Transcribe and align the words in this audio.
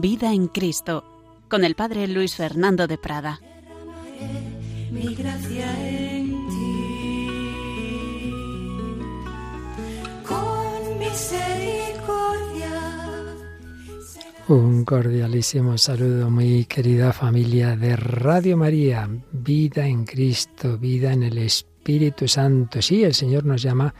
Vida 0.00 0.32
en 0.32 0.48
Cristo, 0.48 1.04
con 1.50 1.62
el 1.62 1.74
Padre 1.74 2.08
Luis 2.08 2.34
Fernando 2.34 2.86
de 2.86 2.96
Prada. 2.96 3.38
Mi 4.90 5.14
gracia 5.14 5.88
en 5.88 6.48
ti. 6.48 8.22
Con 10.26 10.98
misericordia. 10.98 12.70
Un 14.48 14.86
cordialísimo 14.86 15.76
saludo, 15.76 16.30
muy 16.30 16.64
querida 16.64 17.12
familia 17.12 17.76
de 17.76 17.94
Radio 17.94 18.56
María. 18.56 19.06
Vida 19.32 19.86
en 19.86 20.06
Cristo, 20.06 20.78
vida 20.78 21.12
en 21.12 21.24
el 21.24 21.36
Espíritu 21.36 22.26
Santo. 22.26 22.80
Sí, 22.80 23.04
el 23.04 23.12
Señor 23.12 23.44
nos 23.44 23.60
llama 23.60 23.94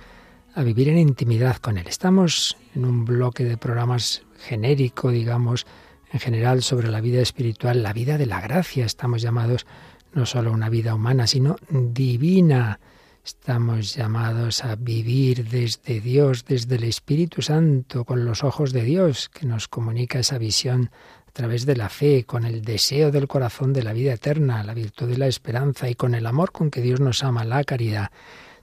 a 0.54 0.62
vivir 0.62 0.88
en 0.88 0.96
intimidad 0.96 1.58
con 1.58 1.76
Él. 1.76 1.86
Estamos 1.88 2.56
en 2.74 2.86
un 2.86 3.04
bloque 3.04 3.44
de 3.44 3.58
programas 3.58 4.22
genérico, 4.38 5.10
digamos, 5.10 5.66
en 6.12 6.20
general 6.20 6.62
sobre 6.62 6.88
la 6.88 7.00
vida 7.00 7.20
espiritual, 7.20 7.82
la 7.82 7.92
vida 7.92 8.18
de 8.18 8.26
la 8.26 8.40
gracia. 8.40 8.84
Estamos 8.84 9.22
llamados 9.22 9.66
no 10.12 10.26
solo 10.26 10.50
a 10.50 10.54
una 10.54 10.68
vida 10.68 10.94
humana, 10.94 11.26
sino 11.26 11.56
divina. 11.70 12.80
Estamos 13.24 13.94
llamados 13.94 14.64
a 14.64 14.76
vivir 14.76 15.48
desde 15.48 16.00
Dios, 16.00 16.44
desde 16.46 16.76
el 16.76 16.84
Espíritu 16.84 17.42
Santo, 17.42 18.04
con 18.04 18.24
los 18.24 18.42
ojos 18.42 18.72
de 18.72 18.82
Dios, 18.82 19.28
que 19.28 19.46
nos 19.46 19.68
comunica 19.68 20.18
esa 20.18 20.38
visión 20.38 20.90
a 21.28 21.32
través 21.32 21.64
de 21.64 21.76
la 21.76 21.88
fe, 21.88 22.24
con 22.24 22.44
el 22.44 22.62
deseo 22.62 23.12
del 23.12 23.28
corazón 23.28 23.72
de 23.72 23.84
la 23.84 23.92
vida 23.92 24.14
eterna, 24.14 24.64
la 24.64 24.74
virtud 24.74 25.08
de 25.08 25.18
la 25.18 25.28
esperanza 25.28 25.88
y 25.88 25.94
con 25.94 26.14
el 26.14 26.26
amor 26.26 26.50
con 26.50 26.70
que 26.70 26.80
Dios 26.80 26.98
nos 26.98 27.22
ama, 27.22 27.44
la 27.44 27.62
caridad. 27.62 28.10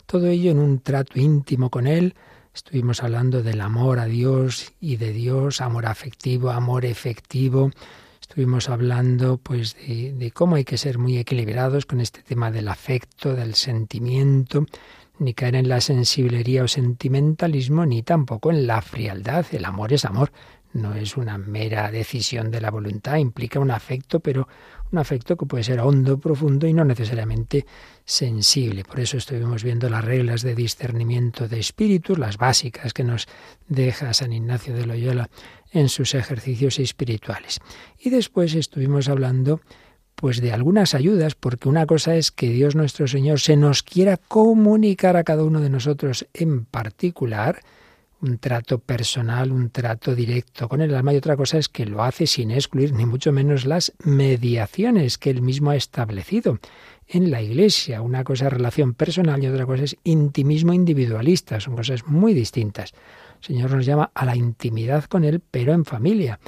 Todo 0.05 0.27
ello 0.27 0.51
en 0.51 0.59
un 0.59 0.79
trato 0.79 1.19
íntimo 1.19 1.69
con 1.69 1.87
Él. 1.87 2.15
Estuvimos 2.57 3.03
hablando 3.03 3.43
del 3.43 3.61
amor 3.61 3.99
a 3.99 4.05
Dios 4.05 4.73
y 4.81 4.95
de 4.95 5.13
Dios, 5.13 5.61
amor 5.61 5.85
afectivo, 5.85 6.49
amor 6.49 6.85
efectivo. 6.85 7.69
Estuvimos 8.19 8.67
hablando 8.67 9.37
pues 9.37 9.75
de, 9.75 10.13
de, 10.13 10.31
cómo 10.31 10.55
hay 10.55 10.63
que 10.63 10.79
ser 10.79 10.97
muy 10.97 11.19
equilibrados 11.19 11.85
con 11.85 12.01
este 12.01 12.23
tema 12.23 12.49
del 12.49 12.67
afecto, 12.67 13.35
del 13.35 13.53
sentimiento, 13.53 14.65
ni 15.19 15.35
caer 15.35 15.53
en 15.53 15.69
la 15.69 15.81
sensiblería 15.81 16.63
o 16.63 16.67
sentimentalismo, 16.67 17.85
ni 17.85 18.01
tampoco 18.01 18.49
en 18.49 18.65
la 18.65 18.81
frialdad. 18.81 19.45
El 19.51 19.63
amor 19.63 19.93
es 19.93 20.03
amor, 20.03 20.31
no 20.77 20.93
es 20.93 21.17
una 21.17 21.37
mera 21.37 21.91
decisión 21.91 22.51
de 22.51 22.61
la 22.61 22.71
voluntad, 22.71 23.17
implica 23.17 23.59
un 23.59 23.71
afecto, 23.71 24.19
pero 24.19 24.47
un 24.91 24.99
afecto 24.99 25.35
que 25.35 25.45
puede 25.45 25.63
ser 25.63 25.79
hondo, 25.79 26.17
profundo 26.17 26.67
y 26.67 26.73
no 26.73 26.85
necesariamente 26.85 27.65
sensible. 28.05 28.83
Por 28.83 28.99
eso 28.99 29.17
estuvimos 29.17 29.63
viendo 29.63 29.89
las 29.89 30.05
reglas 30.05 30.41
de 30.41 30.55
discernimiento 30.55 31.47
de 31.47 31.59
espíritus, 31.59 32.17
las 32.17 32.37
básicas 32.37 32.93
que 32.93 33.03
nos 33.03 33.27
deja 33.67 34.13
San 34.13 34.31
Ignacio 34.31 34.73
de 34.73 34.85
Loyola 34.85 35.29
en 35.71 35.89
sus 35.89 36.15
ejercicios 36.15 36.79
espirituales. 36.79 37.59
Y 37.99 38.09
después 38.09 38.55
estuvimos 38.55 39.09
hablando 39.09 39.59
pues 40.15 40.41
de 40.41 40.51
algunas 40.51 40.95
ayudas, 40.95 41.35
porque 41.35 41.69
una 41.69 41.85
cosa 41.85 42.15
es 42.15 42.31
que 42.31 42.49
Dios 42.49 42.75
nuestro 42.75 43.07
Señor 43.07 43.39
se 43.39 43.55
nos 43.55 43.83
quiera 43.83 44.17
comunicar 44.17 45.15
a 45.15 45.23
cada 45.23 45.43
uno 45.43 45.61
de 45.61 45.69
nosotros 45.69 46.27
en 46.33 46.65
particular, 46.65 47.61
un 48.21 48.39
trato 48.39 48.79
personal, 48.79 49.51
un 49.51 49.69
trato 49.69 50.15
directo 50.15 50.67
con 50.67 50.81
el 50.81 50.93
alma, 50.95 51.13
y 51.13 51.17
otra 51.17 51.37
cosa 51.37 51.57
es 51.57 51.69
que 51.69 51.85
lo 51.85 52.03
hace 52.03 52.25
sin 52.25 52.51
excluir 52.51 52.93
ni 52.93 53.05
mucho 53.05 53.31
menos 53.31 53.65
las 53.65 53.93
mediaciones 54.03 55.17
que 55.17 55.29
él 55.29 55.41
mismo 55.41 55.69
ha 55.69 55.75
establecido 55.75 56.59
en 57.07 57.31
la 57.31 57.41
Iglesia. 57.41 58.01
Una 58.01 58.23
cosa 58.23 58.47
es 58.47 58.53
relación 58.53 58.93
personal 58.93 59.43
y 59.43 59.47
otra 59.47 59.65
cosa 59.65 59.83
es 59.83 59.97
intimismo 60.03 60.73
individualista, 60.73 61.59
son 61.59 61.75
cosas 61.75 62.05
muy 62.07 62.33
distintas. 62.33 62.93
El 63.41 63.45
Señor 63.45 63.71
nos 63.71 63.85
llama 63.85 64.11
a 64.13 64.25
la 64.25 64.35
intimidad 64.35 65.05
con 65.05 65.23
Él, 65.23 65.41
pero 65.51 65.73
en 65.73 65.85
familia, 65.85 66.39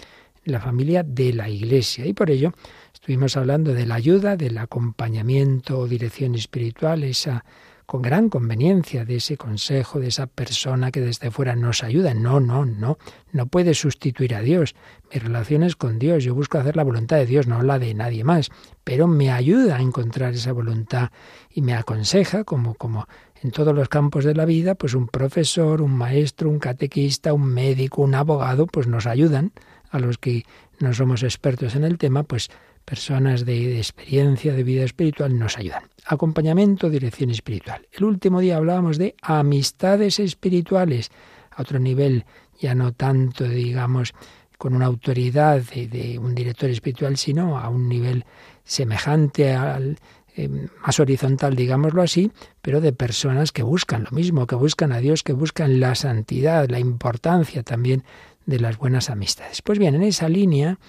en 0.43 0.51
la 0.51 0.59
familia 0.59 1.03
de 1.03 1.33
la 1.33 1.49
Iglesia. 1.49 2.05
Y 2.05 2.13
por 2.13 2.31
ello 2.31 2.51
estuvimos 2.93 3.37
hablando 3.37 3.73
de 3.73 3.85
la 3.85 3.95
ayuda, 3.95 4.35
del 4.35 4.57
acompañamiento 4.57 5.77
o 5.77 5.87
dirección 5.87 6.33
espiritual, 6.35 7.03
esa 7.03 7.45
con 7.89 8.03
gran 8.03 8.29
conveniencia 8.29 9.03
de 9.03 9.15
ese 9.15 9.35
consejo, 9.35 9.99
de 9.99 10.09
esa 10.09 10.27
persona 10.27 10.91
que 10.91 11.01
desde 11.01 11.31
fuera 11.31 11.55
nos 11.55 11.83
ayuda. 11.83 12.13
No, 12.13 12.39
no, 12.39 12.63
no, 12.63 12.99
no 13.31 13.47
puede 13.47 13.73
sustituir 13.73 14.35
a 14.35 14.41
Dios. 14.41 14.75
Mi 15.11 15.19
relación 15.19 15.63
es 15.63 15.75
con 15.75 15.97
Dios, 15.97 16.23
yo 16.23 16.35
busco 16.35 16.59
hacer 16.59 16.75
la 16.75 16.83
voluntad 16.83 17.17
de 17.17 17.25
Dios, 17.25 17.47
no 17.47 17.63
la 17.63 17.79
de 17.79 17.95
nadie 17.95 18.23
más, 18.23 18.51
pero 18.83 19.07
me 19.07 19.31
ayuda 19.31 19.77
a 19.77 19.81
encontrar 19.81 20.35
esa 20.35 20.51
voluntad 20.51 21.09
y 21.49 21.63
me 21.63 21.73
aconseja, 21.73 22.43
como, 22.43 22.75
como 22.75 23.07
en 23.41 23.49
todos 23.49 23.73
los 23.73 23.89
campos 23.89 24.23
de 24.23 24.35
la 24.35 24.45
vida, 24.45 24.75
pues 24.75 24.93
un 24.93 25.07
profesor, 25.07 25.81
un 25.81 25.97
maestro, 25.97 26.47
un 26.47 26.59
catequista, 26.59 27.33
un 27.33 27.47
médico, 27.47 28.03
un 28.03 28.13
abogado, 28.13 28.67
pues 28.67 28.85
nos 28.85 29.07
ayudan 29.07 29.51
a 29.89 29.97
los 29.97 30.19
que 30.19 30.45
no 30.77 30.93
somos 30.93 31.23
expertos 31.23 31.73
en 31.73 31.85
el 31.85 31.97
tema, 31.97 32.21
pues 32.21 32.51
personas 32.85 33.45
de, 33.45 33.53
de, 33.65 33.77
experiencia 33.77 34.53
de 34.53 34.61
vida 34.61 34.83
espiritual 34.83 35.39
nos 35.39 35.57
ayudan. 35.57 35.88
Acompañamiento, 36.11 36.89
dirección 36.89 37.29
espiritual. 37.29 37.87
El 37.91 38.03
último 38.03 38.39
día 38.39 38.57
hablábamos 38.57 38.97
de 38.97 39.13
amistades 39.21 40.17
espirituales, 40.17 41.11
a 41.51 41.61
otro 41.61 41.77
nivel, 41.77 42.25
ya 42.59 42.73
no 42.73 42.93
tanto, 42.93 43.43
digamos, 43.43 44.15
con 44.57 44.73
una 44.73 44.87
autoridad 44.87 45.61
de, 45.61 46.17
un 46.17 46.33
director 46.33 46.67
espiritual, 46.71 47.15
sino 47.15 47.59
a 47.59 47.69
un 47.69 47.87
nivel 47.87 48.25
semejante 48.63 49.53
al 49.53 49.99
eh, 50.35 50.49
más 50.83 50.99
horizontal, 50.99 51.55
digámoslo 51.55 52.01
así, 52.01 52.31
pero 52.63 52.81
de 52.81 52.91
personas 52.91 53.51
que 53.51 53.61
buscan 53.61 54.05
lo 54.05 54.09
mismo, 54.09 54.47
que 54.47 54.55
buscan 54.55 54.91
a 54.91 54.97
Dios, 54.97 55.21
que 55.21 55.33
buscan 55.33 55.79
la 55.79 55.93
santidad, 55.93 56.67
la 56.69 56.79
importancia 56.79 57.61
también 57.61 58.03
de 58.47 58.59
las 58.59 58.79
buenas 58.79 59.11
amistades. 59.11 59.61
Pues 59.61 59.77
bien, 59.77 59.93
en 59.93 60.01
esa 60.01 60.27
línea 60.27 60.79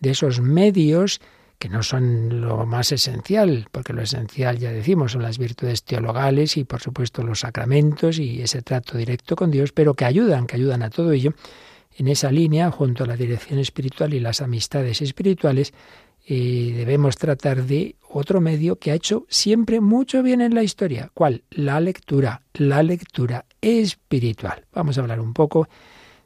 de 0.00 0.10
esos 0.10 0.42
medios 0.42 1.22
no 1.68 1.82
son 1.82 2.40
lo 2.40 2.66
más 2.66 2.92
esencial, 2.92 3.68
porque 3.70 3.92
lo 3.92 4.02
esencial, 4.02 4.58
ya 4.58 4.70
decimos, 4.70 5.12
son 5.12 5.22
las 5.22 5.38
virtudes 5.38 5.82
teologales 5.82 6.56
y 6.56 6.64
por 6.64 6.80
supuesto 6.80 7.22
los 7.22 7.40
sacramentos 7.40 8.18
y 8.18 8.42
ese 8.42 8.62
trato 8.62 8.98
directo 8.98 9.36
con 9.36 9.50
Dios, 9.50 9.72
pero 9.72 9.94
que 9.94 10.04
ayudan, 10.04 10.46
que 10.46 10.56
ayudan 10.56 10.82
a 10.82 10.90
todo 10.90 11.12
ello. 11.12 11.34
En 11.98 12.08
esa 12.08 12.30
línea, 12.30 12.70
junto 12.70 13.04
a 13.04 13.06
la 13.06 13.16
dirección 13.16 13.58
espiritual 13.58 14.12
y 14.12 14.20
las 14.20 14.42
amistades 14.42 15.00
espirituales, 15.00 15.72
eh, 16.28 16.72
debemos 16.76 17.16
tratar 17.16 17.62
de 17.62 17.96
otro 18.08 18.40
medio 18.40 18.76
que 18.76 18.90
ha 18.90 18.94
hecho 18.94 19.26
siempre 19.28 19.80
mucho 19.80 20.22
bien 20.22 20.40
en 20.40 20.54
la 20.54 20.62
historia. 20.62 21.10
¿Cuál? 21.14 21.44
La 21.50 21.80
lectura, 21.80 22.42
la 22.54 22.82
lectura 22.82 23.44
espiritual. 23.60 24.64
Vamos 24.72 24.98
a 24.98 25.02
hablar 25.02 25.20
un 25.20 25.32
poco 25.32 25.68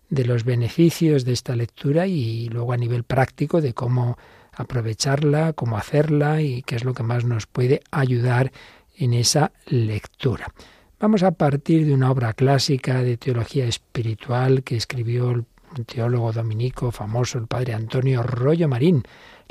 de 0.08 0.24
los 0.24 0.44
beneficios 0.44 1.24
de 1.24 1.32
esta 1.32 1.54
lectura 1.54 2.06
y 2.06 2.48
luego 2.48 2.72
a 2.72 2.76
nivel 2.76 3.04
práctico 3.04 3.60
de 3.60 3.74
cómo 3.74 4.18
aprovecharla, 4.52 5.52
cómo 5.52 5.76
hacerla 5.76 6.42
y 6.42 6.62
qué 6.62 6.76
es 6.76 6.84
lo 6.84 6.94
que 6.94 7.02
más 7.02 7.24
nos 7.24 7.46
puede 7.46 7.80
ayudar 7.90 8.52
en 8.96 9.14
esa 9.14 9.52
lectura. 9.66 10.52
Vamos 10.98 11.22
a 11.22 11.30
partir 11.30 11.86
de 11.86 11.94
una 11.94 12.10
obra 12.10 12.34
clásica 12.34 13.02
de 13.02 13.16
teología 13.16 13.64
espiritual 13.64 14.62
que 14.62 14.76
escribió 14.76 15.30
el 15.30 15.46
teólogo 15.86 16.32
dominico 16.32 16.90
famoso, 16.90 17.38
el 17.38 17.46
padre 17.46 17.72
Antonio 17.72 18.22
Rollo 18.22 18.68
Marín, 18.68 19.04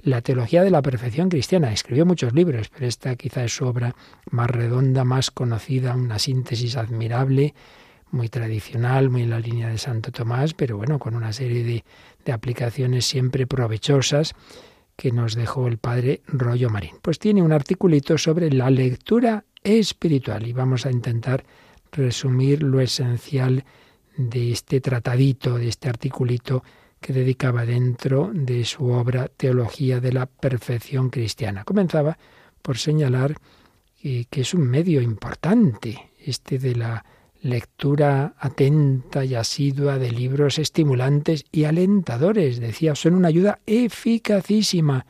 La 0.03 0.21
teología 0.21 0.63
de 0.63 0.69
la 0.69 0.81
perfección 0.81 1.27
cristiana. 1.27 1.73
Escribió 1.73 2.05
muchos 2.05 2.33
libros, 2.33 2.69
pero 2.69 2.85
esta 2.85 3.15
quizá 3.15 3.43
es 3.43 3.55
su 3.55 3.65
obra 3.65 3.95
más 4.29 4.49
redonda, 4.49 5.03
más 5.03 5.31
conocida, 5.31 5.95
una 5.95 6.19
síntesis 6.19 6.77
admirable, 6.77 7.53
muy 8.11 8.29
tradicional, 8.29 9.09
muy 9.09 9.23
en 9.23 9.31
la 9.31 9.39
línea 9.39 9.69
de 9.69 9.77
Santo 9.77 10.11
Tomás, 10.11 10.53
pero 10.53 10.77
bueno, 10.77 10.99
con 10.99 11.15
una 11.15 11.33
serie 11.33 11.63
de, 11.63 11.83
de 12.25 12.31
aplicaciones 12.31 13.05
siempre 13.05 13.47
provechosas 13.47 14.35
que 14.99 15.13
nos 15.13 15.33
dejó 15.33 15.69
el 15.69 15.77
padre 15.77 16.23
Rollo 16.27 16.69
Marín. 16.69 16.95
Pues 17.01 17.19
tiene 17.19 17.41
un 17.41 17.53
articulito 17.53 18.17
sobre 18.17 18.51
la 18.51 18.69
lectura 18.69 19.45
espiritual 19.63 20.45
y 20.45 20.51
vamos 20.51 20.85
a 20.85 20.91
intentar 20.91 21.45
resumir 21.93 22.63
lo 22.63 22.81
esencial 22.81 23.63
de 24.17 24.51
este 24.51 24.81
tratadito, 24.81 25.57
de 25.57 25.69
este 25.69 25.87
articulito 25.87 26.65
que 26.99 27.13
dedicaba 27.13 27.65
dentro 27.65 28.29
de 28.33 28.65
su 28.65 28.87
obra 28.87 29.29
Teología 29.29 30.01
de 30.01 30.11
la 30.11 30.25
Perfección 30.25 31.09
Cristiana. 31.09 31.63
Comenzaba 31.63 32.17
por 32.61 32.77
señalar 32.77 33.37
que, 34.01 34.27
es 34.29 34.53
un 34.53 34.67
medio 34.67 35.01
importante 35.01 36.11
este 36.25 36.59
de 36.59 36.75
la 36.75 37.05
lectura 37.41 38.33
atenta 38.37 39.23
y 39.23 39.35
asidua 39.35 39.97
de 39.97 40.11
libros 40.11 40.59
estimulantes 40.59 41.45
y 41.51 41.63
alentadores. 41.63 42.59
Decía, 42.59 42.95
son 42.95 43.15
una 43.15 43.29
ayuda 43.29 43.59
eficacísima 43.65 45.05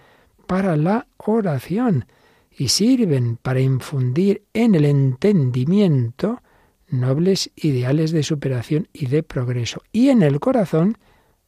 para 0.48 0.76
la 0.78 1.08
oración 1.18 2.06
y 2.52 2.70
sirven 2.70 3.38
para 3.38 3.62
infundir 3.62 4.44
en 4.54 4.76
el 4.76 4.86
entendimiento 4.86 6.42
nobles 6.90 7.52
ideales 7.56 8.12
de 8.12 8.24
superación 8.24 8.88
y 8.94 9.08
de 9.08 9.24
progreso, 9.24 9.84
y 9.92 10.10
en 10.10 10.24
el 10.24 10.40
corazón 10.40 10.98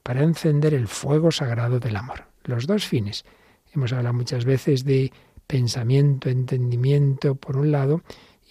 para 0.04 0.24
encender 0.24 0.74
el 0.74 0.88
fuego 0.88 1.32
sagrado 1.32 1.80
del 1.80 1.96
amor. 1.96 2.26
Los 2.44 2.68
dos 2.68 2.86
fines. 2.86 3.26
Hemos 3.74 3.94
hablado 3.94 4.14
muchas 4.14 4.46
veces 4.46 4.84
de 4.84 5.12
pensamiento, 5.48 6.30
entendimiento, 6.30 7.36
por 7.36 7.58
un 7.58 7.72
lado, 7.72 8.02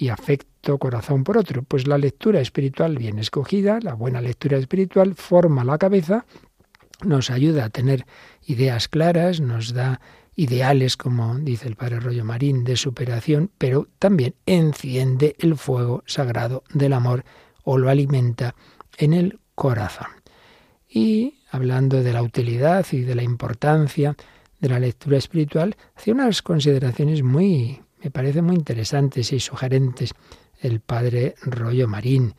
y 0.00 0.08
afecto 0.08 0.78
corazón 0.78 1.24
por 1.24 1.36
otro. 1.36 1.62
Pues 1.62 1.86
la 1.86 1.98
lectura 1.98 2.40
espiritual 2.40 2.96
bien 2.96 3.18
escogida, 3.18 3.78
la 3.82 3.92
buena 3.92 4.22
lectura 4.22 4.56
espiritual, 4.56 5.14
forma 5.14 5.62
la 5.62 5.76
cabeza, 5.76 6.24
nos 7.04 7.30
ayuda 7.30 7.66
a 7.66 7.70
tener 7.70 8.06
ideas 8.46 8.88
claras, 8.88 9.40
nos 9.42 9.74
da 9.74 10.00
ideales, 10.34 10.96
como 10.96 11.38
dice 11.38 11.68
el 11.68 11.76
padre 11.76 12.00
Rollo 12.00 12.24
Marín, 12.24 12.64
de 12.64 12.76
superación, 12.76 13.50
pero 13.58 13.88
también 13.98 14.34
enciende 14.46 15.36
el 15.38 15.56
fuego 15.56 16.02
sagrado 16.06 16.64
del 16.72 16.94
amor 16.94 17.24
o 17.62 17.76
lo 17.76 17.90
alimenta 17.90 18.54
en 18.96 19.12
el 19.12 19.38
corazón. 19.54 20.08
Y 20.88 21.34
hablando 21.50 22.02
de 22.02 22.14
la 22.14 22.22
utilidad 22.22 22.86
y 22.90 23.02
de 23.02 23.14
la 23.14 23.22
importancia 23.22 24.16
de 24.60 24.68
la 24.70 24.80
lectura 24.80 25.18
espiritual, 25.18 25.76
hace 25.94 26.12
unas 26.12 26.40
consideraciones 26.40 27.22
muy, 27.22 27.82
me 28.02 28.10
parece 28.10 28.42
muy 28.42 28.56
interesantes 28.56 29.32
y 29.32 29.40
sugerentes. 29.40 30.14
El 30.60 30.80
padre 30.80 31.34
Rollo 31.42 31.88
Marín 31.88 32.34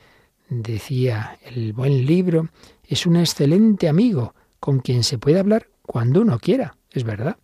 decía, 0.49 1.37
el 1.43 1.73
buen 1.73 2.05
libro 2.05 2.49
es 2.83 3.05
un 3.05 3.15
excelente 3.15 3.87
amigo 3.87 4.35
con 4.59 4.79
quien 4.79 5.03
se 5.03 5.17
puede 5.17 5.39
hablar 5.39 5.69
cuando 5.81 6.21
uno 6.21 6.39
quiera, 6.39 6.77
es 6.91 7.03
verdad, 7.03 7.37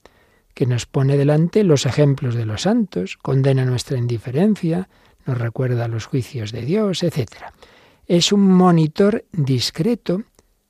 que 0.54 0.66
nos 0.66 0.86
pone 0.86 1.18
delante 1.18 1.64
los 1.64 1.86
ejemplos 1.86 2.36
de 2.36 2.46
los 2.46 2.64
santos, 2.64 3.18
condena 3.18 3.66
nuestra 3.66 3.98
indiferencia, 3.98 4.90
nos 5.26 5.38
recuerda 5.38 5.88
los 5.88 6.06
juicios 6.06 6.52
de 6.52 6.62
Dios, 6.62 7.04
etc. 7.04 7.30
Es 8.08 8.32
un 8.32 8.52
monitor 8.52 9.26
discreto 9.32 10.24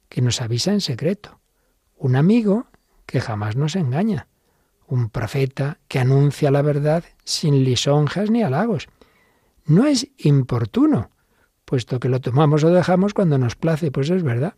que 0.09 0.21
nos 0.21 0.41
avisa 0.41 0.71
en 0.71 0.81
secreto, 0.81 1.39
un 1.97 2.15
amigo 2.15 2.67
que 3.05 3.21
jamás 3.21 3.55
nos 3.55 3.75
engaña, 3.75 4.27
un 4.87 5.09
profeta 5.09 5.77
que 5.87 5.99
anuncia 5.99 6.49
la 6.49 6.61
verdad 6.61 7.03
sin 7.23 7.63
lisonjas 7.63 8.31
ni 8.31 8.41
halagos. 8.41 8.87
No 9.65 9.85
es 9.85 10.07
importuno, 10.17 11.11
puesto 11.65 11.99
que 11.99 12.09
lo 12.09 12.21
tomamos 12.21 12.63
o 12.63 12.69
dejamos 12.69 13.13
cuando 13.13 13.37
nos 13.37 13.55
place, 13.55 13.91
pues 13.91 14.09
es 14.09 14.23
verdad. 14.23 14.55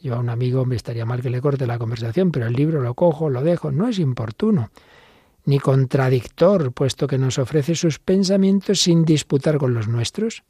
Yo 0.00 0.14
a 0.14 0.18
un 0.18 0.30
amigo 0.30 0.64
me 0.64 0.76
estaría 0.76 1.04
mal 1.04 1.20
que 1.20 1.30
le 1.30 1.40
corte 1.40 1.66
la 1.66 1.78
conversación, 1.78 2.32
pero 2.32 2.46
el 2.46 2.54
libro 2.54 2.80
lo 2.80 2.94
cojo, 2.94 3.30
lo 3.30 3.42
dejo, 3.42 3.70
no 3.70 3.88
es 3.88 3.98
importuno, 3.98 4.70
ni 5.44 5.58
contradictor, 5.58 6.72
puesto 6.72 7.06
que 7.06 7.18
nos 7.18 7.38
ofrece 7.38 7.74
sus 7.74 7.98
pensamientos 7.98 8.80
sin 8.80 9.04
disputar 9.04 9.58
con 9.58 9.74
los 9.74 9.88
nuestros, 9.88 10.44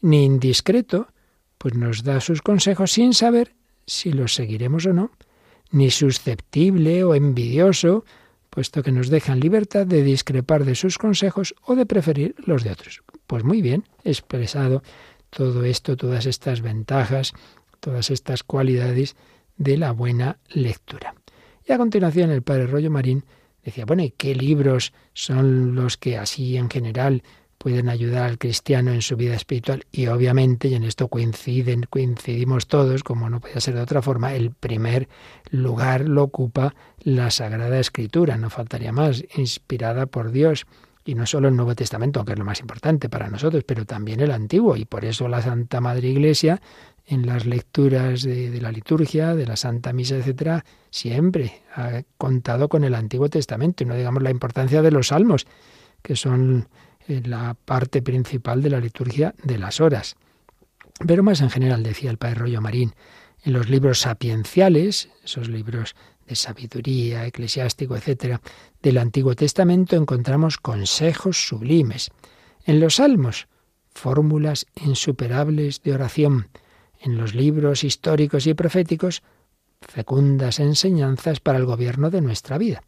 ni 0.00 0.24
indiscreto, 0.24 1.08
pues 1.58 1.74
nos 1.74 2.02
da 2.02 2.20
sus 2.20 2.42
consejos 2.42 2.92
sin 2.92 3.14
saber 3.14 3.54
si 3.86 4.12
los 4.12 4.34
seguiremos 4.34 4.86
o 4.86 4.92
no, 4.92 5.10
ni 5.70 5.90
susceptible 5.90 7.04
o 7.04 7.14
envidioso, 7.14 8.04
puesto 8.52 8.82
que 8.82 8.92
nos 8.92 9.08
dejan 9.08 9.40
libertad 9.40 9.86
de 9.86 10.02
discrepar 10.02 10.66
de 10.66 10.74
sus 10.74 10.98
consejos 10.98 11.54
o 11.62 11.74
de 11.74 11.86
preferir 11.86 12.34
los 12.36 12.62
de 12.62 12.70
otros. 12.70 13.02
Pues 13.26 13.44
muy 13.44 13.62
bien, 13.62 13.84
expresado 14.04 14.82
todo 15.30 15.64
esto, 15.64 15.96
todas 15.96 16.26
estas 16.26 16.60
ventajas, 16.60 17.32
todas 17.80 18.10
estas 18.10 18.42
cualidades 18.42 19.16
de 19.56 19.78
la 19.78 19.92
buena 19.92 20.36
lectura. 20.50 21.14
Y 21.66 21.72
a 21.72 21.78
continuación 21.78 22.30
el 22.30 22.42
padre 22.42 22.66
Rollo 22.66 22.90
Marín 22.90 23.24
decía, 23.64 23.86
bueno, 23.86 24.02
¿y 24.02 24.10
qué 24.10 24.34
libros 24.34 24.92
son 25.14 25.74
los 25.74 25.96
que 25.96 26.18
así 26.18 26.58
en 26.58 26.68
general 26.68 27.22
pueden 27.62 27.88
ayudar 27.88 28.24
al 28.24 28.38
cristiano 28.38 28.90
en 28.90 29.02
su 29.02 29.16
vida 29.16 29.36
espiritual 29.36 29.86
y 29.92 30.08
obviamente, 30.08 30.66
y 30.66 30.74
en 30.74 30.82
esto 30.82 31.06
coinciden, 31.06 31.84
coincidimos 31.88 32.66
todos, 32.66 33.04
como 33.04 33.30
no 33.30 33.38
podía 33.38 33.60
ser 33.60 33.76
de 33.76 33.82
otra 33.82 34.02
forma, 34.02 34.34
el 34.34 34.50
primer 34.50 35.08
lugar 35.52 36.08
lo 36.08 36.24
ocupa 36.24 36.74
la 37.04 37.30
Sagrada 37.30 37.78
Escritura, 37.78 38.36
no 38.36 38.50
faltaría 38.50 38.90
más, 38.90 39.24
inspirada 39.36 40.06
por 40.06 40.32
Dios. 40.32 40.66
Y 41.04 41.14
no 41.14 41.24
solo 41.24 41.46
el 41.48 41.54
Nuevo 41.54 41.76
Testamento, 41.76 42.18
aunque 42.18 42.32
es 42.32 42.38
lo 42.40 42.44
más 42.44 42.58
importante 42.58 43.08
para 43.08 43.28
nosotros, 43.28 43.62
pero 43.64 43.84
también 43.84 44.18
el 44.18 44.32
Antiguo. 44.32 44.76
Y 44.76 44.84
por 44.84 45.04
eso 45.04 45.28
la 45.28 45.40
Santa 45.40 45.80
Madre 45.80 46.08
Iglesia, 46.08 46.60
en 47.06 47.26
las 47.26 47.46
lecturas 47.46 48.22
de, 48.22 48.50
de 48.50 48.60
la 48.60 48.72
liturgia, 48.72 49.36
de 49.36 49.46
la 49.46 49.56
Santa 49.56 49.92
Misa, 49.92 50.16
etcétera, 50.16 50.64
siempre 50.90 51.62
ha 51.76 52.02
contado 52.18 52.68
con 52.68 52.82
el 52.82 52.94
Antiguo 52.94 53.28
Testamento. 53.28 53.84
Y 53.84 53.86
no 53.86 53.94
digamos 53.94 54.22
la 54.22 54.30
importancia 54.30 54.82
de 54.82 54.90
los 54.90 55.08
salmos, 55.08 55.46
que 56.02 56.16
son 56.16 56.68
la 57.06 57.54
parte 57.64 58.02
principal 58.02 58.62
de 58.62 58.70
la 58.70 58.80
liturgia 58.80 59.34
de 59.42 59.58
las 59.58 59.80
horas. 59.80 60.16
Pero 61.06 61.22
más 61.22 61.40
en 61.40 61.50
general, 61.50 61.82
decía 61.82 62.10
el 62.10 62.18
padre 62.18 62.36
Rollo 62.36 62.60
Marín, 62.60 62.94
en 63.44 63.52
los 63.52 63.68
libros 63.68 64.00
sapienciales, 64.00 65.08
esos 65.24 65.48
libros 65.48 65.96
de 66.26 66.36
sabiduría, 66.36 67.26
eclesiástico, 67.26 67.96
etcétera, 67.96 68.40
del 68.80 68.98
Antiguo 68.98 69.34
Testamento 69.34 69.96
encontramos 69.96 70.58
consejos 70.58 71.46
sublimes. 71.48 72.10
En 72.64 72.78
los 72.78 72.96
salmos, 72.96 73.48
fórmulas 73.92 74.66
insuperables 74.76 75.82
de 75.82 75.94
oración. 75.94 76.48
En 77.00 77.16
los 77.18 77.34
libros 77.34 77.82
históricos 77.82 78.46
y 78.46 78.54
proféticos, 78.54 79.22
fecundas 79.80 80.60
enseñanzas 80.60 81.40
para 81.40 81.58
el 81.58 81.64
gobierno 81.64 82.10
de 82.10 82.20
nuestra 82.20 82.58
vida. 82.58 82.84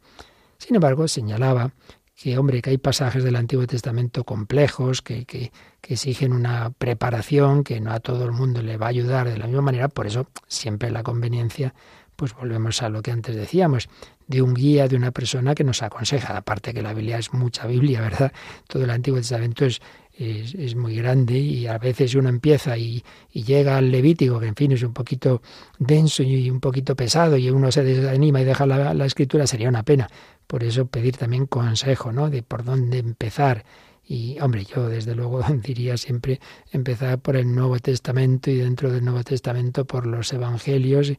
Sin 0.57 0.75
embargo, 0.75 1.09
señalaba 1.09 1.73
que, 2.15 2.37
hombre, 2.37 2.61
que 2.61 2.69
hay 2.71 2.77
pasajes 2.77 3.23
del 3.23 3.35
Antiguo 3.35 3.67
Testamento 3.67 4.23
complejos, 4.23 5.01
que, 5.01 5.25
que, 5.25 5.51
que, 5.81 5.93
exigen 5.95 6.31
una 6.31 6.69
preparación, 6.71 7.63
que 7.63 7.81
no 7.81 7.91
a 7.91 7.99
todo 7.99 8.25
el 8.25 8.31
mundo 8.31 8.61
le 8.61 8.77
va 8.77 8.87
a 8.87 8.89
ayudar 8.89 9.29
de 9.29 9.37
la 9.37 9.47
misma 9.47 9.61
manera, 9.61 9.89
por 9.89 10.07
eso 10.07 10.27
siempre 10.47 10.91
la 10.91 11.03
conveniencia, 11.03 11.73
pues 12.15 12.33
volvemos 12.33 12.81
a 12.81 12.87
lo 12.87 13.01
que 13.01 13.11
antes 13.11 13.35
decíamos, 13.35 13.89
de 14.27 14.41
un 14.41 14.53
guía, 14.53 14.87
de 14.87 14.95
una 14.95 15.11
persona 15.11 15.53
que 15.53 15.65
nos 15.65 15.83
aconseja, 15.83 16.37
aparte 16.37 16.73
que 16.73 16.81
la 16.81 16.93
Biblia 16.93 17.17
es 17.17 17.33
mucha 17.33 17.67
Biblia, 17.67 17.99
¿verdad? 18.01 18.31
Todo 18.67 18.85
el 18.85 18.89
Antiguo 18.89 19.19
Testamento 19.19 19.65
es, 19.65 19.81
es, 20.13 20.55
es, 20.55 20.75
muy 20.75 20.95
grande 20.95 21.37
y 21.37 21.67
a 21.67 21.77
veces 21.77 22.15
uno 22.15 22.29
empieza 22.29 22.77
y, 22.77 23.03
llega 23.33 23.77
al 23.77 23.91
Levítico, 23.91 24.39
que 24.39 24.47
en 24.47 24.55
fin 24.55 24.71
es 24.71 24.83
un 24.83 24.93
poquito 24.93 25.41
denso 25.77 26.23
y 26.23 26.49
un 26.49 26.61
poquito 26.61 26.95
pesado 26.95 27.35
y 27.35 27.49
uno 27.49 27.69
se 27.73 27.83
desanima 27.83 28.39
y 28.39 28.45
deja 28.45 28.65
la 28.65 29.05
escritura, 29.05 29.45
sería 29.45 29.67
una 29.67 29.83
pena. 29.83 30.09
Por 30.47 30.63
eso 30.63 30.85
pedir 30.85 31.17
también 31.17 31.45
consejo, 31.45 32.11
¿no? 32.11 32.29
De 32.29 32.43
por 32.43 32.63
dónde 32.63 32.99
empezar. 32.99 33.65
Y, 34.07 34.39
hombre, 34.39 34.65
yo 34.65 34.87
desde 34.87 35.15
luego 35.15 35.41
diría 35.63 35.97
siempre 35.97 36.39
empezar 36.71 37.19
por 37.19 37.35
el 37.35 37.53
Nuevo 37.53 37.79
Testamento 37.79 38.51
y 38.51 38.55
dentro 38.57 38.91
del 38.91 39.03
Nuevo 39.03 39.23
Testamento 39.23 39.85
por 39.85 40.05
los 40.05 40.31
Evangelios. 40.33 41.13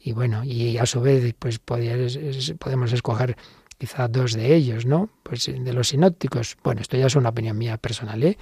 Y 0.00 0.12
bueno, 0.12 0.42
y 0.44 0.78
a 0.78 0.86
su 0.86 1.00
vez, 1.00 1.34
pues 1.38 1.60
podemos 1.60 2.92
escoger 2.92 3.36
quizá 3.78 4.08
dos 4.08 4.32
de 4.34 4.54
ellos, 4.54 4.86
¿no? 4.86 5.10
Pues 5.22 5.46
de 5.46 5.72
los 5.72 5.88
sinópticos. 5.88 6.56
Bueno, 6.62 6.80
esto 6.80 6.96
ya 6.96 7.06
es 7.06 7.16
una 7.16 7.28
opinión 7.28 7.56
mía 7.56 7.78
personal, 7.78 8.22
¿eh? 8.22 8.36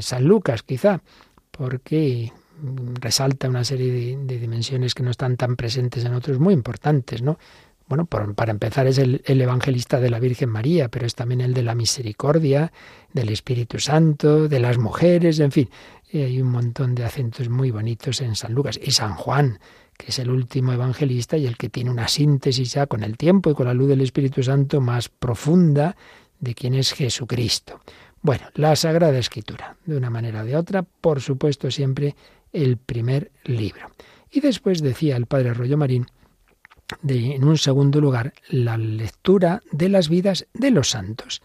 San 0.00 0.24
Lucas, 0.24 0.62
quizá, 0.64 1.00
porque 1.52 2.32
resalta 3.00 3.48
una 3.48 3.64
serie 3.64 3.92
de, 3.92 4.16
de, 4.24 4.38
dimensiones 4.38 4.94
que 4.94 5.02
no 5.02 5.10
están 5.10 5.36
tan 5.36 5.56
presentes 5.56 6.04
en 6.04 6.14
otros 6.14 6.38
muy 6.38 6.54
importantes, 6.54 7.22
¿no? 7.22 7.38
Bueno, 7.88 8.04
por, 8.06 8.34
para 8.34 8.50
empezar 8.50 8.86
es 8.86 8.98
el, 8.98 9.22
el, 9.26 9.40
evangelista 9.40 10.00
de 10.00 10.10
la 10.10 10.18
Virgen 10.18 10.48
María, 10.48 10.88
pero 10.88 11.06
es 11.06 11.14
también 11.14 11.40
el 11.40 11.54
de 11.54 11.62
la 11.62 11.74
misericordia, 11.74 12.72
del 13.12 13.28
Espíritu 13.28 13.78
Santo, 13.78 14.48
de 14.48 14.58
las 14.58 14.76
mujeres, 14.78 15.38
en 15.38 15.52
fin, 15.52 15.70
hay 16.12 16.40
un 16.40 16.50
montón 16.50 16.94
de 16.94 17.04
acentos 17.04 17.48
muy 17.48 17.70
bonitos 17.70 18.20
en 18.20 18.36
San 18.36 18.52
Lucas. 18.54 18.78
Y 18.82 18.92
San 18.92 19.14
Juan, 19.14 19.58
que 19.96 20.06
es 20.08 20.18
el 20.18 20.30
último 20.30 20.72
evangelista 20.72 21.36
y 21.36 21.46
el 21.46 21.56
que 21.56 21.68
tiene 21.68 21.90
una 21.90 22.08
síntesis 22.08 22.72
ya 22.72 22.86
con 22.86 23.02
el 23.02 23.16
tiempo 23.16 23.50
y 23.50 23.54
con 23.54 23.66
la 23.66 23.74
luz 23.74 23.88
del 23.88 24.00
Espíritu 24.00 24.42
Santo 24.42 24.80
más 24.80 25.08
profunda 25.08 25.96
de 26.40 26.54
quién 26.54 26.74
es 26.74 26.92
Jesucristo. 26.92 27.80
Bueno, 28.22 28.46
la 28.54 28.74
Sagrada 28.76 29.18
Escritura, 29.18 29.76
de 29.84 29.96
una 29.96 30.10
manera 30.10 30.42
o 30.42 30.44
de 30.44 30.56
otra, 30.56 30.82
por 30.82 31.20
supuesto 31.20 31.70
siempre 31.70 32.16
el 32.52 32.76
primer 32.76 33.30
libro. 33.44 33.90
Y 34.30 34.40
después 34.40 34.82
decía 34.82 35.16
el 35.16 35.26
padre 35.26 35.54
Rollo 35.54 35.76
Marín, 35.76 36.06
en 37.06 37.44
un 37.44 37.58
segundo 37.58 38.00
lugar, 38.00 38.32
la 38.48 38.76
lectura 38.76 39.62
de 39.72 39.88
las 39.88 40.08
vidas 40.08 40.46
de 40.54 40.70
los 40.70 40.90
santos. 40.90 41.42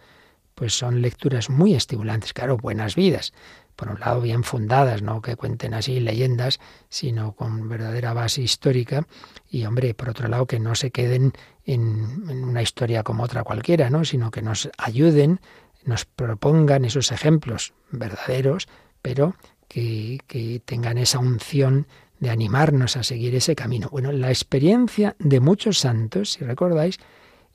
Pues 0.55 0.73
son 0.73 1.01
lecturas 1.01 1.49
muy 1.49 1.73
estimulantes, 1.73 2.33
claro, 2.33 2.57
buenas 2.57 2.95
vidas. 2.95 3.33
Por 3.75 3.89
un 3.89 3.99
lado, 3.99 4.21
bien 4.21 4.43
fundadas, 4.43 5.01
no 5.01 5.21
que 5.21 5.35
cuenten 5.35 5.73
así 5.73 5.99
leyendas, 5.99 6.59
sino 6.89 7.31
con 7.31 7.67
verdadera 7.67 8.13
base 8.13 8.41
histórica. 8.41 9.07
Y, 9.49 9.65
hombre, 9.65 9.95
por 9.95 10.09
otro 10.09 10.27
lado, 10.27 10.45
que 10.45 10.59
no 10.59 10.75
se 10.75 10.91
queden 10.91 11.33
en, 11.65 12.25
en 12.29 12.43
una 12.43 12.61
historia 12.61 13.01
como 13.01 13.23
otra 13.23 13.43
cualquiera, 13.43 13.89
¿no? 13.89 14.05
Sino 14.05 14.29
que 14.29 14.43
nos 14.43 14.69
ayuden, 14.77 15.39
nos 15.83 16.05
propongan 16.05 16.85
esos 16.85 17.11
ejemplos 17.11 17.73
verdaderos, 17.89 18.67
pero 19.01 19.35
que, 19.67 20.19
que 20.27 20.61
tengan 20.63 20.97
esa 20.97 21.17
unción 21.17 21.87
de 22.21 22.29
animarnos 22.29 22.95
a 22.95 23.03
seguir 23.03 23.35
ese 23.35 23.55
camino. 23.55 23.89
Bueno, 23.91 24.11
la 24.11 24.29
experiencia 24.29 25.15
de 25.19 25.39
muchos 25.39 25.79
santos, 25.79 26.33
si 26.33 26.45
recordáis, 26.45 26.99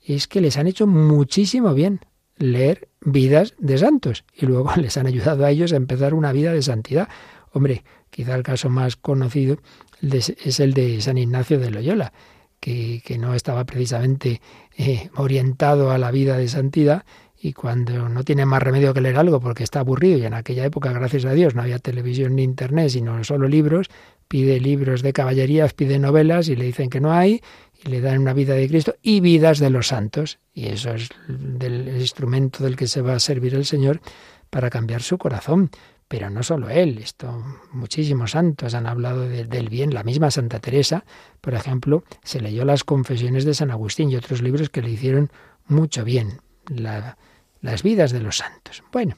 es 0.05 0.27
que 0.27 0.41
les 0.41 0.57
han 0.57 0.67
hecho 0.67 0.85
muchísimo 0.85 1.73
bien 1.73 2.01
leer 2.37 2.89
vidas 3.01 3.55
de 3.57 3.77
santos 3.77 4.25
y 4.35 4.45
luego 4.45 4.69
les 4.75 4.97
han 4.97 5.07
ayudado 5.07 5.45
a 5.45 5.51
ellos 5.51 5.71
a 5.71 5.77
empezar 5.77 6.13
una 6.13 6.33
vida 6.33 6.51
de 6.51 6.61
santidad. 6.61 7.07
Hombre, 7.53 7.85
quizá 8.09 8.35
el 8.35 8.43
caso 8.43 8.69
más 8.69 8.97
conocido 8.97 9.57
es 10.01 10.59
el 10.59 10.73
de 10.73 11.01
San 11.01 11.17
Ignacio 11.17 11.59
de 11.59 11.71
Loyola, 11.71 12.11
que, 12.59 13.01
que 13.05 13.17
no 13.17 13.33
estaba 13.35 13.65
precisamente 13.65 14.41
eh, 14.77 15.09
orientado 15.15 15.91
a 15.91 15.97
la 15.97 16.11
vida 16.11 16.37
de 16.37 16.49
santidad 16.49 17.05
y 17.39 17.53
cuando 17.53 18.09
no 18.09 18.23
tiene 18.23 18.45
más 18.45 18.63
remedio 18.63 18.93
que 18.93 19.01
leer 19.01 19.17
algo 19.17 19.39
porque 19.39 19.63
está 19.63 19.79
aburrido 19.79 20.17
y 20.17 20.25
en 20.25 20.33
aquella 20.33 20.65
época, 20.65 20.91
gracias 20.91 21.25
a 21.25 21.33
Dios, 21.33 21.53
no 21.55 21.61
había 21.61 21.79
televisión 21.79 22.35
ni 22.35 22.43
internet, 22.43 22.89
sino 22.89 23.23
solo 23.23 23.47
libros, 23.47 23.89
pide 24.27 24.59
libros 24.59 25.01
de 25.01 25.13
caballerías, 25.13 25.73
pide 25.73 25.99
novelas 25.99 26.49
y 26.49 26.55
le 26.55 26.65
dicen 26.65 26.89
que 26.89 26.99
no 26.99 27.11
hay 27.11 27.41
y 27.83 27.89
le 27.89 28.01
dan 28.01 28.19
una 28.19 28.33
vida 28.33 28.53
de 28.53 28.67
Cristo 28.67 28.95
y 29.01 29.19
vidas 29.19 29.59
de 29.59 29.69
los 29.69 29.87
santos. 29.87 30.39
Y 30.53 30.67
eso 30.67 30.93
es 30.93 31.09
del, 31.27 31.87
el 31.87 32.01
instrumento 32.01 32.63
del 32.63 32.75
que 32.75 32.87
se 32.87 33.01
va 33.01 33.13
a 33.13 33.19
servir 33.19 33.53
el 33.55 33.65
Señor 33.65 34.01
para 34.49 34.69
cambiar 34.69 35.01
su 35.01 35.17
corazón. 35.17 35.69
Pero 36.07 36.29
no 36.29 36.41
solo 36.41 36.69
él, 36.69 36.99
esto, 36.99 37.43
muchísimos 37.73 38.31
santos 38.31 38.73
han 38.73 38.87
hablado 38.87 39.27
del 39.27 39.69
bien. 39.69 39.93
La 39.93 40.03
misma 40.03 40.31
Santa 40.31 40.59
Teresa, 40.59 41.03
por 41.41 41.53
ejemplo, 41.53 42.05
se 42.23 42.39
leyó 42.39 42.63
las 42.63 42.85
confesiones 42.85 43.43
de 43.43 43.53
San 43.53 43.71
Agustín 43.71 44.09
y 44.09 44.15
otros 44.15 44.41
libros 44.41 44.69
que 44.69 44.81
le 44.81 44.91
hicieron 44.91 45.31
mucho 45.65 46.05
bien. 46.05 46.39
las 46.69 47.83
vidas 47.83 48.11
de 48.11 48.21
los 48.21 48.37
santos. 48.37 48.83
Bueno, 48.93 49.17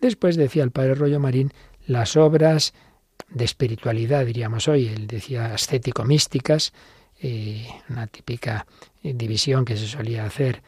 después 0.00 0.36
decía 0.36 0.62
el 0.62 0.70
padre 0.70 0.94
Rollo 0.94 1.18
Marín 1.18 1.52
las 1.86 2.16
obras 2.16 2.74
de 3.28 3.44
espiritualidad, 3.44 4.26
diríamos 4.26 4.68
hoy, 4.68 4.88
él 4.88 5.06
decía 5.06 5.54
ascético-místicas, 5.54 6.72
eh, 7.22 7.68
una 7.88 8.06
típica 8.06 8.66
eh, 9.02 9.12
división 9.14 9.64
que 9.64 9.76
se 9.76 9.86
solía 9.86 10.24
hacer, 10.24 10.62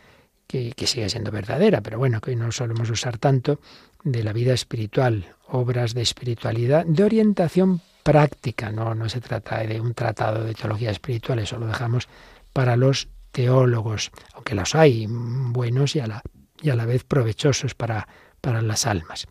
que, 0.46 0.72
que, 0.72 0.86
sigue 0.86 1.08
siendo 1.08 1.30
verdadera, 1.30 1.80
pero 1.80 1.98
bueno, 1.98 2.20
que 2.20 2.30
hoy 2.30 2.36
no 2.36 2.52
solemos 2.52 2.90
usar 2.90 3.18
tanto, 3.18 3.58
de 4.04 4.22
la 4.22 4.32
vida 4.32 4.52
espiritual, 4.52 5.34
obras 5.48 5.94
de 5.94 6.02
espiritualidad, 6.02 6.84
de 6.84 7.04
orientación 7.04 7.80
práctica, 8.02 8.72
no, 8.72 8.94
no 8.94 9.08
se 9.08 9.20
trata 9.20 9.58
de 9.58 9.80
un 9.80 9.94
tratado 9.94 10.44
de 10.44 10.54
teología 10.54 10.90
espiritual, 10.90 11.38
eso 11.38 11.58
lo 11.58 11.66
dejamos 11.66 12.08
para 12.52 12.76
los 12.76 13.08
teólogos, 13.30 14.10
aunque 14.34 14.54
los 14.54 14.74
hay 14.74 15.06
buenos 15.08 15.96
y 15.96 16.00
a 16.00 16.06
la, 16.06 16.22
y 16.60 16.70
a 16.70 16.76
la 16.76 16.84
vez 16.84 17.04
provechosos 17.04 17.74
para, 17.74 18.08
para 18.40 18.60
las 18.60 18.86
almas. 18.86 19.26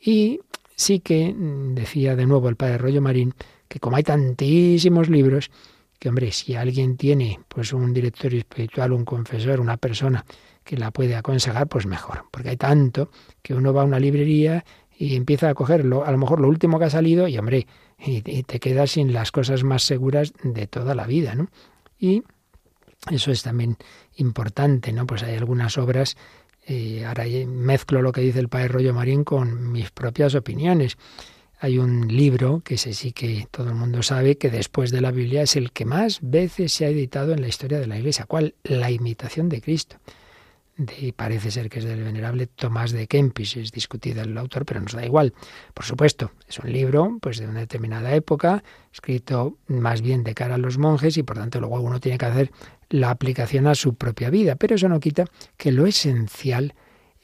Y 0.00 0.40
sí 0.82 1.00
que 1.00 1.32
mm, 1.32 1.74
decía 1.74 2.16
de 2.16 2.26
nuevo 2.26 2.48
el 2.48 2.56
padre 2.56 2.78
Rollo 2.78 3.00
Marín 3.00 3.34
que 3.68 3.80
como 3.80 3.96
hay 3.96 4.02
tantísimos 4.02 5.08
libros, 5.08 5.50
que 5.98 6.08
hombre, 6.10 6.30
si 6.32 6.56
alguien 6.56 6.96
tiene 6.96 7.40
pues 7.48 7.72
un 7.72 7.94
director 7.94 8.34
espiritual, 8.34 8.92
un 8.92 9.04
confesor, 9.04 9.60
una 9.60 9.78
persona 9.78 10.24
que 10.62 10.76
la 10.76 10.90
puede 10.90 11.16
aconsejar, 11.16 11.68
pues 11.68 11.86
mejor, 11.86 12.26
porque 12.30 12.50
hay 12.50 12.56
tanto 12.56 13.10
que 13.40 13.54
uno 13.54 13.72
va 13.72 13.82
a 13.82 13.84
una 13.84 13.98
librería 13.98 14.64
y 14.98 15.16
empieza 15.16 15.48
a 15.48 15.54
cogerlo, 15.54 16.04
a 16.04 16.10
lo 16.10 16.18
mejor 16.18 16.40
lo 16.40 16.48
último 16.48 16.78
que 16.78 16.84
ha 16.84 16.90
salido 16.90 17.28
y 17.28 17.38
hombre, 17.38 17.66
y, 17.98 18.20
te 18.42 18.60
quedas 18.60 18.90
sin 18.90 19.12
las 19.12 19.32
cosas 19.32 19.64
más 19.64 19.84
seguras 19.84 20.32
de 20.42 20.66
toda 20.66 20.94
la 20.94 21.06
vida, 21.06 21.34
¿no? 21.34 21.48
Y 21.98 22.24
eso 23.10 23.30
es 23.30 23.42
también 23.42 23.76
importante, 24.16 24.92
¿no? 24.92 25.06
Pues 25.06 25.22
hay 25.22 25.36
algunas 25.36 25.78
obras 25.78 26.16
eh, 26.64 27.04
ahora 27.04 27.24
mezclo 27.46 28.02
lo 28.02 28.12
que 28.12 28.20
dice 28.20 28.38
el 28.38 28.48
padre 28.48 28.68
Rollo 28.68 28.94
Marín 28.94 29.24
con 29.24 29.72
mis 29.72 29.90
propias 29.90 30.34
opiniones. 30.34 30.96
Hay 31.58 31.78
un 31.78 32.08
libro 32.08 32.60
que 32.64 32.76
sé 32.76 32.92
sí 32.92 33.12
que 33.12 33.46
todo 33.50 33.68
el 33.68 33.74
mundo 33.74 34.02
sabe 34.02 34.36
que 34.36 34.50
después 34.50 34.90
de 34.90 35.00
la 35.00 35.12
Biblia 35.12 35.42
es 35.42 35.54
el 35.54 35.70
que 35.70 35.84
más 35.84 36.18
veces 36.20 36.72
se 36.72 36.84
ha 36.84 36.88
editado 36.88 37.32
en 37.32 37.40
la 37.40 37.48
historia 37.48 37.78
de 37.78 37.86
la 37.86 37.98
Iglesia. 37.98 38.26
¿Cuál? 38.26 38.54
La 38.64 38.90
imitación 38.90 39.48
de 39.48 39.60
Cristo. 39.60 39.96
De, 40.76 41.12
parece 41.14 41.50
ser 41.50 41.68
que 41.68 41.80
es 41.80 41.84
del 41.84 42.02
venerable 42.02 42.46
Tomás 42.46 42.92
de 42.92 43.06
Kempis, 43.06 43.56
es 43.58 43.72
discutido 43.72 44.22
el 44.22 44.36
autor, 44.38 44.64
pero 44.64 44.80
nos 44.80 44.92
da 44.92 45.04
igual. 45.04 45.34
Por 45.74 45.84
supuesto, 45.84 46.32
es 46.48 46.58
un 46.58 46.72
libro 46.72 47.18
pues 47.20 47.38
de 47.38 47.46
una 47.46 47.60
determinada 47.60 48.14
época, 48.14 48.64
escrito 48.92 49.58
más 49.66 50.00
bien 50.00 50.24
de 50.24 50.34
cara 50.34 50.54
a 50.54 50.58
los 50.58 50.78
monjes 50.78 51.16
y 51.16 51.22
por 51.22 51.36
tanto 51.36 51.60
luego 51.60 51.80
uno 51.80 52.00
tiene 52.00 52.18
que 52.18 52.26
hacer 52.26 52.50
la 52.92 53.10
aplicación 53.10 53.66
a 53.66 53.74
su 53.74 53.94
propia 53.94 54.30
vida, 54.30 54.54
pero 54.56 54.74
eso 54.74 54.88
no 54.88 55.00
quita 55.00 55.24
que 55.56 55.72
lo 55.72 55.86
esencial 55.86 56.74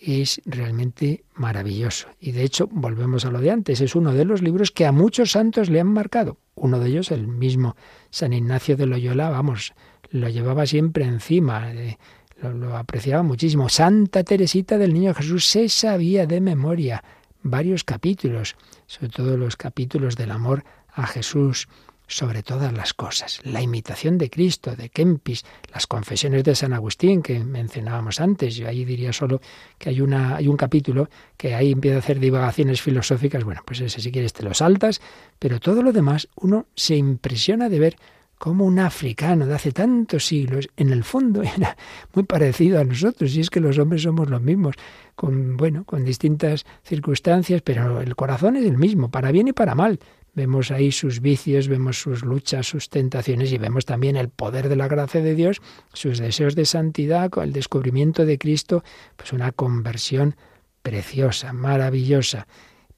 es 0.00 0.40
realmente 0.46 1.25
maravilloso. 1.34 2.08
Y 2.20 2.32
de 2.32 2.42
hecho, 2.42 2.68
volvemos 2.70 3.25
a 3.25 3.30
lo 3.30 3.40
de 3.40 3.50
antes, 3.50 3.80
es 3.80 3.94
uno 3.94 4.14
de 4.14 4.25
los 4.25 4.42
libros 4.42 4.70
que 4.70 4.87
a 4.87 4.92
muchos 4.92 5.32
santos 5.32 5.68
le 5.68 5.80
han 5.80 5.88
marcado. 5.88 6.38
Uno 6.54 6.78
de 6.78 6.88
ellos, 6.88 7.10
el 7.10 7.26
mismo 7.26 7.76
San 8.10 8.32
Ignacio 8.32 8.76
de 8.76 8.87
Loyola, 8.87 9.28
vamos, 9.28 9.75
lo 10.10 10.28
llevaba 10.28 10.66
siempre 10.66 11.04
encima, 11.04 11.70
eh, 11.72 11.98
lo, 12.40 12.54
lo 12.54 12.76
apreciaba 12.76 13.22
muchísimo. 13.22 13.68
Santa 13.68 14.25
Teresita 14.25 14.78
del 14.78 14.94
Niño 14.94 15.12
Jesús 15.12 15.46
se 15.46 15.68
sabía 15.68 16.26
de 16.26 16.40
memoria 16.40 17.04
varios 17.42 17.84
capítulos, 17.84 18.56
sobre 18.87 19.10
todo 19.10 19.37
los 19.37 19.56
capítulos 19.56 20.16
del 20.16 20.30
amor 20.30 20.64
a 20.92 21.06
Jesús 21.06 21.68
sobre 22.08 22.42
todas 22.42 22.72
las 22.72 22.94
cosas. 22.94 23.40
La 23.44 23.62
imitación 23.62 24.18
de 24.18 24.30
Cristo, 24.30 24.74
de 24.74 24.88
Kempis, 24.88 25.44
las 25.72 25.86
confesiones 25.86 26.42
de 26.42 26.56
San 26.56 26.72
Agustín 26.72 27.22
que 27.22 27.38
mencionábamos 27.38 28.20
antes. 28.20 28.56
Yo 28.56 28.66
ahí 28.66 28.84
diría 28.84 29.12
solo 29.12 29.40
que 29.78 29.90
hay, 29.90 30.00
una, 30.00 30.36
hay 30.36 30.48
un 30.48 30.56
capítulo 30.56 31.08
que 31.36 31.54
ahí 31.54 31.70
empieza 31.70 31.96
a 31.96 32.00
hacer 32.00 32.18
divagaciones 32.18 32.82
filosóficas. 32.82 33.44
Bueno, 33.44 33.62
pues 33.64 33.80
ese 33.80 34.00
si 34.00 34.10
quieres 34.10 34.32
te 34.32 34.42
lo 34.42 34.54
saltas, 34.54 35.00
pero 35.38 35.60
todo 35.60 35.82
lo 35.82 35.92
demás 35.92 36.28
uno 36.36 36.66
se 36.74 36.96
impresiona 36.96 37.68
de 37.68 37.78
ver 37.78 37.96
cómo 38.38 38.64
un 38.64 38.78
africano 38.78 39.46
de 39.46 39.54
hace 39.54 39.72
tantos 39.72 40.26
siglos, 40.26 40.68
en 40.76 40.90
el 40.90 41.04
fondo 41.04 41.42
era 41.56 41.76
muy 42.14 42.24
parecido 42.24 42.80
a 42.80 42.84
nosotros, 42.84 43.34
y 43.36 43.40
es 43.40 43.50
que 43.50 43.60
los 43.60 43.78
hombres 43.78 44.02
somos 44.02 44.30
los 44.30 44.40
mismos, 44.40 44.76
con 45.14 45.56
bueno, 45.56 45.84
con 45.84 46.04
distintas 46.04 46.64
circunstancias, 46.84 47.60
pero 47.62 48.00
el 48.00 48.14
corazón 48.16 48.56
es 48.56 48.64
el 48.64 48.78
mismo, 48.78 49.10
para 49.10 49.32
bien 49.32 49.48
y 49.48 49.52
para 49.52 49.74
mal. 49.74 49.98
Vemos 50.35 50.70
ahí 50.70 50.92
sus 50.92 51.20
vicios, 51.20 51.68
vemos 51.68 52.00
sus 52.00 52.25
luchas, 52.25 52.66
sus 52.66 52.88
tentaciones 52.88 53.52
y 53.52 53.58
vemos 53.58 53.85
también 53.85 54.16
el 54.16 54.28
poder 54.28 54.68
de 54.68 54.76
la 54.76 54.88
gracia 54.88 55.20
de 55.20 55.35
Dios, 55.35 55.61
sus 55.92 56.18
deseos 56.18 56.54
de 56.54 56.64
santidad, 56.64 57.30
el 57.42 57.52
descubrimiento 57.52 58.25
de 58.25 58.38
Cristo, 58.38 58.85
pues 59.16 59.32
una 59.32 59.52
conversión 59.52 60.37
preciosa, 60.82 61.52
maravillosa. 61.52 62.47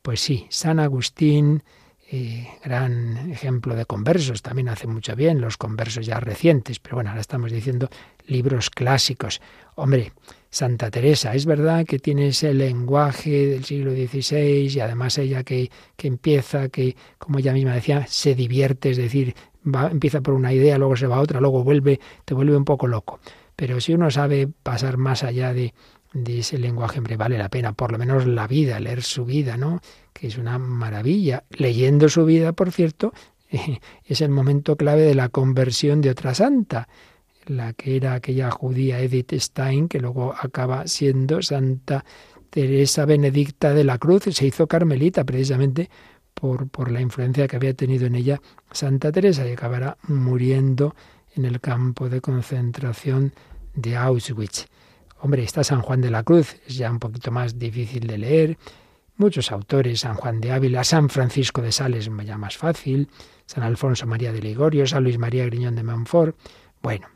Pues 0.03 0.21
sí, 0.21 0.47
San 0.51 0.81
Agustín, 0.81 1.63
eh, 2.13 2.49
gran 2.65 3.31
ejemplo 3.31 3.75
de 3.75 3.87
conversos, 3.87 4.43
también 4.43 4.69
hace 4.69 4.87
mucho 4.87 5.15
bien 5.15 5.41
los 5.41 5.57
conversos 5.57 6.07
ya 6.07 6.19
recientes, 6.19 6.81
pero 6.81 6.97
bueno, 6.97 7.11
ahora 7.11 7.21
estamos 7.21 7.53
diciendo 7.53 7.89
libros 8.27 8.71
clásicos. 8.71 9.41
Hombre, 9.77 10.13
Santa 10.51 10.91
Teresa. 10.91 11.35
Es 11.35 11.47
verdad 11.47 11.87
que 11.87 11.99
tiene 11.99 12.29
ese 12.29 12.53
lenguaje 12.53 13.47
del 13.47 13.65
siglo 13.65 13.93
XVI 13.93 14.69
y 14.69 14.81
además 14.81 15.17
ella 15.19 15.45
que, 15.45 15.71
que 15.97 16.09
empieza, 16.09 16.69
que 16.69 16.97
como 17.19 17.39
ella 17.39 17.53
misma 17.53 17.75
decía, 17.75 18.07
se 18.09 18.35
divierte, 18.35 18.91
es 18.91 18.97
decir, 18.97 19.35
va, 19.65 19.89
empieza 19.89 20.21
por 20.21 20.35
una 20.35 20.53
idea, 20.53 20.77
luego 20.77 20.97
se 20.97 21.07
va 21.07 21.17
a 21.17 21.21
otra, 21.21 21.41
luego 21.41 21.63
vuelve, 21.63 22.01
te 22.25 22.35
vuelve 22.35 22.57
un 22.57 22.65
poco 22.65 22.89
loco. 22.89 23.21
Pero 23.55 23.81
si 23.81 23.95
uno 23.95 24.11
sabe 24.11 24.49
pasar 24.49 24.97
más 24.97 25.23
allá 25.23 25.55
de, 25.55 25.73
de 26.13 26.41
ese 26.41 26.59
lenguaje, 26.59 26.99
hombre, 26.99 27.17
vale 27.17 27.39
la 27.39 27.49
pena, 27.49 27.73
por 27.73 27.93
lo 27.93 27.99
menos 27.99 28.27
la 28.27 28.49
vida, 28.49 28.81
leer 28.81 29.03
su 29.03 29.25
vida, 29.25 29.57
¿no? 29.57 29.81
Que 30.13 30.27
es 30.27 30.39
una 30.39 30.59
maravilla. 30.59 31.45
Leyendo 31.51 32.09
su 32.09 32.25
vida, 32.25 32.53
por 32.53 32.73
cierto, 32.73 33.13
es 34.05 34.21
el 34.21 34.31
momento 34.31 34.77
clave 34.77 35.03
de 35.03 35.15
la 35.15 35.29
conversión 35.29 36.01
de 36.01 36.11
otra 36.11 36.35
santa 36.35 36.89
la 37.51 37.73
que 37.73 37.97
era 37.97 38.15
aquella 38.15 38.51
judía 38.51 39.01
Edith 39.01 39.33
Stein, 39.35 39.89
que 39.89 39.99
luego 39.99 40.35
acaba 40.39 40.87
siendo 40.87 41.43
Santa 41.43 42.05
Teresa 42.49 43.05
Benedicta 43.05 43.75
de 43.75 43.85
la 43.85 43.99
Cruz, 43.99 44.25
se 44.31 44.47
hizo 44.47 44.67
carmelita 44.69 45.25
precisamente 45.25 45.91
por, 46.33 46.69
por 46.69 46.91
la 46.91 47.01
influencia 47.01 47.49
que 47.49 47.57
había 47.57 47.75
tenido 47.75 48.07
en 48.07 48.15
ella 48.15 48.41
Santa 48.71 49.11
Teresa 49.11 49.47
y 49.47 49.53
acabará 49.53 49.99
muriendo 50.07 50.95
en 51.35 51.45
el 51.45 51.61
campo 51.61 52.09
de 52.09 52.21
concentración 52.21 53.33
de 53.75 53.97
Auschwitz. 53.97 54.67
Hombre, 55.21 55.43
está 55.43 55.65
San 55.65 55.83
Juan 55.83 56.01
de 56.01 56.11
la 56.11 56.23
Cruz, 56.23 56.57
es 56.67 56.77
ya 56.77 56.91
un 56.91 57.01
poquito 57.01 57.31
más 57.33 57.59
difícil 57.59 58.07
de 58.07 58.19
leer. 58.19 58.59
Muchos 59.17 59.51
autores, 59.51 60.01
San 60.01 60.15
Juan 60.15 60.41
de 60.41 60.53
Ávila, 60.53 60.85
San 60.85 61.11
Francisco 61.11 61.61
de 61.61 61.73
Sales, 61.73 62.09
ya 62.25 62.39
más 62.39 62.57
fácil, 62.57 63.09
San 63.45 63.65
Alfonso 63.65 64.07
María 64.07 64.33
de 64.33 64.41
Ligorio, 64.41 64.87
San 64.87 65.03
Luis 65.03 65.19
María 65.19 65.45
Griñón 65.45 65.75
de 65.75 65.83
Montfort. 65.83 66.37
Bueno, 66.81 67.07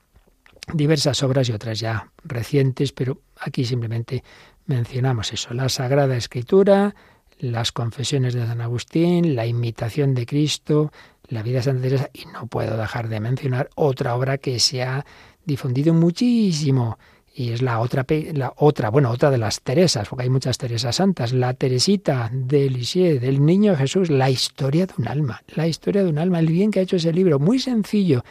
diversas 0.73 1.23
obras 1.23 1.49
y 1.49 1.53
otras 1.53 1.79
ya 1.81 2.11
recientes, 2.25 2.93
pero 2.93 3.21
aquí 3.41 3.65
simplemente 3.65 4.25
mencionamos 4.67 5.33
eso, 5.33 5.53
la 5.53 5.69
Sagrada 5.69 6.17
Escritura, 6.17 6.95
las 7.39 7.73
confesiones 7.73 8.35
de 8.35 8.47
San 8.47 8.61
Agustín, 8.61 9.35
la 9.35 9.47
imitación 9.47 10.15
de 10.15 10.25
Cristo, 10.25 10.93
la 11.29 11.43
vida 11.43 11.59
de 11.59 11.63
Santa 11.65 11.83
Teresa, 11.83 12.11
y 12.13 12.27
no 12.27 12.47
puedo 12.47 12.77
dejar 12.77 13.09
de 13.09 13.21
mencionar 13.21 13.71
otra 13.75 14.15
obra 14.15 14.39
que 14.39 14.59
se 14.59 14.83
ha 14.83 15.05
difundido 15.45 15.93
muchísimo, 15.93 16.99
y 17.37 17.51
es 17.51 17.63
la 17.63 17.81
otra, 17.81 18.07
la 18.33 18.53
otra, 18.57 18.91
bueno, 18.91 19.11
otra 19.11 19.31
de 19.31 19.39
las 19.39 19.61
Teresas, 19.61 20.09
porque 20.09 20.23
hay 20.23 20.31
muchas 20.31 20.57
Teresas 20.57 20.97
santas, 20.97 21.33
la 21.33 21.53
Teresita 21.53 22.31
de 22.33 22.71
Lisieux, 22.71 23.21
del 23.21 23.45
Niño 23.45 23.77
Jesús, 23.77 24.09
la 24.09 24.31
historia 24.31 24.87
de 24.87 24.95
un 24.97 25.09
alma, 25.09 25.43
la 25.57 25.67
historia 25.67 26.05
de 26.05 26.11
un 26.11 26.19
alma, 26.19 26.39
el 26.39 26.47
bien 26.47 26.71
que 26.71 26.79
ha 26.79 26.83
hecho 26.83 26.97
ese 26.97 27.13
libro, 27.13 27.39
muy 27.39 27.59
sencillo, 27.59 28.25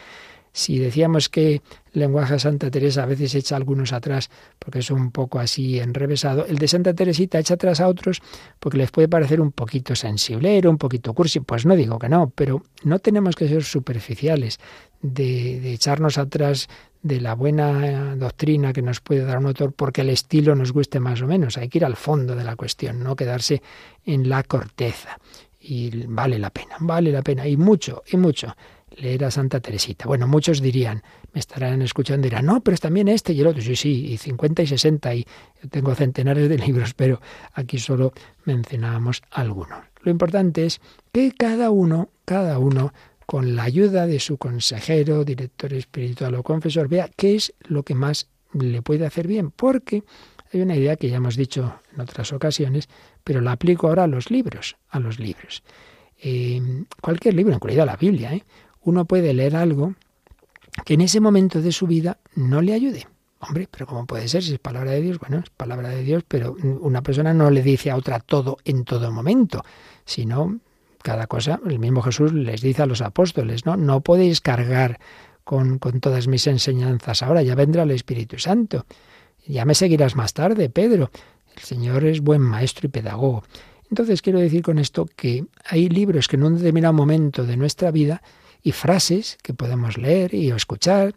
Si 0.52 0.78
decíamos 0.78 1.28
que 1.28 1.62
lenguaje 1.94 2.34
de 2.34 2.38
Santa 2.38 2.70
Teresa 2.70 3.04
a 3.04 3.06
veces 3.06 3.34
echa 3.34 3.56
algunos 3.56 3.92
atrás 3.92 4.30
porque 4.58 4.80
es 4.80 4.90
un 4.90 5.10
poco 5.10 5.38
así 5.38 5.78
enrevesado, 5.78 6.46
el 6.46 6.58
de 6.58 6.68
Santa 6.68 6.94
Teresita 6.94 7.38
echa 7.38 7.54
atrás 7.54 7.80
a 7.80 7.88
otros 7.88 8.20
porque 8.60 8.78
les 8.78 8.90
puede 8.90 9.08
parecer 9.08 9.40
un 9.40 9.52
poquito 9.52 9.94
sensiblero, 9.94 10.70
un 10.70 10.78
poquito 10.78 11.14
cursi. 11.14 11.40
Pues 11.40 11.66
no 11.66 11.76
digo 11.76 11.98
que 11.98 12.08
no, 12.08 12.30
pero 12.34 12.62
no 12.82 12.98
tenemos 12.98 13.36
que 13.36 13.48
ser 13.48 13.64
superficiales 13.64 14.58
de 15.00 15.72
echarnos 15.72 16.18
atrás 16.18 16.68
de 17.02 17.20
la 17.20 17.34
buena 17.34 18.16
doctrina 18.16 18.72
que 18.72 18.80
nos 18.80 19.00
puede 19.00 19.24
dar 19.24 19.38
un 19.38 19.46
autor 19.46 19.72
porque 19.74 20.00
el 20.00 20.08
estilo 20.08 20.54
nos 20.54 20.72
guste 20.72 21.00
más 21.00 21.20
o 21.20 21.26
menos. 21.26 21.58
Hay 21.58 21.68
que 21.68 21.78
ir 21.78 21.84
al 21.84 21.96
fondo 21.96 22.34
de 22.34 22.44
la 22.44 22.56
cuestión, 22.56 23.02
no 23.02 23.14
quedarse 23.14 23.62
en 24.06 24.28
la 24.28 24.42
corteza. 24.42 25.18
Y 25.60 26.06
vale 26.06 26.38
la 26.38 26.50
pena, 26.50 26.76
vale 26.80 27.10
la 27.10 27.22
pena, 27.22 27.46
y 27.46 27.56
mucho, 27.56 28.02
y 28.10 28.16
mucho 28.16 28.54
leer 28.96 29.24
a 29.24 29.30
Santa 29.30 29.60
Teresita. 29.60 30.06
Bueno, 30.06 30.26
muchos 30.26 30.60
dirían, 30.60 31.02
me 31.32 31.40
estarán 31.40 31.82
escuchando, 31.82 32.24
dirán, 32.24 32.46
no, 32.46 32.60
pero 32.62 32.74
es 32.74 32.80
también 32.80 33.08
este 33.08 33.32
y 33.32 33.40
el 33.40 33.46
otro. 33.46 33.62
Sí, 33.62 33.76
sí, 33.76 34.06
y 34.06 34.16
50 34.16 34.62
y 34.62 34.66
60, 34.66 35.14
y 35.14 35.26
yo 35.62 35.68
tengo 35.68 35.94
centenares 35.94 36.48
de 36.48 36.58
libros, 36.66 36.94
pero 36.94 37.20
aquí 37.52 37.78
solo 37.78 38.12
mencionábamos 38.44 39.22
algunos. 39.30 39.78
Lo 40.02 40.10
importante 40.10 40.66
es 40.66 40.80
que 41.12 41.32
cada 41.32 41.70
uno, 41.70 42.10
cada 42.24 42.58
uno, 42.58 42.92
con 43.26 43.56
la 43.56 43.64
ayuda 43.64 44.06
de 44.06 44.20
su 44.20 44.36
consejero, 44.36 45.24
director 45.24 45.72
espiritual 45.72 46.34
o 46.34 46.42
confesor, 46.42 46.88
vea 46.88 47.08
qué 47.16 47.36
es 47.36 47.54
lo 47.60 47.82
que 47.82 47.94
más 47.94 48.28
le 48.52 48.82
puede 48.82 49.06
hacer 49.06 49.26
bien, 49.26 49.50
porque 49.50 50.04
hay 50.52 50.60
una 50.60 50.76
idea 50.76 50.96
que 50.96 51.08
ya 51.08 51.16
hemos 51.16 51.36
dicho 51.36 51.80
en 51.92 52.00
otras 52.00 52.32
ocasiones, 52.32 52.88
pero 53.24 53.40
la 53.40 53.52
aplico 53.52 53.88
ahora 53.88 54.04
a 54.04 54.06
los 54.06 54.30
libros, 54.30 54.76
a 54.90 55.00
los 55.00 55.18
libros. 55.18 55.62
Eh, 56.22 56.84
cualquier 57.00 57.34
libro, 57.34 57.54
incluida 57.54 57.84
la 57.84 57.96
Biblia, 57.96 58.32
¿eh? 58.32 58.44
Uno 58.84 59.04
puede 59.04 59.34
leer 59.34 59.56
algo 59.56 59.94
que 60.84 60.94
en 60.94 61.00
ese 61.00 61.20
momento 61.20 61.60
de 61.60 61.72
su 61.72 61.86
vida 61.86 62.18
no 62.34 62.60
le 62.60 62.74
ayude. 62.74 63.06
Hombre, 63.40 63.68
pero 63.70 63.86
¿cómo 63.86 64.06
puede 64.06 64.28
ser? 64.28 64.42
Si 64.42 64.54
es 64.54 64.58
palabra 64.58 64.92
de 64.92 65.02
Dios, 65.02 65.18
bueno, 65.18 65.38
es 65.38 65.50
palabra 65.50 65.90
de 65.90 66.02
Dios, 66.02 66.24
pero 66.26 66.56
una 66.80 67.02
persona 67.02 67.34
no 67.34 67.50
le 67.50 67.62
dice 67.62 67.90
a 67.90 67.96
otra 67.96 68.20
todo 68.20 68.56
en 68.64 68.84
todo 68.84 69.12
momento, 69.12 69.62
sino 70.04 70.60
cada 71.02 71.26
cosa, 71.26 71.60
el 71.66 71.78
mismo 71.78 72.00
Jesús 72.00 72.32
les 72.32 72.62
dice 72.62 72.82
a 72.82 72.86
los 72.86 73.02
apóstoles, 73.02 73.66
¿no? 73.66 73.76
No 73.76 74.00
podéis 74.00 74.40
cargar 74.40 74.98
con, 75.44 75.78
con 75.78 76.00
todas 76.00 76.26
mis 76.26 76.46
enseñanzas 76.46 77.22
ahora, 77.22 77.42
ya 77.42 77.54
vendrá 77.54 77.82
el 77.82 77.90
Espíritu 77.90 78.38
Santo. 78.38 78.86
Ya 79.46 79.66
me 79.66 79.74
seguirás 79.74 80.16
más 80.16 80.32
tarde, 80.32 80.70
Pedro. 80.70 81.10
El 81.54 81.62
Señor 81.62 82.04
es 82.04 82.22
buen 82.22 82.40
maestro 82.40 82.86
y 82.86 82.90
pedagogo. 82.90 83.44
Entonces 83.90 84.22
quiero 84.22 84.38
decir 84.38 84.62
con 84.62 84.78
esto 84.78 85.06
que 85.14 85.44
hay 85.66 85.90
libros 85.90 86.26
que 86.26 86.36
en 86.36 86.44
un 86.44 86.56
determinado 86.56 86.94
momento 86.94 87.44
de 87.44 87.58
nuestra 87.58 87.90
vida 87.90 88.22
y 88.64 88.72
frases 88.72 89.38
que 89.42 89.54
podemos 89.54 89.98
leer 89.98 90.34
y 90.34 90.50
escuchar 90.50 91.14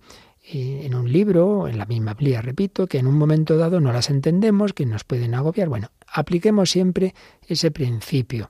en 0.49 0.93
un 0.95 1.11
libro, 1.11 1.67
en 1.67 1.77
la 1.77 1.85
misma 1.85 2.13
Biblia, 2.13 2.41
repito, 2.41 2.87
que 2.87 2.99
en 2.99 3.07
un 3.07 3.17
momento 3.17 3.57
dado 3.57 3.81
no 3.81 3.91
las 3.91 4.09
entendemos, 4.09 4.73
que 4.73 4.85
nos 4.85 5.03
pueden 5.03 5.33
agobiar. 5.33 5.67
Bueno, 5.67 5.89
apliquemos 6.07 6.69
siempre 6.69 7.15
ese 7.47 7.71
principio, 7.71 8.49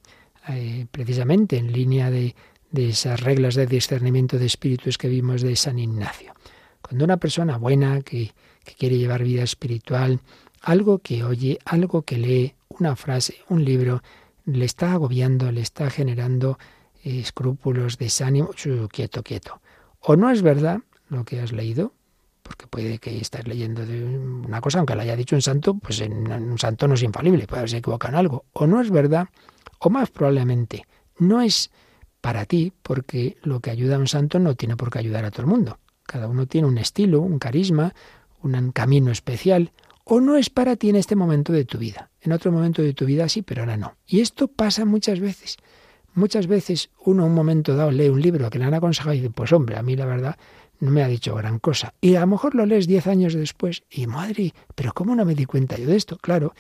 eh, 0.50 0.86
precisamente 0.92 1.58
en 1.58 1.72
línea 1.72 2.12
de, 2.12 2.36
de 2.72 2.90
esas 2.90 3.22
reglas 3.22 3.56
de 3.56 3.66
discernimiento 3.66 4.38
de 4.38 4.46
espíritus 4.46 4.98
que 4.98 5.08
vimos 5.08 5.42
de 5.42 5.56
San 5.56 5.80
Ignacio. 5.80 6.34
Cuando 6.82 7.06
una 7.06 7.18
persona 7.18 7.58
buena 7.58 8.02
que, 8.02 8.34
que 8.64 8.74
quiere 8.76 8.98
llevar 8.98 9.24
vida 9.24 9.44
espiritual, 9.44 10.20
algo 10.62 11.00
que 11.00 11.24
oye, 11.24 11.60
algo 11.66 12.04
que 12.04 12.18
lee, 12.18 12.54
una 12.70 12.96
frase, 12.96 13.38
un 13.50 13.64
libro, 13.66 14.04
le 14.46 14.66
está 14.66 14.94
agobiando, 14.94 15.52
le 15.52 15.62
está 15.62 15.90
generando 15.90 16.58
escrúpulos, 17.04 17.98
desánimo, 17.98 18.50
quieto, 18.92 19.24
quieto. 19.24 19.62
O 20.00 20.16
no 20.16 20.30
es 20.30 20.42
verdad 20.42 20.80
lo 21.10 21.24
que 21.26 21.40
has 21.40 21.52
leído, 21.52 21.94
porque 22.44 22.68
puede 22.68 23.00
que 23.00 23.18
estés 23.18 23.48
leyendo 23.48 23.86
de 23.86 24.04
una 24.04 24.62
cosa, 24.62 24.80
aunque 24.80 24.96
la 24.96 25.04
haya 25.04 25.16
dicho 25.16 25.36
un 25.36 25.42
santo, 25.42 25.76
pues 25.76 26.02
en 26.02 26.32
un 26.32 26.58
santo 26.58 26.88
no 26.88 26.94
es 26.94 27.04
infalible, 27.04 27.46
puede 27.48 27.60
haberse 27.60 27.78
equivocado 27.78 28.14
en 28.14 28.20
algo. 28.20 28.46
O 28.54 28.68
no 28.68 28.82
es 28.82 28.90
verdad, 28.90 29.28
o 29.80 29.90
más 29.90 30.10
probablemente, 30.10 30.86
no 31.20 31.42
es 31.42 31.72
para 32.22 32.46
ti, 32.46 32.74
porque 32.82 33.38
lo 33.44 33.60
que 33.60 33.72
ayuda 33.72 33.96
a 33.96 34.00
un 34.00 34.08
santo 34.08 34.40
no 34.40 34.56
tiene 34.56 34.78
por 34.78 34.92
qué 34.92 35.00
ayudar 35.00 35.26
a 35.26 35.32
todo 35.32 35.44
el 35.44 35.48
mundo. 35.48 35.80
Cada 36.04 36.28
uno 36.28 36.48
tiene 36.48 36.68
un 36.68 36.78
estilo, 36.78 37.22
un 37.22 37.38
carisma, 37.38 37.94
un 38.42 38.72
camino 38.72 39.12
especial, 39.12 39.72
o 40.04 40.22
no 40.22 40.38
es 40.38 40.50
para 40.50 40.78
ti 40.78 40.90
en 40.90 40.96
este 40.96 41.16
momento 41.16 41.52
de 41.52 41.66
tu 41.66 41.78
vida. 41.78 42.12
En 42.22 42.32
otro 42.32 42.52
momento 42.52 42.82
de 42.82 42.94
tu 42.94 43.06
vida 43.06 43.28
sí, 43.28 43.42
pero 43.42 43.64
ahora 43.64 43.76
no. 43.76 43.98
Y 44.06 44.22
esto 44.22 44.48
pasa 44.48 44.86
muchas 44.86 45.20
veces. 45.20 45.58
Muchas 46.18 46.48
veces 46.48 46.90
uno 47.06 47.26
en 47.26 47.30
un 47.30 47.36
momento 47.36 47.76
dado 47.76 47.92
lee 47.92 48.10
un 48.10 48.20
libro 48.20 48.50
que 48.50 48.58
le 48.58 48.66
han 48.66 48.74
aconsejado 48.74 49.14
y 49.14 49.20
dice, 49.20 49.30
pues 49.30 49.54
hombre, 49.54 49.78
a 49.78 49.84
mí 49.84 49.96
la 49.96 50.08
verdad 50.08 50.36
no 50.80 50.90
me 50.90 51.04
ha 51.04 51.08
dicho 51.08 51.36
gran 51.36 51.60
cosa. 51.60 51.94
Y 52.02 52.16
a 52.16 52.22
lo 52.22 52.28
mejor 52.28 52.56
lo 52.56 52.66
lees 52.66 52.88
diez 52.88 53.06
años 53.06 53.36
después 53.36 53.84
y 53.88 54.08
madre, 54.08 54.52
pero 54.74 54.94
¿cómo 54.94 55.16
no 55.16 55.26
me 55.26 55.36
di 55.36 55.46
cuenta 55.46 55.78
yo 55.78 55.86
de 55.86 55.96
esto? 55.96 56.18
Claro, 56.18 56.56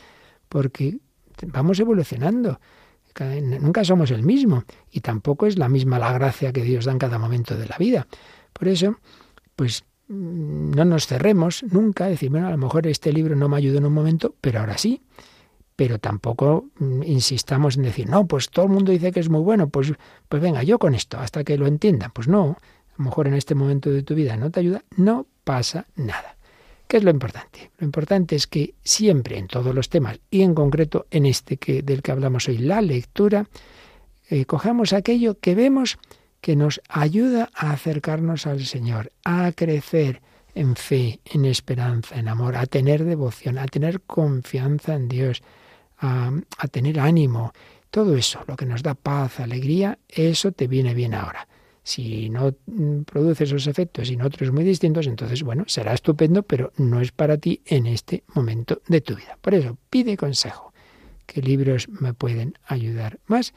porque 0.47 0.99
vamos 1.47 1.79
evolucionando. 1.79 2.59
Nunca 3.59 3.83
somos 3.83 4.11
el 4.11 4.21
mismo 4.21 4.63
y 4.91 4.99
tampoco 4.99 5.47
es 5.47 5.57
la 5.57 5.69
misma 5.69 5.97
la 5.97 6.13
gracia 6.13 6.53
que 6.53 6.61
Dios 6.61 6.85
da 6.85 6.91
en 6.91 6.99
cada 6.99 7.17
momento 7.17 7.57
de 7.57 7.65
la 7.65 7.77
vida. 7.79 8.05
Por 8.53 8.67
eso, 8.67 8.99
pues 9.55 9.85
mm, 10.07 10.69
no 10.75 10.85
nos 10.85 11.07
cerremos 11.07 11.63
nunca, 11.63 12.05
decir, 12.05 12.29
bueno, 12.29 12.45
a 12.45 12.51
lo 12.51 12.57
mejor 12.59 12.85
este 12.85 13.11
libro 13.11 13.35
no 13.35 13.49
me 13.49 13.57
ayudó 13.57 13.79
en 13.79 13.87
un 13.87 13.93
momento, 13.93 14.35
pero 14.39 14.59
ahora 14.59 14.77
sí 14.77 15.01
pero 15.77 15.99
tampoco 15.99 16.65
mm, 16.79 17.03
insistamos 17.03 17.77
en 17.77 17.83
decir, 17.83 18.09
no, 18.09 18.25
pues 18.27 18.49
todo 18.49 18.65
el 18.65 18.71
mundo 18.71 18.91
dice 18.91 19.11
que 19.11 19.21
es 19.21 19.29
muy 19.29 19.41
bueno, 19.41 19.69
pues, 19.69 19.93
pues 20.27 20.41
venga, 20.41 20.63
yo 20.63 20.79
con 20.79 20.95
esto, 20.95 21.19
hasta 21.19 21.45
que 21.45 21.57
lo 21.57 21.67
entiendan. 21.67 22.11
Pues 22.11 22.27
no, 22.27 22.57
a 22.57 22.93
lo 22.97 23.05
mejor 23.05 23.27
en 23.27 23.35
este 23.35 23.55
momento 23.55 23.91
de 23.91 24.01
tu 24.01 24.15
vida 24.15 24.35
no 24.35 24.49
te 24.49 24.59
ayuda, 24.59 24.83
no 24.97 25.27
pasa 25.43 25.85
nada. 25.95 26.35
¿Qué 26.87 26.97
es 26.97 27.03
lo 27.03 27.11
importante? 27.11 27.69
Lo 27.77 27.85
importante 27.85 28.35
es 28.35 28.47
que 28.47 28.73
siempre 28.83 29.37
en 29.37 29.47
todos 29.47 29.75
los 29.75 29.89
temas, 29.89 30.19
y 30.31 30.41
en 30.41 30.55
concreto 30.55 31.05
en 31.11 31.27
este 31.27 31.57
que, 31.57 31.83
del 31.83 32.01
que 32.01 32.11
hablamos 32.11 32.47
hoy, 32.47 32.57
la 32.57 32.81
lectura, 32.81 33.47
eh, 34.29 34.45
cojamos 34.45 34.93
aquello 34.93 35.37
que 35.39 35.53
vemos 35.53 35.99
que 36.41 36.55
nos 36.55 36.81
ayuda 36.89 37.49
a 37.53 37.71
acercarnos 37.71 38.47
al 38.47 38.65
Señor, 38.65 39.11
a 39.23 39.51
crecer 39.51 40.21
en 40.55 40.75
fe, 40.75 41.19
en 41.25 41.45
esperanza, 41.45 42.17
en 42.17 42.27
amor, 42.29 42.55
a 42.55 42.65
tener 42.65 43.03
devoción, 43.03 43.59
a 43.59 43.67
tener 43.67 44.01
confianza 44.01 44.95
en 44.95 45.07
Dios, 45.07 45.43
a, 45.99 46.31
tener 46.71 46.99
ánimo. 46.99 47.53
Todo 47.89 48.15
eso, 48.15 48.43
lo 48.47 48.55
que 48.55 48.65
nos 48.65 48.83
da 48.83 48.95
paz, 48.95 49.39
alegría, 49.39 49.97
eso 50.07 50.51
te 50.51 50.67
viene 50.67 50.93
bien 50.93 51.13
ahora. 51.13 51.47
Si 51.83 52.29
no 52.29 52.53
produce 53.05 53.45
esos 53.45 53.65
efectos 53.67 54.09
y 54.09 54.15
en 54.15 54.21
otros 54.21 54.51
muy 54.51 54.65
distintos, 54.65 55.07
entonces, 55.07 55.43
bueno, 55.43 55.63
será 55.67 55.93
estupendo, 55.93 56.43
pero 56.43 56.73
no 56.75 56.99
es 56.99 57.11
para 57.11 57.37
ti 57.37 57.61
en 57.65 57.87
este 57.87 58.23
momento 58.35 58.81
de 58.87 59.01
tu 59.01 59.15
vida. 59.15 59.37
Por 59.41 59.53
eso, 59.53 59.77
pide 59.89 60.17
consejo. 60.17 60.73
¿Qué 61.25 61.41
libros 61.41 61.87
me 61.87 62.13
pueden 62.13 62.57
ayudar 62.65 63.19
más? 63.25 63.53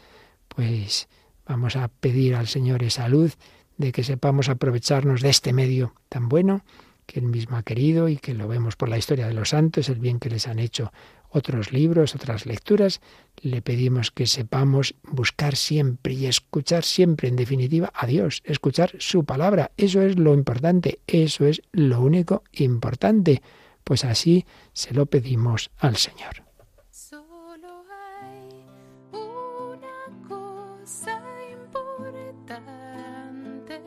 Pues 0.49 1.09
vamos 1.47 1.75
a 1.75 1.89
pedir 1.89 2.37
al 2.37 2.47
Señor 2.47 2.85
esa 2.85 3.09
luz 3.09 3.37
de 3.79 3.93
que 3.93 4.05
sepamos 4.05 4.49
aprovecharnos 4.49 5.23
de 5.23 5.31
este 5.31 5.53
medio 5.53 5.95
tan 6.09 6.29
bueno 6.29 6.63
que 7.07 7.19
Él 7.19 7.27
mismo 7.27 7.57
ha 7.57 7.65
querido 7.65 8.09
y 8.09 8.19
que 8.19 8.35
lo 8.35 8.47
vemos 8.47 8.77
por 8.77 8.89
la 8.89 8.99
historia 8.99 9.27
de 9.27 9.35
los 9.35 9.49
santos, 9.49 9.89
el 9.89 9.99
bien 9.99 10.21
que 10.21 10.31
les 10.31 10.47
han 10.47 10.61
hecho 10.61 10.93
otros 11.31 11.73
libros, 11.73 12.15
otras 12.15 12.47
lecturas, 12.47 13.01
le 13.41 13.63
pedimos 13.63 14.11
que 14.11 14.27
sepamos 14.27 14.95
buscar 15.03 15.57
siempre 15.57 16.13
y 16.15 16.27
escuchar 16.27 16.85
siempre, 16.85 17.29
en 17.29 17.37
definitiva, 17.37 17.91
a 17.95 18.07
Dios, 18.07 18.43
escuchar 18.45 18.93
su 18.99 19.25
palabra. 19.25 19.71
Eso 19.77 20.03
es 20.03 20.19
lo 20.19 20.35
importante, 20.35 20.99
eso 21.07 21.47
es 21.47 21.63
lo 21.73 22.03
único 22.03 22.43
importante. 22.53 23.43
Pues 23.85 24.05
así 24.05 24.45
se 24.73 24.93
lo 24.93 25.07
pedimos 25.07 25.71
al 25.79 25.97
Señor. 25.97 26.43
Solo 26.91 27.85
hay 27.91 28.67
una 29.13 30.29
cosa 30.29 31.23
importante, 31.53 33.81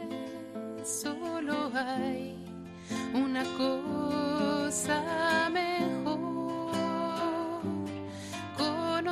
solo 0.84 1.70
hay 1.74 2.38
una 3.14 3.44
cosa 3.58 5.50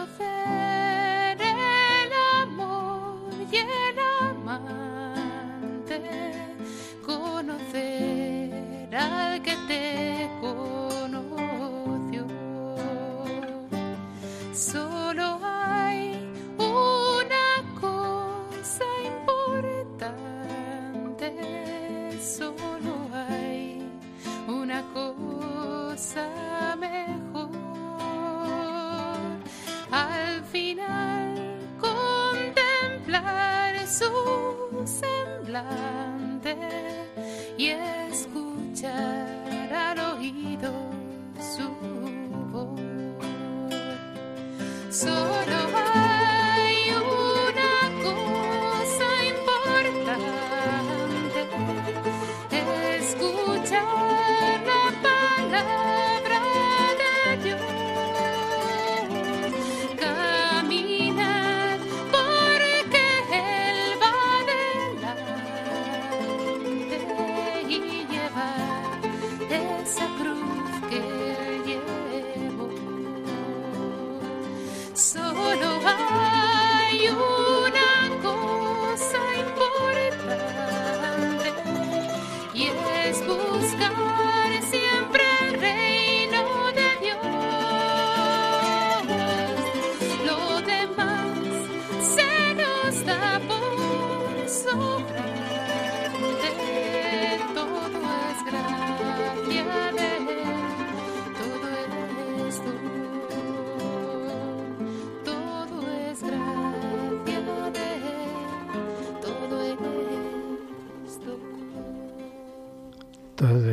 conocer 0.02 1.38
el 1.40 2.12
amor 2.42 3.34
y 3.52 3.58
el 3.58 4.00
amante, 4.20 6.02
conocer 7.06 8.96
al 8.96 9.42
que 9.44 9.56
te 9.68 10.30
conoce. 10.40 10.81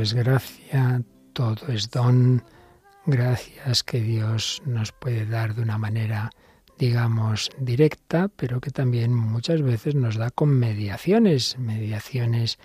Es 0.09 0.14
gracia, 0.14 1.03
todo 1.35 1.68
es 1.68 1.90
don, 1.90 2.42
gracias 3.05 3.83
que 3.83 4.01
Dios 4.01 4.62
nos 4.64 4.90
puede 4.90 5.27
dar 5.27 5.55
de 5.55 5.61
una 5.61 5.77
manera, 5.77 6.31
digamos, 6.79 7.51
directa, 7.59 8.29
pero 8.29 8.59
que 8.59 8.71
también 8.71 9.14
muchas 9.14 9.61
veces 9.61 9.94
nos 9.94 10.16
da 10.16 10.31
con 10.31 10.49
mediaciones, 10.49 11.59
mediaciones 11.59 12.59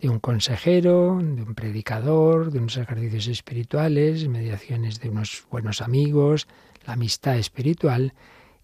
de 0.00 0.08
un 0.08 0.18
consejero, 0.18 1.20
de 1.22 1.42
un 1.42 1.54
predicador, 1.54 2.50
de 2.50 2.58
unos 2.58 2.76
ejercicios 2.76 3.28
espirituales, 3.28 4.26
mediaciones 4.26 4.98
de 4.98 5.10
unos 5.10 5.44
buenos 5.52 5.80
amigos, 5.80 6.48
la 6.84 6.94
amistad 6.94 7.38
espiritual 7.38 8.12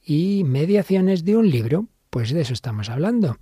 y 0.03 0.43
mediaciones 0.43 1.25
de 1.25 1.37
un 1.37 1.49
libro, 1.49 1.87
pues 2.11 2.33
de 2.33 2.41
eso 2.41 2.53
estamos 2.53 2.89
hablando 2.89 3.37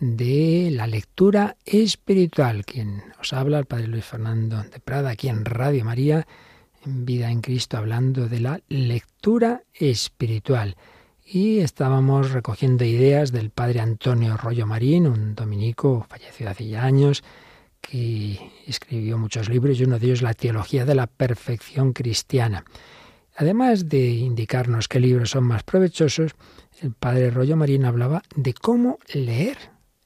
de 0.00 0.70
la 0.72 0.86
lectura 0.86 1.56
espiritual. 1.64 2.64
Quien 2.64 3.02
os 3.20 3.32
habla, 3.32 3.58
el 3.58 3.66
Padre 3.66 3.88
Luis 3.88 4.04
Fernando 4.04 4.62
de 4.62 4.80
Prada, 4.80 5.10
aquí 5.10 5.28
en 5.28 5.44
Radio 5.44 5.84
María, 5.84 6.26
en 6.84 7.04
Vida 7.04 7.30
en 7.30 7.40
Cristo, 7.40 7.76
hablando 7.76 8.28
de 8.28 8.40
la 8.40 8.60
lectura 8.68 9.62
espiritual. 9.74 10.76
Y 11.24 11.58
estábamos 11.58 12.30
recogiendo 12.30 12.84
ideas 12.84 13.32
del 13.32 13.50
Padre 13.50 13.80
Antonio 13.80 14.36
Rollo 14.36 14.66
Marín, 14.66 15.06
un 15.06 15.34
dominico 15.34 16.06
fallecido 16.08 16.50
hace 16.50 16.68
ya 16.68 16.84
años, 16.84 17.22
que 17.80 18.50
escribió 18.66 19.18
muchos 19.18 19.48
libros 19.48 19.78
y 19.78 19.84
uno 19.84 19.98
de 19.98 20.06
ellos 20.06 20.22
La 20.22 20.34
Teología 20.34 20.84
de 20.84 20.94
la 20.94 21.06
Perfección 21.06 21.92
Cristiana. 21.92 22.64
Además 23.36 23.88
de 23.88 24.08
indicarnos 24.08 24.88
qué 24.88 24.98
libros 25.00 25.30
son 25.30 25.44
más 25.44 25.62
provechosos, 25.62 26.32
el 26.80 26.92
padre 26.92 27.30
Rollo 27.30 27.56
Marín 27.56 27.84
hablaba 27.84 28.22
de 28.34 28.52
cómo 28.54 28.98
leer, 29.12 29.58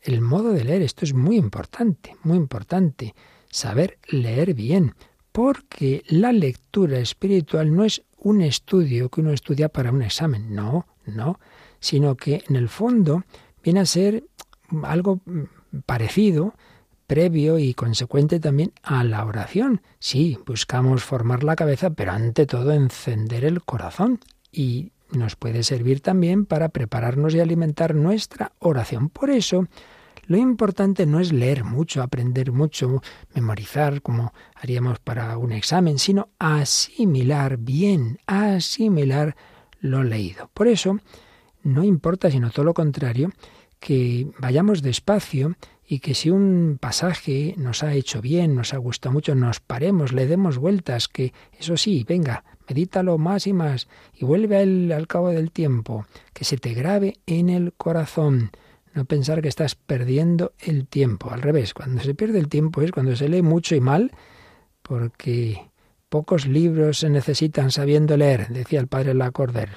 el 0.02 0.20
modo 0.20 0.52
de 0.52 0.64
leer. 0.64 0.82
Esto 0.82 1.04
es 1.04 1.14
muy 1.14 1.36
importante, 1.36 2.16
muy 2.22 2.36
importante, 2.36 3.14
saber 3.50 3.98
leer 4.08 4.54
bien, 4.54 4.94
porque 5.32 6.02
la 6.08 6.32
lectura 6.32 6.98
espiritual 6.98 7.74
no 7.74 7.84
es 7.84 8.02
un 8.18 8.42
estudio 8.42 9.08
que 9.08 9.20
uno 9.20 9.32
estudia 9.32 9.68
para 9.68 9.90
un 9.90 10.02
examen, 10.02 10.54
no, 10.54 10.86
no, 11.06 11.40
sino 11.80 12.16
que 12.16 12.44
en 12.48 12.56
el 12.56 12.68
fondo 12.68 13.24
viene 13.62 13.80
a 13.80 13.86
ser 13.86 14.24
algo 14.84 15.20
parecido, 15.86 16.54
previo 17.06 17.58
y 17.58 17.74
consecuente 17.74 18.40
también 18.40 18.72
a 18.82 19.04
la 19.04 19.24
oración. 19.24 19.82
Sí, 19.98 20.38
buscamos 20.46 21.02
formar 21.02 21.44
la 21.44 21.56
cabeza, 21.56 21.90
pero 21.90 22.12
ante 22.12 22.46
todo 22.46 22.72
encender 22.72 23.44
el 23.44 23.62
corazón 23.62 24.20
y 24.50 24.92
nos 25.10 25.36
puede 25.36 25.62
servir 25.62 26.00
también 26.00 26.46
para 26.46 26.70
prepararnos 26.70 27.34
y 27.34 27.40
alimentar 27.40 27.94
nuestra 27.94 28.52
oración. 28.58 29.08
Por 29.10 29.30
eso, 29.30 29.66
lo 30.26 30.36
importante 30.36 31.04
no 31.06 31.20
es 31.20 31.32
leer 31.32 31.64
mucho, 31.64 32.02
aprender 32.02 32.52
mucho, 32.52 33.02
memorizar 33.34 34.02
como 34.02 34.32
haríamos 34.54 34.98
para 35.00 35.36
un 35.36 35.52
examen, 35.52 35.98
sino 35.98 36.28
asimilar 36.38 37.56
bien, 37.58 38.18
asimilar 38.26 39.36
lo 39.80 40.04
leído. 40.04 40.50
Por 40.54 40.68
eso, 40.68 40.98
no 41.62 41.82
importa, 41.82 42.30
sino 42.30 42.50
todo 42.50 42.64
lo 42.64 42.74
contrario, 42.74 43.32
que 43.80 44.30
vayamos 44.38 44.80
despacio 44.80 45.56
y 45.84 45.98
que 45.98 46.14
si 46.14 46.30
un 46.30 46.78
pasaje 46.80 47.54
nos 47.58 47.82
ha 47.82 47.92
hecho 47.94 48.22
bien, 48.22 48.54
nos 48.54 48.72
ha 48.74 48.78
gustado 48.78 49.12
mucho, 49.12 49.34
nos 49.34 49.58
paremos, 49.58 50.12
le 50.12 50.26
demos 50.26 50.56
vueltas, 50.56 51.08
que 51.08 51.34
eso 51.58 51.76
sí, 51.76 52.04
venga, 52.08 52.44
medítalo 52.68 53.18
más 53.18 53.48
y 53.48 53.52
más 53.52 53.88
y 54.14 54.24
vuelve 54.24 54.56
a 54.56 54.62
él 54.62 54.92
al 54.92 55.08
cabo 55.08 55.30
del 55.30 55.50
tiempo, 55.50 56.06
que 56.32 56.44
se 56.44 56.56
te 56.58 56.74
grabe 56.74 57.18
en 57.26 57.50
el 57.50 57.72
corazón. 57.72 58.52
No 58.94 59.04
pensar 59.04 59.40
que 59.40 59.48
estás 59.48 59.74
perdiendo 59.74 60.52
el 60.58 60.86
tiempo. 60.86 61.30
Al 61.30 61.42
revés, 61.42 61.72
cuando 61.74 62.02
se 62.02 62.14
pierde 62.14 62.38
el 62.38 62.48
tiempo 62.48 62.82
es 62.82 62.92
cuando 62.92 63.16
se 63.16 63.28
lee 63.28 63.42
mucho 63.42 63.74
y 63.74 63.80
mal, 63.80 64.12
porque 64.82 65.70
pocos 66.08 66.46
libros 66.46 66.98
se 66.98 67.08
necesitan 67.08 67.70
sabiendo 67.70 68.16
leer, 68.16 68.48
decía 68.48 68.80
el 68.80 68.88
padre 68.88 69.14
Lacordaire, 69.14 69.72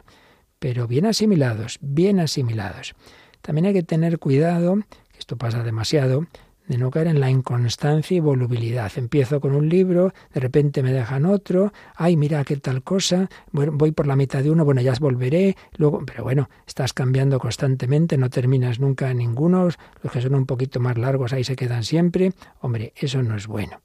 pero 0.60 0.88
bien 0.88 1.06
asimilados, 1.06 1.78
bien 1.82 2.19
asimilados. 2.19 2.93
También 3.41 3.67
hay 3.67 3.73
que 3.73 3.84
tener 3.84 4.19
cuidado, 4.19 4.80
esto 5.17 5.38
pasa 5.38 5.63
demasiado, 5.63 6.28
de 6.67 6.78
no 6.78 6.89
caer 6.91 7.08
en 7.08 7.19
la 7.19 7.30
inconstancia 7.30 8.17
y 8.17 8.19
volubilidad. 8.19 8.91
Empiezo 8.95 9.39
con 9.39 9.56
un 9.56 9.69
libro, 9.69 10.13
de 10.34 10.39
repente 10.39 10.82
me 10.84 10.91
dejan 10.91 11.25
otro, 11.25 11.73
ay, 11.95 12.17
mira 12.17 12.43
qué 12.43 12.58
tal 12.58 12.84
cosa, 12.84 13.30
voy 13.51 13.91
por 13.91 14.08
la 14.08 14.15
mitad 14.15 14.41
de 14.41 14.49
uno, 14.49 14.65
bueno, 14.65 14.82
ya 14.82 14.93
volveré, 14.99 15.56
luego, 15.78 16.04
pero 16.06 16.23
bueno, 16.23 16.49
estás 16.65 16.93
cambiando 16.93 17.39
constantemente, 17.39 18.17
no 18.17 18.30
terminas 18.30 18.80
nunca 18.80 19.13
ninguno, 19.13 19.69
los 20.01 20.12
que 20.12 20.21
son 20.21 20.36
un 20.36 20.45
poquito 20.45 20.80
más 20.80 20.97
largos 20.97 21.34
ahí 21.34 21.43
se 21.43 21.56
quedan 21.56 21.84
siempre, 21.84 22.34
hombre, 22.62 22.93
eso 22.95 23.21
no 23.21 23.36
es 23.36 23.47
bueno. 23.47 23.82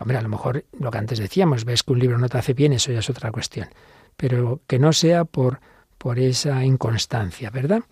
Hombre, 0.00 0.16
a 0.16 0.22
lo 0.22 0.28
mejor 0.28 0.64
lo 0.78 0.90
que 0.90 0.98
antes 0.98 1.18
decíamos, 1.18 1.64
ves 1.64 1.82
que 1.82 1.92
un 1.92 2.00
libro 2.00 2.18
no 2.18 2.28
te 2.28 2.38
hace 2.38 2.54
bien, 2.54 2.72
eso 2.72 2.92
ya 2.92 2.98
es 2.98 3.10
otra 3.10 3.30
cuestión, 3.30 3.68
pero 4.16 4.60
que 4.66 4.78
no 4.78 4.92
sea 4.92 5.24
por, 5.24 5.60
por 5.98 6.18
esa 6.18 6.64
inconstancia, 6.64 7.50
¿verdad? 7.50 7.82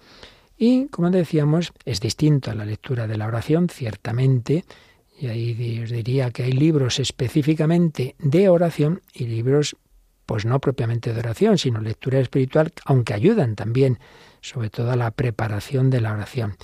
Y, 0.64 0.86
como 0.86 1.10
decíamos, 1.10 1.72
es 1.84 1.98
distinto 1.98 2.52
a 2.52 2.54
la 2.54 2.64
lectura 2.64 3.08
de 3.08 3.16
la 3.16 3.26
oración, 3.26 3.68
ciertamente, 3.68 4.64
y 5.18 5.26
ahí 5.26 5.80
os 5.82 5.90
diría 5.90 6.30
que 6.30 6.44
hay 6.44 6.52
libros 6.52 7.00
específicamente 7.00 8.14
de 8.20 8.48
oración 8.48 9.02
y 9.12 9.26
libros, 9.26 9.74
pues 10.24 10.44
no 10.44 10.60
propiamente 10.60 11.12
de 11.12 11.18
oración, 11.18 11.58
sino 11.58 11.80
lectura 11.80 12.20
espiritual, 12.20 12.72
aunque 12.84 13.12
ayudan 13.12 13.56
también, 13.56 13.98
sobre 14.40 14.70
todo 14.70 14.92
a 14.92 14.96
la 14.96 15.10
preparación 15.10 15.90
de 15.90 16.00
la 16.00 16.12
oración. 16.12 16.54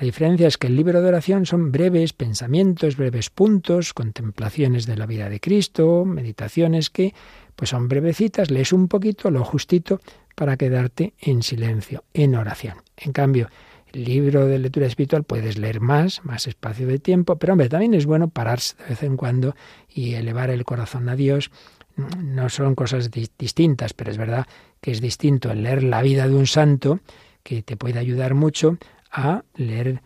La 0.00 0.06
diferencia 0.06 0.48
es 0.48 0.56
que 0.56 0.68
el 0.68 0.76
libro 0.76 1.02
de 1.02 1.08
oración 1.08 1.44
son 1.44 1.72
breves 1.72 2.14
pensamientos, 2.14 2.96
breves 2.96 3.28
puntos, 3.28 3.92
contemplaciones 3.92 4.86
de 4.86 4.96
la 4.96 5.04
vida 5.04 5.28
de 5.28 5.40
Cristo, 5.40 6.06
meditaciones 6.06 6.88
que 6.88 7.12
pues 7.54 7.68
son 7.68 7.86
brevecitas, 7.88 8.50
lees 8.50 8.72
un 8.72 8.88
poquito, 8.88 9.30
lo 9.30 9.44
justito 9.44 10.00
para 10.34 10.56
quedarte 10.56 11.12
en 11.20 11.42
silencio, 11.42 12.04
en 12.14 12.34
oración. 12.34 12.76
En 13.04 13.12
cambio, 13.12 13.48
el 13.92 14.04
libro 14.04 14.46
de 14.46 14.58
lectura 14.58 14.86
espiritual 14.86 15.24
puedes 15.24 15.58
leer 15.58 15.80
más, 15.80 16.24
más 16.24 16.46
espacio 16.46 16.86
de 16.86 16.98
tiempo, 16.98 17.36
pero 17.36 17.52
hombre, 17.52 17.68
también 17.68 17.94
es 17.94 18.06
bueno 18.06 18.28
pararse 18.28 18.76
de 18.78 18.90
vez 18.90 19.02
en 19.02 19.16
cuando 19.16 19.54
y 19.88 20.14
elevar 20.14 20.50
el 20.50 20.64
corazón 20.64 21.08
a 21.08 21.16
Dios. 21.16 21.50
No 21.96 22.48
son 22.48 22.74
cosas 22.74 23.10
distintas, 23.10 23.92
pero 23.92 24.10
es 24.10 24.16
verdad 24.16 24.46
que 24.80 24.92
es 24.92 25.00
distinto 25.00 25.50
el 25.50 25.62
leer 25.62 25.82
la 25.82 26.00
vida 26.00 26.26
de 26.26 26.34
un 26.34 26.46
santo, 26.46 27.00
que 27.42 27.62
te 27.62 27.76
puede 27.76 27.98
ayudar 27.98 28.34
mucho, 28.34 28.78
a 29.10 29.42
leer 29.54 30.00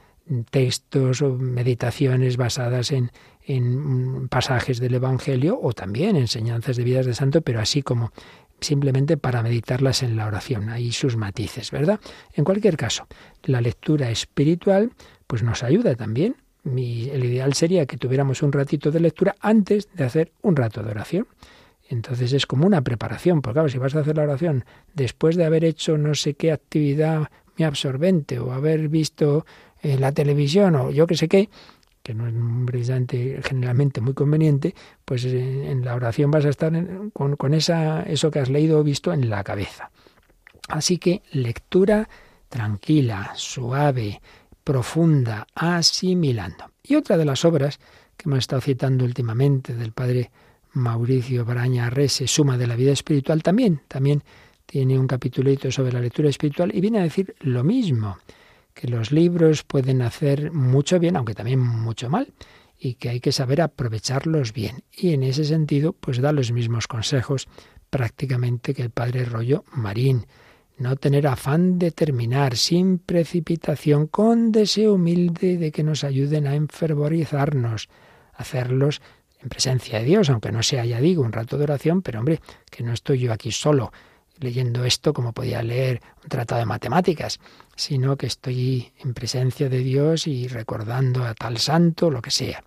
textos 0.50 1.22
o 1.22 1.34
meditaciones 1.34 2.36
basadas 2.36 2.90
en, 2.90 3.12
en 3.44 4.28
pasajes 4.28 4.80
del 4.80 4.94
Evangelio 4.94 5.58
o 5.62 5.72
también 5.72 6.16
enseñanzas 6.16 6.76
de 6.76 6.82
vidas 6.82 7.06
de 7.06 7.14
santo, 7.14 7.42
pero 7.42 7.60
así 7.60 7.82
como 7.82 8.10
simplemente 8.60 9.16
para 9.16 9.42
meditarlas 9.42 10.02
en 10.02 10.16
la 10.16 10.26
oración. 10.26 10.68
Hay 10.68 10.92
sus 10.92 11.16
matices, 11.16 11.70
¿verdad? 11.70 12.00
En 12.32 12.44
cualquier 12.44 12.76
caso, 12.76 13.06
la 13.44 13.60
lectura 13.60 14.10
espiritual 14.10 14.92
pues 15.26 15.42
nos 15.42 15.62
ayuda 15.62 15.94
también 15.94 16.36
el 16.66 17.24
ideal 17.24 17.54
sería 17.54 17.86
que 17.86 17.96
tuviéramos 17.96 18.42
un 18.42 18.52
ratito 18.52 18.90
de 18.90 19.00
lectura 19.00 19.36
antes 19.40 19.88
de 19.94 20.04
hacer 20.04 20.32
un 20.42 20.56
rato 20.56 20.82
de 20.82 20.90
oración. 20.90 21.28
Entonces 21.88 22.32
es 22.32 22.46
como 22.46 22.66
una 22.66 22.82
preparación, 22.82 23.40
porque 23.40 23.54
claro, 23.54 23.68
si 23.68 23.78
vas 23.78 23.94
a 23.94 24.00
hacer 24.00 24.16
la 24.16 24.24
oración 24.24 24.64
después 24.94 25.36
de 25.36 25.44
haber 25.44 25.64
hecho 25.64 25.96
no 25.96 26.14
sé 26.14 26.34
qué 26.34 26.50
actividad 26.50 27.30
muy 27.56 27.64
absorbente 27.64 28.40
o 28.40 28.52
haber 28.52 28.88
visto 28.88 29.46
en 29.82 30.00
la 30.00 30.10
televisión 30.10 30.74
o 30.74 30.90
yo 30.90 31.06
que 31.06 31.16
sé 31.16 31.28
qué, 31.28 31.48
que 32.06 32.14
no 32.14 32.28
es 32.28 32.34
precisamente 32.64 33.40
generalmente 33.42 34.00
muy 34.00 34.14
conveniente, 34.14 34.76
pues 35.04 35.24
en 35.24 35.84
la 35.84 35.96
oración 35.96 36.30
vas 36.30 36.44
a 36.44 36.50
estar 36.50 36.72
con, 37.12 37.34
con 37.34 37.52
esa, 37.52 38.04
eso 38.04 38.30
que 38.30 38.38
has 38.38 38.48
leído 38.48 38.78
o 38.78 38.84
visto 38.84 39.12
en 39.12 39.28
la 39.28 39.42
cabeza. 39.42 39.90
Así 40.68 40.98
que 40.98 41.22
lectura 41.32 42.08
tranquila, 42.48 43.32
suave, 43.34 44.20
profunda, 44.62 45.48
asimilando. 45.52 46.70
Y 46.84 46.94
otra 46.94 47.16
de 47.16 47.24
las 47.24 47.44
obras 47.44 47.80
que 48.16 48.28
hemos 48.28 48.38
estado 48.38 48.62
citando 48.62 49.04
últimamente 49.04 49.74
del 49.74 49.90
padre 49.90 50.30
Mauricio 50.74 51.44
Braña 51.44 51.90
Rese, 51.90 52.28
Suma 52.28 52.56
de 52.56 52.68
la 52.68 52.76
Vida 52.76 52.92
Espiritual, 52.92 53.42
también, 53.42 53.80
también 53.88 54.22
tiene 54.64 54.96
un 54.96 55.08
capitulito 55.08 55.72
sobre 55.72 55.90
la 55.90 56.00
lectura 56.00 56.28
espiritual 56.28 56.70
y 56.72 56.80
viene 56.80 57.00
a 57.00 57.02
decir 57.02 57.34
lo 57.40 57.64
mismo, 57.64 58.18
que 58.76 58.88
los 58.88 59.10
libros 59.10 59.64
pueden 59.64 60.02
hacer 60.02 60.52
mucho 60.52 61.00
bien, 61.00 61.16
aunque 61.16 61.34
también 61.34 61.58
mucho 61.58 62.10
mal, 62.10 62.34
y 62.78 62.94
que 62.96 63.08
hay 63.08 63.20
que 63.20 63.32
saber 63.32 63.62
aprovecharlos 63.62 64.52
bien. 64.52 64.84
Y 64.92 65.14
en 65.14 65.22
ese 65.22 65.44
sentido, 65.44 65.94
pues 65.94 66.20
da 66.20 66.30
los 66.30 66.52
mismos 66.52 66.86
consejos 66.86 67.48
prácticamente 67.88 68.74
que 68.74 68.82
el 68.82 68.90
padre 68.90 69.24
Rollo 69.24 69.64
Marín 69.72 70.26
no 70.76 70.96
tener 70.96 71.26
afán 71.26 71.78
de 71.78 71.90
terminar 71.90 72.58
sin 72.58 72.98
precipitación, 72.98 74.08
con 74.08 74.52
deseo 74.52 74.92
humilde 74.92 75.56
de 75.56 75.72
que 75.72 75.82
nos 75.82 76.04
ayuden 76.04 76.46
a 76.46 76.54
enfervorizarnos, 76.54 77.88
hacerlos 78.34 79.00
en 79.40 79.48
presencia 79.48 80.00
de 80.00 80.04
Dios, 80.04 80.28
aunque 80.28 80.52
no 80.52 80.62
sea, 80.62 80.84
ya 80.84 81.00
digo, 81.00 81.22
un 81.22 81.32
rato 81.32 81.56
de 81.56 81.64
oración, 81.64 82.02
pero 82.02 82.18
hombre, 82.18 82.40
que 82.70 82.82
no 82.82 82.92
estoy 82.92 83.20
yo 83.20 83.32
aquí 83.32 83.52
solo 83.52 83.90
leyendo 84.38 84.84
esto 84.84 85.12
como 85.12 85.32
podía 85.32 85.62
leer 85.62 86.00
un 86.22 86.28
tratado 86.28 86.60
de 86.60 86.66
matemáticas, 86.66 87.40
sino 87.74 88.16
que 88.16 88.26
estoy 88.26 88.92
en 88.98 89.14
presencia 89.14 89.68
de 89.68 89.78
Dios 89.78 90.26
y 90.26 90.48
recordando 90.48 91.24
a 91.24 91.34
tal 91.34 91.58
santo, 91.58 92.10
lo 92.10 92.22
que 92.22 92.30
sea. 92.30 92.62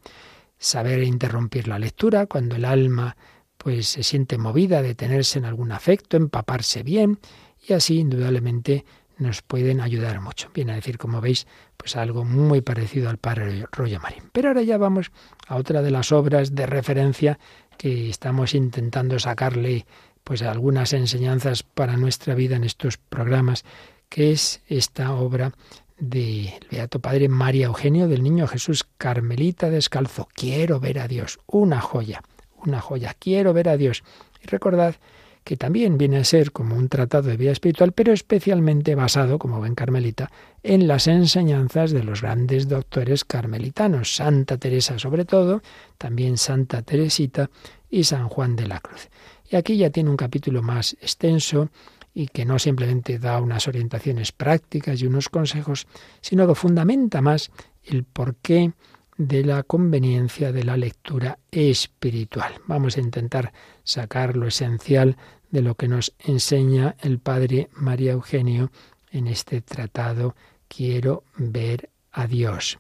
Saber 0.58 1.04
interrumpir 1.04 1.68
la 1.68 1.80
lectura 1.80 2.26
cuando 2.26 2.56
el 2.56 2.66
alma 2.66 3.16
pues 3.58 3.88
se 3.88 4.04
siente 4.04 4.38
movida, 4.38 4.82
detenerse 4.82 5.38
en 5.38 5.46
algún 5.46 5.72
afecto, 5.74 6.16
empaparse 6.16 6.82
bien, 6.82 7.20
y 7.68 7.74
así 7.74 8.00
indudablemente 8.00 8.86
nos 9.18 9.42
pueden 9.42 9.82
ayudar 9.82 10.22
mucho. 10.22 10.50
Viene 10.54 10.72
a 10.72 10.76
decir, 10.76 10.98
como 10.98 11.20
veis, 11.20 11.46
pues 11.76 11.98
algo 11.98 12.24
muy 12.24 12.62
parecido 12.62 13.10
al 13.10 13.18
Padre 13.18 13.66
Rollo 13.72 14.00
Marín. 14.00 14.24
Pero 14.32 14.48
ahora 14.48 14.62
ya 14.62 14.78
vamos 14.78 15.12
a 15.46 15.58
otra 15.58 15.82
de 15.82 15.92
las 15.92 16.14
obras 16.14 16.56
de 16.56 16.66
referencia 16.66 17.38
que 17.78 18.10
estamos 18.10 18.56
intentando 18.56 19.20
sacarle 19.20 19.86
pues 20.30 20.44
algunas 20.44 20.94
enseñanzas 20.94 21.64
para 21.64 21.98
nuestra 21.98 22.36
vida 22.36 22.56
en 22.56 22.64
estos 22.64 22.98
programas, 22.98 23.66
que 24.10 24.32
es 24.32 24.62
esta 24.68 25.12
obra 25.14 25.54
del 25.98 26.52
Beato 26.70 27.00
Padre 27.00 27.28
María 27.28 27.66
Eugenio 27.66 28.08
del 28.08 28.22
Niño 28.22 28.46
Jesús 28.46 28.86
Carmelita 29.00 29.72
Descalzo. 29.72 30.28
Quiero 30.36 30.80
ver 30.80 31.00
a 31.00 31.08
Dios, 31.08 31.40
una 31.48 31.82
joya, 31.82 32.22
una 32.64 32.80
joya, 32.80 33.16
quiero 33.18 33.54
ver 33.54 33.70
a 33.70 33.78
Dios. 33.78 34.04
Y 34.44 34.46
recordad 34.46 34.98
que 35.44 35.58
también 35.58 35.98
viene 35.98 36.18
a 36.18 36.24
ser 36.24 36.52
como 36.52 36.76
un 36.76 36.90
tratado 36.90 37.28
de 37.30 37.36
vida 37.36 37.52
espiritual, 37.52 37.92
pero 37.92 38.14
especialmente 38.14 38.94
basado, 38.94 39.40
como 39.40 39.60
ven 39.60 39.74
Carmelita, 39.74 40.30
en 40.62 40.88
las 40.88 41.08
enseñanzas 41.08 41.90
de 41.90 42.04
los 42.04 42.22
grandes 42.22 42.68
doctores 42.68 43.26
carmelitanos, 43.26 44.14
Santa 44.14 44.58
Teresa 44.58 45.00
sobre 45.00 45.26
todo, 45.26 45.64
también 45.98 46.38
Santa 46.38 46.84
Teresita 46.84 47.50
y 47.90 48.04
San 48.04 48.30
Juan 48.30 48.56
de 48.56 48.68
la 48.68 48.80
Cruz. 48.80 49.10
Y 49.50 49.56
aquí 49.56 49.78
ya 49.78 49.90
tiene 49.90 50.10
un 50.10 50.18
capítulo 50.18 50.62
más 50.62 50.94
extenso 51.02 51.70
y 52.14 52.28
que 52.28 52.46
no 52.46 52.60
simplemente 52.60 53.18
da 53.18 53.42
unas 53.42 53.68
orientaciones 53.68 54.32
prácticas 54.32 55.02
y 55.02 55.08
unos 55.08 55.30
consejos, 55.30 55.88
sino 56.22 56.48
que 56.48 56.56
fundamenta 56.56 57.22
más 57.22 57.52
el 57.84 58.04
porqué 58.04 58.74
de 59.18 59.44
la 59.44 59.64
conveniencia 59.64 60.52
de 60.52 60.64
la 60.64 60.78
lectura 60.78 61.40
espiritual. 61.52 62.54
Vamos 62.68 62.98
a 62.98 63.02
intentar 63.02 63.52
sacar 63.84 64.38
lo 64.38 64.48
esencial 64.48 65.18
de 65.52 65.62
lo 65.62 65.76
que 65.76 65.88
nos 65.88 66.14
enseña 66.20 66.96
el 67.02 67.20
padre 67.20 67.70
María 67.74 68.14
Eugenio 68.14 68.72
en 69.12 69.28
este 69.28 69.62
tratado 69.62 70.36
Quiero 70.68 71.24
ver 71.36 71.90
a 72.12 72.28
Dios. 72.28 72.78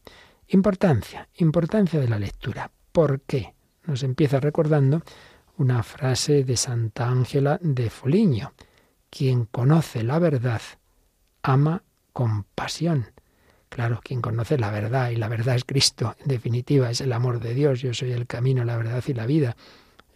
Importancia, 0.48 1.28
importancia 1.38 2.00
de 2.00 2.08
la 2.08 2.20
lectura. 2.20 2.72
¿Por 2.92 3.22
qué? 3.22 3.54
Nos 3.86 4.04
empieza 4.04 4.40
recordando 4.40 5.02
una 5.60 5.84
frase 5.84 6.45
de 6.45 6.56
Santa 6.56 7.10
Ángela 7.10 7.60
de 7.62 7.89
Foligno. 7.89 8.54
Quien 9.10 9.43
conoce 9.43 10.04
la 10.04 10.17
verdad 10.17 10.62
ama 11.43 11.84
con 12.13 12.45
pasión. 12.56 13.08
Claro, 13.67 14.00
quien 14.02 14.22
conoce 14.22 14.58
la 14.58 14.72
verdad, 14.72 15.10
y 15.10 15.17
la 15.17 15.28
verdad 15.28 15.56
es 15.56 15.65
Cristo, 15.65 16.15
en 16.22 16.28
definitiva, 16.30 16.89
es 16.89 17.02
el 17.02 17.12
amor 17.12 17.41
de 17.41 17.54
Dios, 17.54 17.82
yo 17.82 17.93
soy 17.93 18.13
el 18.13 18.26
camino, 18.26 18.63
la 18.63 18.78
verdad 18.78 19.04
y 19.06 19.13
la 19.13 19.26
vida. 19.26 19.58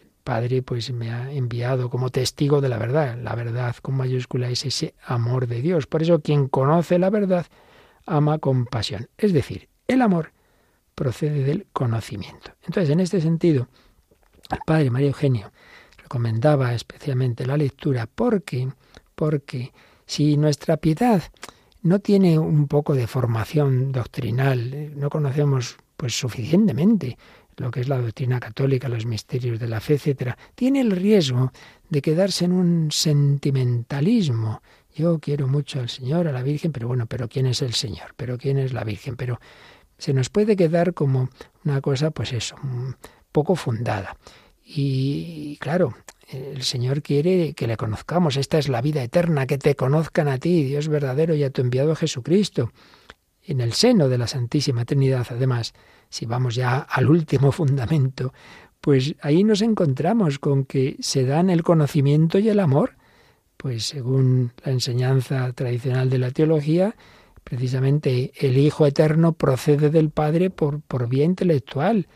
El 0.01 0.11
Padre 0.23 0.61
pues 0.61 0.91
me 0.93 1.11
ha 1.11 1.29
enviado 1.29 1.89
como 1.89 2.09
testigo 2.09 2.61
de 2.61 2.69
la 2.69 2.77
verdad. 2.77 3.17
La 3.21 3.35
verdad 3.35 3.75
con 3.81 3.95
mayúscula 3.95 4.49
es 4.49 4.65
ese 4.65 4.95
amor 5.05 5.47
de 5.47 5.61
Dios. 5.61 5.87
Por 5.87 6.01
eso 6.01 6.21
quien 6.21 6.47
conoce 6.47 6.97
la 6.97 7.09
verdad 7.09 7.45
ama 8.05 8.39
con 8.39 8.65
pasión. 8.65 9.09
Es 9.17 9.33
decir, 9.33 9.67
el 9.89 10.01
amor 10.01 10.31
procede 10.95 11.43
del 11.43 11.67
conocimiento. 11.73 12.53
Entonces, 12.63 12.89
en 12.89 13.01
este 13.01 13.19
sentido, 13.19 13.67
el 14.49 14.59
Padre 14.65 14.89
María 14.89 15.07
Eugenio 15.07 15.51
recomendaba 15.97 16.73
especialmente 16.73 17.45
la 17.45 17.57
lectura 17.57 18.07
porque, 18.13 18.69
porque 19.15 19.71
si 20.05 20.37
nuestra 20.37 20.77
piedad 20.77 21.23
no 21.81 21.99
tiene 21.99 22.39
un 22.39 22.67
poco 22.67 22.93
de 22.95 23.07
formación 23.07 23.91
doctrinal, 23.91 24.73
eh, 24.73 24.91
no 24.95 25.09
conocemos 25.09 25.77
pues 25.97 26.17
suficientemente 26.17 27.17
lo 27.57 27.71
que 27.71 27.81
es 27.81 27.87
la 27.87 27.99
doctrina 27.99 28.39
católica, 28.39 28.89
los 28.89 29.05
misterios 29.05 29.59
de 29.59 29.67
la 29.67 29.79
fe, 29.79 29.95
etcétera, 29.95 30.37
tiene 30.55 30.81
el 30.81 30.91
riesgo 30.91 31.51
de 31.89 32.01
quedarse 32.01 32.45
en 32.45 32.53
un 32.53 32.91
sentimentalismo. 32.91 34.61
Yo 34.95 35.19
quiero 35.19 35.47
mucho 35.47 35.79
al 35.79 35.89
Señor, 35.89 36.27
a 36.27 36.31
la 36.31 36.41
Virgen, 36.41 36.71
pero 36.71 36.87
bueno, 36.87 37.05
pero 37.05 37.27
¿quién 37.27 37.45
es 37.45 37.61
el 37.61 37.73
Señor? 37.73 38.13
¿Pero 38.15 38.37
quién 38.37 38.57
es 38.57 38.73
la 38.73 38.83
Virgen? 38.83 39.15
Pero 39.15 39.39
se 39.97 40.13
nos 40.13 40.29
puede 40.29 40.55
quedar 40.55 40.93
como 40.93 41.29
una 41.63 41.81
cosa, 41.81 42.11
pues 42.11 42.33
eso, 42.33 42.55
poco 43.33 43.57
fundada. 43.57 44.15
Y 44.63 45.57
claro, 45.57 45.93
el 46.29 46.63
Señor 46.63 47.01
quiere 47.01 47.53
que 47.53 47.67
le 47.67 47.75
conozcamos. 47.75 48.37
Esta 48.37 48.57
es 48.57 48.69
la 48.69 48.81
vida 48.81 49.03
eterna, 49.03 49.45
que 49.45 49.57
te 49.57 49.75
conozcan 49.75 50.29
a 50.29 50.37
ti, 50.37 50.63
Dios 50.63 50.87
verdadero, 50.87 51.35
y 51.35 51.43
a 51.43 51.49
tu 51.49 51.61
enviado 51.61 51.95
Jesucristo. 51.95 52.71
En 53.45 53.59
el 53.59 53.73
seno 53.73 54.07
de 54.07 54.17
la 54.17 54.27
Santísima 54.27 54.85
Trinidad, 54.85 55.27
además, 55.29 55.73
si 56.09 56.25
vamos 56.25 56.55
ya 56.55 56.77
al 56.77 57.09
último 57.09 57.51
fundamento, 57.51 58.33
pues 58.79 59.15
ahí 59.21 59.43
nos 59.43 59.61
encontramos 59.61 60.39
con 60.39 60.63
que 60.63 60.95
se 60.99 61.25
dan 61.25 61.49
el 61.49 61.63
conocimiento 61.63 62.39
y 62.39 62.49
el 62.49 62.59
amor. 62.59 62.95
Pues 63.57 63.85
según 63.85 64.53
la 64.63 64.71
enseñanza 64.71 65.51
tradicional 65.53 66.09
de 66.09 66.19
la 66.19 66.31
teología, 66.31 66.95
precisamente 67.43 68.31
el 68.39 68.57
Hijo 68.57 68.85
Eterno 68.85 69.33
procede 69.33 69.89
del 69.89 70.09
Padre 70.09 70.49
por, 70.49 70.81
por 70.81 71.07
vía 71.07 71.25
intelectual 71.25 72.07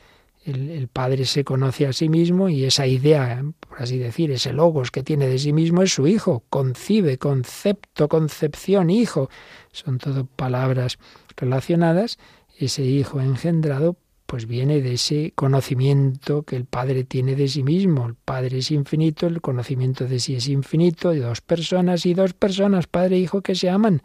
el, 0.47 0.87
Padre 0.87 1.25
se 1.25 1.43
conoce 1.43 1.85
a 1.87 1.93
sí 1.93 2.07
mismo 2.09 2.47
y 2.49 2.63
esa 2.63 2.87
idea, 2.87 3.43
por 3.59 3.81
así 3.81 3.97
decir, 3.97 4.31
ese 4.31 4.53
logos 4.53 4.91
que 4.91 5.03
tiene 5.03 5.27
de 5.27 5.39
sí 5.39 5.51
mismo 5.51 5.81
es 5.83 5.93
su 5.93 6.07
Hijo. 6.07 6.43
Concibe, 6.49 7.17
concepto, 7.17 8.07
concepción, 8.07 8.89
Hijo. 8.89 9.29
Son 9.71 9.97
todo 9.97 10.25
palabras 10.25 10.99
relacionadas. 11.35 12.17
Ese 12.57 12.83
Hijo 12.83 13.19
engendrado 13.19 13.97
pues 14.25 14.45
viene 14.45 14.81
de 14.81 14.93
ese 14.93 15.31
conocimiento 15.35 16.43
que 16.43 16.57
el 16.57 16.65
Padre 16.65 17.03
tiene 17.03 17.35
de 17.35 17.47
sí 17.47 17.63
mismo. 17.63 18.07
El 18.07 18.15
Padre 18.15 18.59
es 18.59 18.71
infinito, 18.71 19.27
el 19.27 19.41
conocimiento 19.41 20.05
de 20.05 20.19
sí 20.19 20.35
es 20.35 20.47
infinito, 20.47 21.11
de 21.11 21.21
dos 21.21 21.41
personas 21.41 22.05
y 22.05 22.13
dos 22.13 22.33
personas, 22.33 22.87
Padre 22.87 23.17
e 23.17 23.19
Hijo, 23.19 23.41
que 23.41 23.55
se 23.55 23.69
aman. 23.69 24.01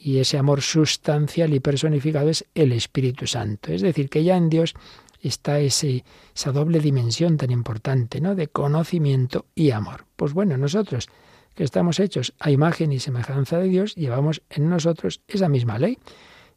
Y 0.00 0.18
ese 0.18 0.38
amor 0.38 0.62
sustancial 0.62 1.52
y 1.52 1.60
personificado 1.60 2.30
es 2.30 2.46
el 2.54 2.72
Espíritu 2.72 3.26
Santo. 3.26 3.72
Es 3.72 3.82
decir, 3.82 4.08
que 4.08 4.22
ya 4.22 4.36
en 4.36 4.48
Dios 4.48 4.74
está 5.22 5.60
ese, 5.60 6.04
esa 6.34 6.52
doble 6.52 6.80
dimensión 6.80 7.36
tan 7.36 7.50
importante, 7.50 8.20
¿no? 8.20 8.34
De 8.34 8.48
conocimiento 8.48 9.46
y 9.54 9.70
amor. 9.70 10.06
Pues 10.16 10.32
bueno, 10.32 10.56
nosotros 10.56 11.08
que 11.54 11.64
estamos 11.64 11.98
hechos 11.98 12.34
a 12.38 12.52
imagen 12.52 12.92
y 12.92 13.00
semejanza 13.00 13.58
de 13.58 13.68
Dios, 13.68 13.96
llevamos 13.96 14.42
en 14.48 14.70
nosotros 14.70 15.22
esa 15.26 15.48
misma 15.48 15.76
ley. 15.78 15.98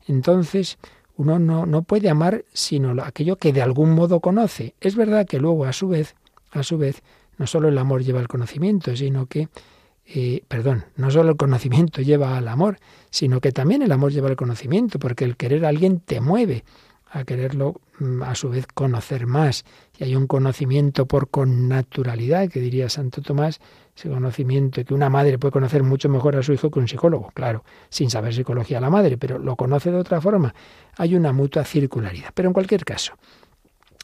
Entonces, 0.08 0.78
uno 1.17 1.39
no, 1.39 1.65
no 1.65 1.82
puede 1.82 2.08
amar 2.08 2.45
sino 2.54 2.93
aquello 3.04 3.36
que 3.38 3.52
de 3.52 3.63
algún 3.63 3.95
modo 3.95 4.19
conoce. 4.19 4.76
Es 4.80 4.95
verdad 4.95 5.26
que 5.26 5.39
luego, 5.39 5.65
a 5.65 5.74
su 5.74 5.88
vez, 5.88 6.15
a 6.52 6.62
su 6.62 6.78
vez, 6.78 7.02
no 7.39 7.47
solo 7.47 7.69
el 7.69 7.78
amor 7.80 8.04
lleva 8.04 8.19
al 8.19 8.28
conocimiento, 8.28 8.95
sino 8.95 9.26
que, 9.26 9.50
eh, 10.06 10.43
perdón, 10.47 10.86
no 10.95 11.10
solo 11.10 11.32
el 11.32 11.38
conocimiento 11.38 12.04
lleva 12.04 12.38
al 12.38 12.47
amor, 12.47 12.78
sino 13.10 13.41
que 13.41 13.52
también 13.52 13.82
el 13.82 13.91
amor 13.91 14.12
lleva 14.12 14.30
al 14.30 14.36
conocimiento, 14.36 15.00
porque 15.00 15.26
el 15.26 15.36
querer 15.36 15.65
a 15.65 15.69
alguien 15.69 16.00
te 16.00 16.21
mueve 16.21 16.63
a 17.12 17.26
quererlo 17.26 17.82
mm, 18.00 18.24
a 18.24 18.36
su 18.36 18.50
vez 18.50 18.65
conocer 18.67 19.28
más. 19.28 19.65
Y 19.97 20.06
hay 20.06 20.15
un 20.15 20.28
conocimiento 20.28 21.06
por 21.06 21.30
connaturalidad, 21.30 22.50
que 22.50 22.60
diría 22.60 22.89
Santo 22.89 23.21
Tomás, 23.21 23.60
ese 23.95 24.10
conocimiento 24.10 24.84
que 24.84 24.93
una 24.93 25.10
madre 25.10 25.38
puede 25.38 25.52
conocer 25.52 25.84
mucho 25.84 26.08
mejor 26.10 26.38
a 26.38 26.43
su 26.43 26.54
hijo 26.54 26.71
que 26.71 26.80
un 26.80 26.88
psicólogo, 26.88 27.30
claro, 27.34 27.63
sin 27.89 28.10
saber 28.10 28.34
psicología 28.34 28.80
la 28.80 28.89
madre, 28.89 29.17
pero 29.17 29.38
lo 29.38 29.56
conoce 29.56 29.91
de 29.91 29.97
otra 29.97 30.21
forma. 30.21 30.56
Hay 30.97 31.15
una 31.15 31.34
mutua 31.34 31.65
circularidad. 31.65 32.30
Pero 32.34 32.50
en 32.50 32.54
cualquier 32.54 32.86
caso, 32.86 33.13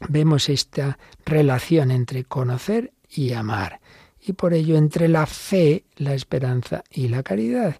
vemos 0.08 0.48
esta 0.48 0.98
relación 1.24 1.90
entre 1.90 2.24
conocer 2.24 2.92
y 3.08 3.32
amar. 3.32 3.80
Y 4.20 4.34
por 4.34 4.52
ello 4.52 4.76
entre 4.76 5.08
la 5.08 5.24
fe, 5.26 5.84
la 5.96 6.12
esperanza 6.12 6.84
y 6.90 7.08
la 7.08 7.22
caridad. 7.22 7.76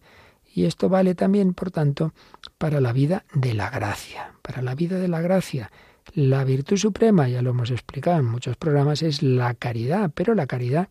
Y 0.54 0.64
esto 0.64 0.88
vale 0.88 1.14
también, 1.14 1.52
por 1.52 1.70
tanto, 1.70 2.14
para 2.58 2.80
la 2.80 2.92
vida 2.92 3.24
de 3.32 3.54
la 3.54 3.70
gracia. 3.70 4.32
Para 4.42 4.62
la 4.62 4.74
vida 4.74 4.98
de 4.98 5.08
la 5.08 5.20
gracia. 5.20 5.70
La 6.14 6.44
virtud 6.44 6.76
suprema, 6.76 7.28
ya 7.28 7.42
lo 7.42 7.50
hemos 7.50 7.70
explicado 7.70 8.18
en 8.18 8.26
muchos 8.26 8.56
programas, 8.56 9.02
es 9.02 9.22
la 9.22 9.54
caridad, 9.54 10.10
pero 10.14 10.34
la 10.34 10.46
caridad 10.46 10.88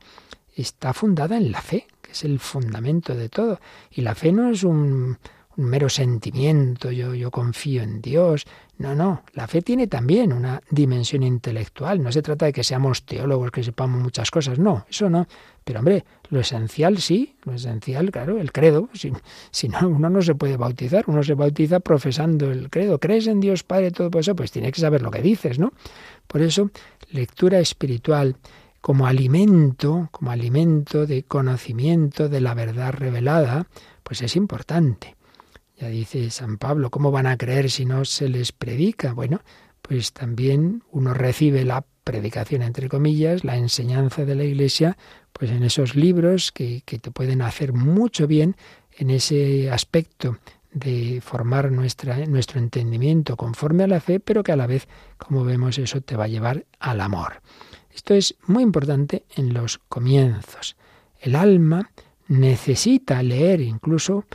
está 0.55 0.93
fundada 0.93 1.37
en 1.37 1.51
la 1.51 1.61
fe, 1.61 1.87
que 2.01 2.11
es 2.11 2.23
el 2.23 2.39
fundamento 2.39 3.15
de 3.15 3.29
todo. 3.29 3.59
Y 3.91 4.01
la 4.01 4.15
fe 4.15 4.31
no 4.31 4.49
es 4.49 4.63
un, 4.63 5.17
mero 5.57 5.89
sentimiento, 5.89 6.91
yo, 6.91 7.13
yo 7.13 7.31
confío 7.31 7.81
en 7.81 8.01
Dios. 8.01 8.45
No, 8.77 8.93
no, 8.95 9.23
la 9.33 9.47
fe 9.47 9.61
tiene 9.61 9.87
también 9.87 10.31
una 10.31 10.61
dimensión 10.69 11.23
intelectual. 11.23 12.01
No 12.01 12.11
se 12.11 12.21
trata 12.21 12.45
de 12.45 12.53
que 12.53 12.63
seamos 12.63 13.03
teólogos, 13.03 13.51
que 13.51 13.63
sepamos 13.63 14.01
muchas 14.01 14.29
cosas, 14.31 14.59
no, 14.59 14.85
eso 14.89 15.09
no. 15.09 15.27
Pero 15.63 15.79
hombre, 15.79 16.05
lo 16.29 16.39
esencial 16.39 16.99
sí, 16.99 17.35
lo 17.43 17.53
esencial, 17.53 18.11
claro, 18.11 18.39
el 18.39 18.51
credo. 18.51 18.87
Si, 18.93 19.11
si 19.51 19.67
no, 19.67 19.89
uno 19.89 20.09
no 20.09 20.21
se 20.21 20.35
puede 20.35 20.57
bautizar, 20.57 21.05
uno 21.07 21.23
se 21.23 21.33
bautiza 21.33 21.79
profesando 21.79 22.51
el 22.51 22.69
credo. 22.69 22.99
¿Crees 22.99 23.27
en 23.27 23.39
Dios 23.39 23.63
Padre 23.63 23.91
todo 23.91 24.17
eso? 24.19 24.35
Pues 24.35 24.51
tiene 24.51 24.71
que 24.71 24.79
saber 24.79 25.01
lo 25.01 25.11
que 25.11 25.21
dices, 25.21 25.59
¿no? 25.59 25.73
Por 26.27 26.41
eso, 26.41 26.69
lectura 27.11 27.59
espiritual 27.59 28.35
como 28.79 29.07
alimento, 29.07 30.07
como 30.11 30.31
alimento 30.31 31.05
de 31.05 31.23
conocimiento 31.23 32.29
de 32.29 32.41
la 32.41 32.53
verdad 32.53 32.93
revelada, 32.93 33.67
pues 34.03 34.21
es 34.21 34.37
importante. 34.37 35.16
Ya 35.79 35.89
dice 35.89 36.29
San 36.31 36.57
Pablo, 36.57 36.89
¿cómo 36.89 37.11
van 37.11 37.27
a 37.27 37.37
creer 37.37 37.69
si 37.69 37.85
no 37.85 38.03
se 38.03 38.29
les 38.29 38.51
predica? 38.51 39.13
Bueno, 39.13 39.41
pues 39.81 40.11
también 40.11 40.83
uno 40.91 41.13
recibe 41.13 41.63
la 41.63 41.85
predicación, 42.03 42.63
entre 42.63 42.89
comillas, 42.89 43.43
la 43.43 43.57
enseñanza 43.57 44.25
de 44.25 44.35
la 44.35 44.43
Iglesia, 44.43 44.97
pues 45.33 45.51
en 45.51 45.63
esos 45.63 45.95
libros 45.95 46.51
que, 46.51 46.81
que 46.85 46.97
te 46.97 47.11
pueden 47.11 47.41
hacer 47.41 47.73
mucho 47.73 48.27
bien 48.27 48.55
en 48.97 49.11
ese 49.11 49.69
aspecto 49.69 50.37
de 50.71 51.21
formar 51.21 51.71
nuestra, 51.71 52.25
nuestro 52.25 52.59
entendimiento 52.59 53.35
conforme 53.35 53.83
a 53.83 53.87
la 53.87 53.99
fe, 53.99 54.19
pero 54.19 54.43
que 54.43 54.51
a 54.51 54.55
la 54.55 54.67
vez, 54.67 54.87
como 55.17 55.43
vemos, 55.43 55.77
eso 55.77 56.01
te 56.01 56.15
va 56.15 56.25
a 56.25 56.29
llevar 56.29 56.65
al 56.79 57.01
amor. 57.01 57.41
Esto 57.93 58.13
es 58.13 58.35
muy 58.45 58.63
importante 58.63 59.25
en 59.35 59.53
los 59.53 59.79
comienzos. 59.89 60.75
El 61.19 61.35
alma 61.35 61.91
necesita 62.27 63.21
leer 63.23 63.61
incluso 63.61 64.25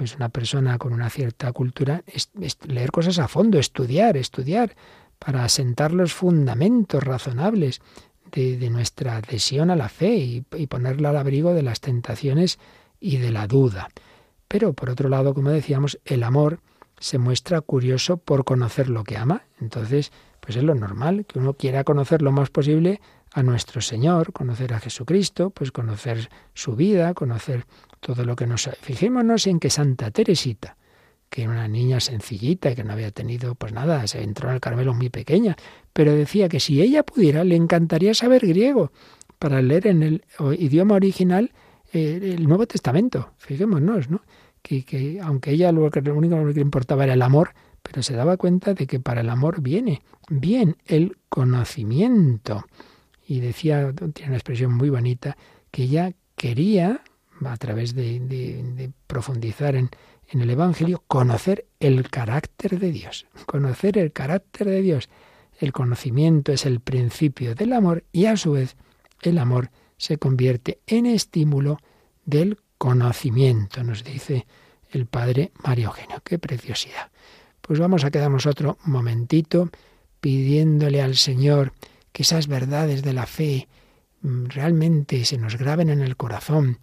pues 0.00 0.16
una 0.16 0.30
persona 0.30 0.78
con 0.78 0.94
una 0.94 1.10
cierta 1.10 1.52
cultura, 1.52 2.02
es, 2.06 2.30
leer 2.66 2.90
cosas 2.90 3.18
a 3.18 3.28
fondo, 3.28 3.58
estudiar, 3.58 4.16
estudiar, 4.16 4.74
para 5.18 5.44
asentar 5.44 5.92
los 5.92 6.14
fundamentos 6.14 7.04
razonables 7.04 7.82
de, 8.32 8.70
nuestra 8.70 9.18
adhesión 9.18 9.70
a 9.70 9.76
la 9.76 9.90
fe 9.90 10.16
y, 10.16 10.44
y, 10.56 10.68
ponerla 10.68 11.10
al 11.10 11.18
abrigo 11.18 11.52
de 11.52 11.62
las 11.62 11.82
tentaciones 11.82 12.58
y 12.98 13.18
de 13.18 13.30
la 13.30 13.46
duda. 13.46 13.90
Pero, 14.48 14.72
por 14.72 14.88
otro 14.88 15.10
lado, 15.10 15.34
como 15.34 15.50
decíamos, 15.50 16.00
el 16.06 16.22
amor 16.22 16.60
se 16.98 17.18
muestra 17.18 17.60
curioso 17.60 18.16
por 18.16 18.46
conocer 18.46 18.88
lo 18.88 19.04
que 19.04 19.18
ama. 19.18 19.42
Entonces, 19.60 20.12
pues 20.40 20.56
es 20.56 20.62
lo 20.62 20.74
normal, 20.74 21.26
que 21.26 21.38
uno 21.38 21.52
quiera 21.52 21.84
conocer 21.84 22.22
lo 22.22 22.32
más 22.32 22.48
posible 22.48 23.02
a 23.32 23.42
nuestro 23.42 23.82
Señor, 23.82 24.32
conocer 24.32 24.72
a 24.72 24.80
Jesucristo, 24.80 25.50
pues 25.50 25.72
conocer 25.72 26.30
su 26.54 26.74
vida, 26.74 27.12
conocer 27.12 27.66
todo 28.00 28.24
lo 28.24 28.34
que 28.34 28.46
nos... 28.46 28.68
Fijémonos 28.80 29.46
en 29.46 29.60
que 29.60 29.70
Santa 29.70 30.10
Teresita, 30.10 30.76
que 31.28 31.42
era 31.42 31.52
una 31.52 31.68
niña 31.68 32.00
sencillita 32.00 32.74
que 32.74 32.82
no 32.82 32.92
había 32.92 33.10
tenido, 33.12 33.54
pues 33.54 33.72
nada, 33.72 34.06
se 34.06 34.22
entró 34.22 34.48
en 34.48 34.56
el 34.56 34.60
Carmelo 34.60 34.94
muy 34.94 35.10
pequeña, 35.10 35.56
pero 35.92 36.14
decía 36.14 36.48
que 36.48 36.60
si 36.60 36.82
ella 36.82 37.02
pudiera, 37.04 37.44
le 37.44 37.56
encantaría 37.56 38.14
saber 38.14 38.46
griego 38.46 38.90
para 39.38 39.62
leer 39.62 39.86
en 39.86 40.02
el 40.02 40.24
idioma 40.58 40.96
original 40.96 41.52
eh, 41.92 42.34
el 42.36 42.48
Nuevo 42.48 42.66
Testamento. 42.66 43.32
Fijémonos, 43.38 44.10
¿no? 44.10 44.22
Que, 44.62 44.84
que 44.84 45.20
aunque 45.22 45.52
ella 45.52 45.72
lo, 45.72 45.90
que, 45.90 46.02
lo 46.02 46.14
único 46.14 46.44
que 46.44 46.52
le 46.52 46.60
importaba 46.60 47.04
era 47.04 47.14
el 47.14 47.22
amor, 47.22 47.54
pero 47.82 48.02
se 48.02 48.14
daba 48.14 48.36
cuenta 48.36 48.74
de 48.74 48.86
que 48.86 49.00
para 49.00 49.22
el 49.22 49.30
amor 49.30 49.62
viene 49.62 50.02
bien 50.28 50.76
el 50.86 51.16
conocimiento. 51.28 52.64
Y 53.26 53.40
decía, 53.40 53.92
tiene 54.12 54.30
una 54.30 54.36
expresión 54.36 54.74
muy 54.74 54.90
bonita, 54.90 55.36
que 55.70 55.84
ella 55.84 56.12
quería 56.36 57.02
a 57.44 57.56
través 57.56 57.94
de, 57.94 58.90
profundizar 59.06 59.76
en, 59.76 59.90
en 60.28 60.40
el 60.40 60.50
Evangelio, 60.50 61.02
conocer 61.06 61.66
el 61.80 62.08
carácter 62.10 62.78
de 62.78 62.92
Dios. 62.92 63.26
Conocer 63.46 63.98
el 63.98 64.12
carácter 64.12 64.68
de 64.68 64.82
Dios. 64.82 65.08
El 65.58 65.72
conocimiento 65.72 66.52
es 66.52 66.66
el 66.66 66.80
principio 66.80 67.54
del 67.54 67.72
amor 67.72 68.04
y 68.12 68.26
a 68.26 68.36
su 68.36 68.52
vez 68.52 68.76
el 69.22 69.38
amor 69.38 69.70
se 69.96 70.16
convierte 70.16 70.80
en 70.86 71.06
estímulo 71.06 71.78
del 72.24 72.58
conocimiento, 72.78 73.84
nos 73.84 74.04
dice 74.04 74.46
el 74.90 75.06
padre 75.06 75.52
Mario 75.62 75.88
Eugenio. 75.88 76.22
Qué 76.24 76.38
preciosidad. 76.38 77.10
Pues 77.60 77.78
vamos 77.78 78.04
a 78.04 78.10
quedarnos 78.10 78.46
otro 78.46 78.78
momentito 78.84 79.70
pidiéndole 80.20 81.02
al 81.02 81.16
Señor 81.16 81.72
que 82.12 82.22
esas 82.22 82.46
verdades 82.46 83.02
de 83.02 83.12
la 83.12 83.26
fe 83.26 83.68
mm, 84.22 84.46
realmente 84.46 85.24
se 85.24 85.38
nos 85.38 85.56
graben 85.56 85.90
en 85.90 86.00
el 86.00 86.16
corazón, 86.16 86.78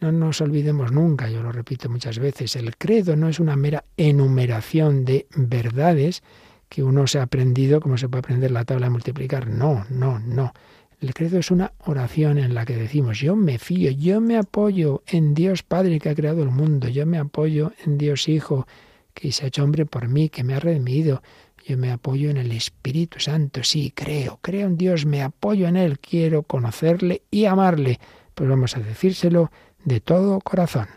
no 0.00 0.12
nos 0.12 0.40
olvidemos 0.40 0.92
nunca, 0.92 1.28
yo 1.30 1.42
lo 1.42 1.52
repito 1.52 1.88
muchas 1.88 2.18
veces, 2.18 2.56
el 2.56 2.76
credo 2.76 3.16
no 3.16 3.28
es 3.28 3.40
una 3.40 3.56
mera 3.56 3.84
enumeración 3.96 5.04
de 5.04 5.26
verdades 5.34 6.22
que 6.68 6.82
uno 6.82 7.06
se 7.06 7.18
ha 7.18 7.22
aprendido 7.22 7.80
como 7.80 7.96
se 7.96 8.08
puede 8.08 8.20
aprender 8.20 8.50
la 8.50 8.64
tabla 8.64 8.86
de 8.86 8.90
multiplicar. 8.90 9.48
No, 9.48 9.86
no, 9.88 10.18
no. 10.18 10.52
El 11.00 11.12
credo 11.12 11.38
es 11.38 11.50
una 11.50 11.72
oración 11.84 12.38
en 12.38 12.54
la 12.54 12.64
que 12.64 12.76
decimos, 12.76 13.20
yo 13.20 13.36
me 13.36 13.58
fío, 13.58 13.90
yo 13.90 14.20
me 14.20 14.38
apoyo 14.38 15.02
en 15.06 15.34
Dios 15.34 15.62
Padre 15.62 16.00
que 16.00 16.08
ha 16.08 16.14
creado 16.14 16.42
el 16.42 16.50
mundo, 16.50 16.88
yo 16.88 17.04
me 17.06 17.18
apoyo 17.18 17.72
en 17.84 17.98
Dios 17.98 18.28
Hijo 18.28 18.66
que 19.12 19.30
se 19.30 19.44
ha 19.44 19.48
hecho 19.48 19.62
hombre 19.62 19.86
por 19.86 20.08
mí, 20.08 20.28
que 20.28 20.42
me 20.42 20.54
ha 20.54 20.60
redimido, 20.60 21.22
yo 21.66 21.76
me 21.76 21.90
apoyo 21.90 22.30
en 22.30 22.36
el 22.36 22.52
Espíritu 22.52 23.20
Santo, 23.20 23.62
sí, 23.62 23.92
creo, 23.94 24.38
creo 24.40 24.66
en 24.66 24.76
Dios, 24.76 25.04
me 25.04 25.22
apoyo 25.22 25.68
en 25.68 25.76
Él, 25.76 25.98
quiero 25.98 26.42
conocerle 26.42 27.22
y 27.30 27.44
amarle. 27.44 27.98
Pues 28.34 28.48
vamos 28.48 28.76
a 28.76 28.80
decírselo 28.80 29.50
de 29.86 30.00
todo 30.00 30.40
corazón. 30.40 30.88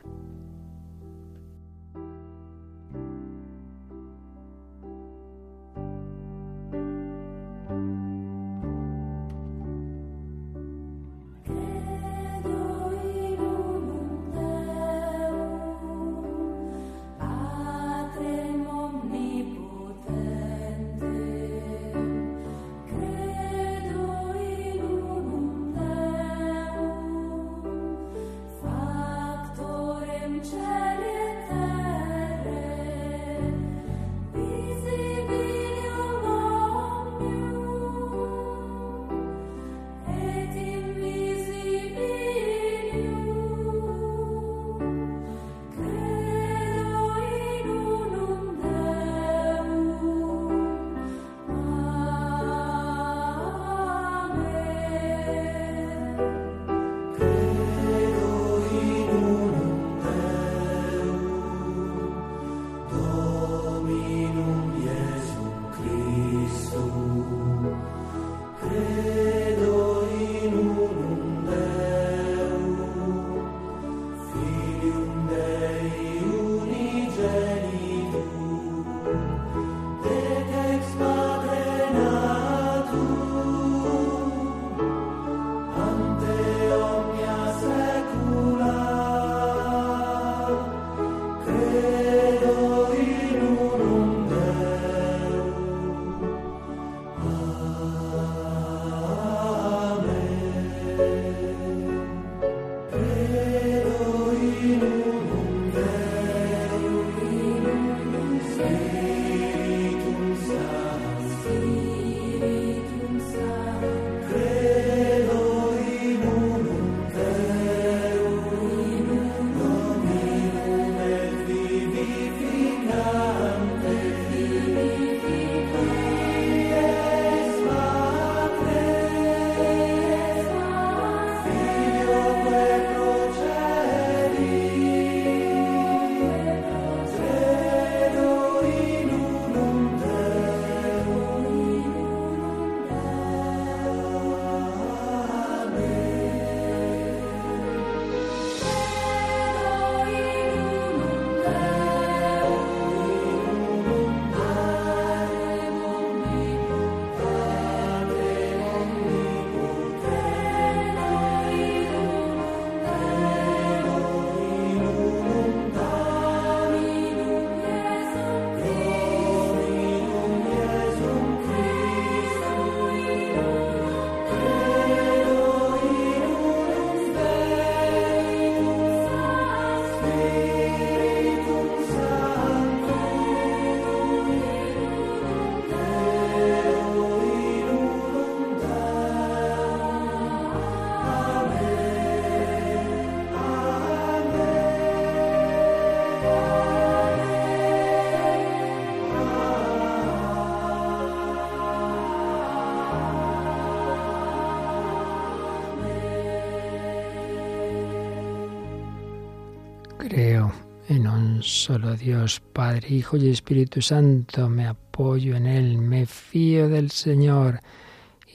Un 211.12 211.43
solo 211.43 211.95
Dios, 211.95 212.39
Padre, 212.39 212.89
Hijo 212.89 213.17
y 213.17 213.29
Espíritu 213.29 213.81
Santo. 213.81 214.49
Me 214.49 214.67
apoyo 214.67 215.35
en 215.35 215.45
Él, 215.45 215.77
me 215.77 216.05
fío 216.05 216.69
del 216.69 216.91
Señor. 216.91 217.62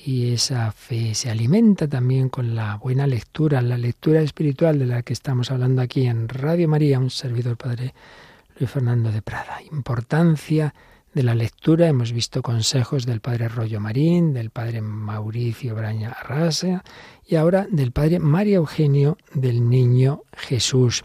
Y 0.07 0.33
esa 0.33 0.71
fe 0.73 1.15
se 1.15 1.31
alimenta 1.31 1.89
también 1.89 2.29
con 2.29 2.55
la 2.55 2.77
buena 2.77 3.07
lectura, 3.07 3.63
la 3.63 3.79
lectura 3.79 4.21
espiritual 4.21 4.79
de 4.79 4.87
la 4.87 5.03
que 5.03 5.13
estamos 5.13 5.51
hablando 5.51 5.81
aquí 5.81 6.07
en 6.07 6.29
Radio 6.29 6.69
María, 6.69 6.99
un 6.99 7.11
servidor 7.11 7.57
Padre 7.57 7.95
Luis 8.59 8.71
Fernando 8.71 9.11
de 9.11 9.23
Prada. 9.23 9.63
Importancia 9.73 10.75
de 11.15 11.23
la 11.23 11.35
lectura, 11.35 11.87
hemos 11.87 12.13
visto 12.13 12.43
consejos 12.43 13.07
del 13.07 13.21
Padre 13.21 13.49
Rollo 13.49 13.81
Marín, 13.81 14.35
del 14.35 14.51
Padre 14.51 14.81
Mauricio 14.81 15.75
Braña 15.75 16.11
Arrasa 16.11 16.83
y 17.27 17.37
ahora 17.37 17.67
del 17.71 17.93
Padre 17.93 18.19
María 18.19 18.57
Eugenio 18.57 19.17
del 19.33 19.69
Niño 19.69 20.23
Jesús 20.37 21.05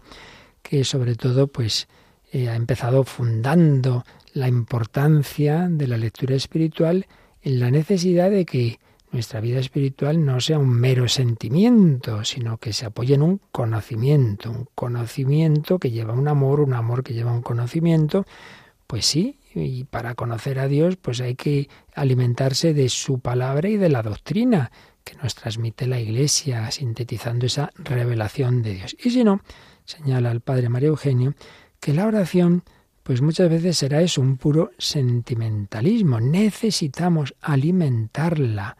sobre 0.84 1.16
todo 1.16 1.48
pues 1.48 1.88
eh, 2.32 2.48
ha 2.48 2.54
empezado 2.54 3.04
fundando 3.04 4.04
la 4.32 4.48
importancia 4.48 5.68
de 5.68 5.88
la 5.88 5.96
lectura 5.96 6.36
espiritual 6.36 7.06
en 7.42 7.58
la 7.58 7.70
necesidad 7.70 8.30
de 8.30 8.44
que 8.44 8.78
nuestra 9.10 9.40
vida 9.40 9.58
espiritual 9.58 10.24
no 10.24 10.40
sea 10.40 10.58
un 10.58 10.70
mero 10.70 11.08
sentimiento, 11.08 12.24
sino 12.24 12.58
que 12.58 12.72
se 12.72 12.86
apoye 12.86 13.14
en 13.14 13.22
un 13.22 13.40
conocimiento, 13.50 14.50
un 14.50 14.68
conocimiento 14.74 15.80
que 15.80 15.90
lleva 15.90 16.14
un 16.14 16.28
amor, 16.28 16.60
un 16.60 16.74
amor 16.74 17.02
que 17.02 17.14
lleva 17.14 17.32
un 17.32 17.42
conocimiento, 17.42 18.24
pues 18.86 19.06
sí, 19.06 19.38
y 19.52 19.82
para 19.84 20.14
conocer 20.14 20.60
a 20.60 20.68
Dios 20.68 20.96
pues 20.96 21.20
hay 21.20 21.34
que 21.34 21.68
alimentarse 21.94 22.72
de 22.72 22.88
su 22.88 23.18
palabra 23.18 23.68
y 23.68 23.76
de 23.76 23.88
la 23.88 24.02
doctrina 24.02 24.70
que 25.02 25.16
nos 25.16 25.34
transmite 25.34 25.88
la 25.88 25.98
Iglesia, 25.98 26.70
sintetizando 26.70 27.46
esa 27.46 27.70
revelación 27.74 28.62
de 28.62 28.74
Dios. 28.74 28.96
Y 29.02 29.10
si 29.10 29.24
no, 29.24 29.40
señala 29.90 30.30
el 30.30 30.40
padre 30.40 30.68
María 30.68 30.88
Eugenio, 30.88 31.34
que 31.80 31.92
la 31.92 32.06
oración 32.06 32.62
pues 33.02 33.22
muchas 33.22 33.48
veces 33.48 33.76
será 33.76 34.02
eso, 34.02 34.20
un 34.20 34.36
puro 34.36 34.70
sentimentalismo. 34.78 36.20
Necesitamos 36.20 37.34
alimentarla 37.40 38.76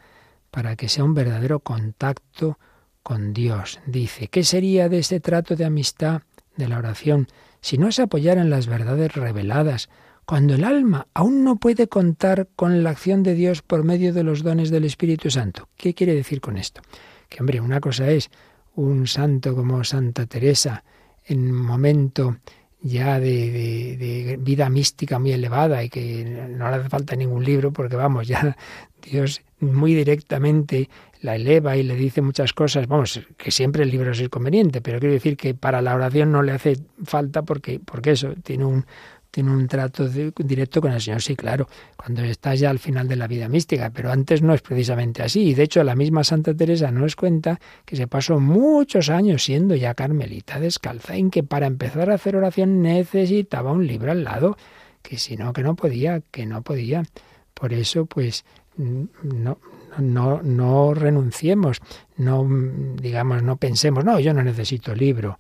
para 0.51 0.77
que 0.77 0.89
sea 0.89 1.05
un 1.05 1.15
verdadero 1.15 1.61
contacto 1.61 2.59
con 3.03 3.33
Dios. 3.33 3.81
Dice, 3.87 4.29
¿qué 4.29 4.45
sería 4.45 4.89
de 4.89 4.99
ese 4.99 5.21
trato 5.21 5.57
de 5.57 5.65
amistad 5.65 6.23
de 6.57 6.69
la 6.69 6.79
oración 6.79 7.27
si 7.61 7.79
no 7.79 7.91
se 7.91 8.03
apoyara 8.03 8.41
en 8.41 8.51
las 8.51 8.67
verdades 8.67 9.15
reveladas, 9.15 9.89
cuando 10.27 10.55
el 10.55 10.65
alma 10.65 11.09
aún 11.13 11.43
no 11.43 11.57
puede 11.57 11.89
contar 11.89 12.49
con 12.55 12.85
la 12.85 12.91
acción 12.91 13.23
de 13.23 13.35
Dios 13.35 13.63
por 13.63 13.83
medio 13.83 14.13
de 14.13 14.23
los 14.23 14.43
dones 14.43 14.71
del 14.71 14.85
Espíritu 14.85 15.31
Santo? 15.31 15.69
¿Qué 15.77 15.95
quiere 15.95 16.15
decir 16.15 16.41
con 16.41 16.57
esto? 16.57 16.83
Que, 17.29 17.41
hombre, 17.41 17.61
una 17.61 17.81
cosa 17.81 18.09
es 18.11 18.31
un 18.75 19.07
santo 19.07 19.57
como 19.57 19.83
Santa 19.83 20.27
Teresa, 20.27 20.85
en 21.27 21.53
momento 21.53 22.37
ya 22.83 23.21
de, 23.21 24.39
vida 24.41 24.71
mística 24.71 25.19
muy 25.19 25.33
elevada 25.33 25.85
y 25.85 25.91
que 25.91 26.25
no 26.25 26.71
le 26.71 26.77
hace 26.77 26.89
falta 26.89 27.15
ningún 27.17 27.45
libro 27.45 27.73
porque 27.73 27.97
vamos, 27.97 28.27
ya 28.27 28.57
Dios 29.03 29.43
muy 29.61 29.95
directamente 29.95 30.89
la 31.21 31.37
eleva 31.37 31.77
y 31.77 31.83
le 31.83 31.95
dice 31.97 32.23
muchas 32.23 32.55
cosas, 32.55 32.87
vamos, 32.87 33.21
que 33.37 33.51
siempre 33.51 33.83
el 33.83 33.91
libro 33.91 34.13
es 34.13 34.29
conveniente, 34.31 34.81
pero 34.81 34.99
quiero 34.99 35.13
decir 35.13 35.37
que 35.37 35.55
para 35.55 35.83
la 35.83 35.95
oración 35.95 36.33
no 36.33 36.43
le 36.43 36.53
hace 36.53 36.79
falta 37.05 37.43
porque, 37.43 37.79
porque 37.79 38.13
eso 38.13 38.33
tiene 38.43 38.65
un, 38.65 38.87
tiene 39.31 39.53
un 39.53 39.67
trato 39.69 40.09
directo 40.09 40.81
con 40.81 40.93
el 40.93 41.01
Señor, 41.01 41.23
sí, 41.23 41.37
claro, 41.37 41.69
cuando 41.97 42.23
estás 42.23 42.59
ya 42.59 42.71
al 42.71 42.79
final 42.79 43.07
de 43.07 43.17
la 43.17 43.27
vida 43.27 43.49
mística, 43.49 43.91
pero 43.91 44.11
antes 44.11 44.43
no 44.43 44.55
es 44.55 44.63
precisamente 44.63 45.23
así. 45.23 45.49
Y 45.49 45.55
de 45.55 45.65
hecho, 45.65 45.85
la 45.85 45.95
misma 45.95 46.25
Santa 46.25 46.55
Teresa 46.55 46.91
nos 46.91 47.17
cuenta 47.17 47.61
que 47.85 47.97
se 47.97 48.07
pasó 48.07 48.41
muchos 48.41 49.09
años 49.09 49.45
siendo 49.45 49.75
ya 49.75 49.95
carmelita 49.95 50.59
descalza, 50.59 51.17
en 51.17 51.31
que 51.31 51.43
para 51.43 51.67
empezar 51.67 52.11
a 52.11 52.15
hacer 52.15 52.37
oración 52.37 52.83
necesitaba 52.83 53.73
un 53.73 53.87
libro 53.87 54.11
al 54.11 54.25
lado, 54.25 54.57
que 55.03 55.19
si 55.19 55.37
no, 55.37 55.53
que 55.53 55.63
no 55.63 55.77
podía, 55.77 56.23
que 56.31 56.47
no 56.47 56.63
podía. 56.63 57.05
Por 57.55 57.73
eso, 57.73 58.07
pues, 58.07 58.45
no, 58.77 59.59
no, 59.99 60.43
no 60.43 60.95
renunciemos, 60.95 61.81
no, 62.17 62.47
digamos, 62.97 63.43
no 63.43 63.57
pensemos, 63.57 64.05
no, 64.05 64.19
yo 64.19 64.35
no 64.35 64.43
necesito 64.43 64.95
libro. 64.95 65.39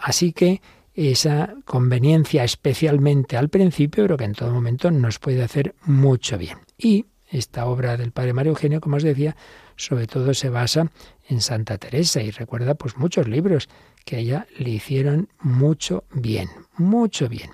Así 0.00 0.32
que 0.32 0.60
esa 0.94 1.54
conveniencia 1.64 2.44
especialmente 2.44 3.36
al 3.36 3.48
principio, 3.48 4.04
pero 4.04 4.16
que 4.16 4.24
en 4.24 4.34
todo 4.34 4.52
momento 4.52 4.90
nos 4.90 5.18
puede 5.18 5.42
hacer 5.42 5.74
mucho 5.84 6.38
bien. 6.38 6.58
Y 6.78 7.06
esta 7.28 7.66
obra 7.66 7.96
del 7.96 8.12
padre 8.12 8.32
Mario 8.32 8.50
Eugenio, 8.50 8.80
como 8.80 8.96
os 8.96 9.02
decía, 9.02 9.36
sobre 9.76 10.06
todo 10.06 10.34
se 10.34 10.50
basa 10.50 10.90
en 11.28 11.40
Santa 11.40 11.78
Teresa 11.78 12.22
y 12.22 12.30
recuerda 12.30 12.74
pues 12.74 12.96
muchos 12.96 13.26
libros 13.28 13.68
que 14.04 14.16
a 14.16 14.18
ella 14.20 14.46
le 14.56 14.70
hicieron 14.70 15.28
mucho 15.40 16.04
bien, 16.12 16.48
mucho 16.76 17.28
bien 17.28 17.50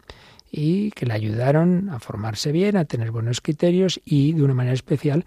y 0.51 0.91
que 0.91 1.07
le 1.07 1.15
ayudaron 1.15 1.89
a 1.91 2.01
formarse 2.01 2.53
bien, 2.53 2.77
a 2.77 2.85
tener 2.85 3.11
buenos 3.11 3.41
criterios 3.41 4.01
y 4.05 4.33
de 4.33 4.43
una 4.43 4.55
manera 4.55 4.75
especial 4.75 5.25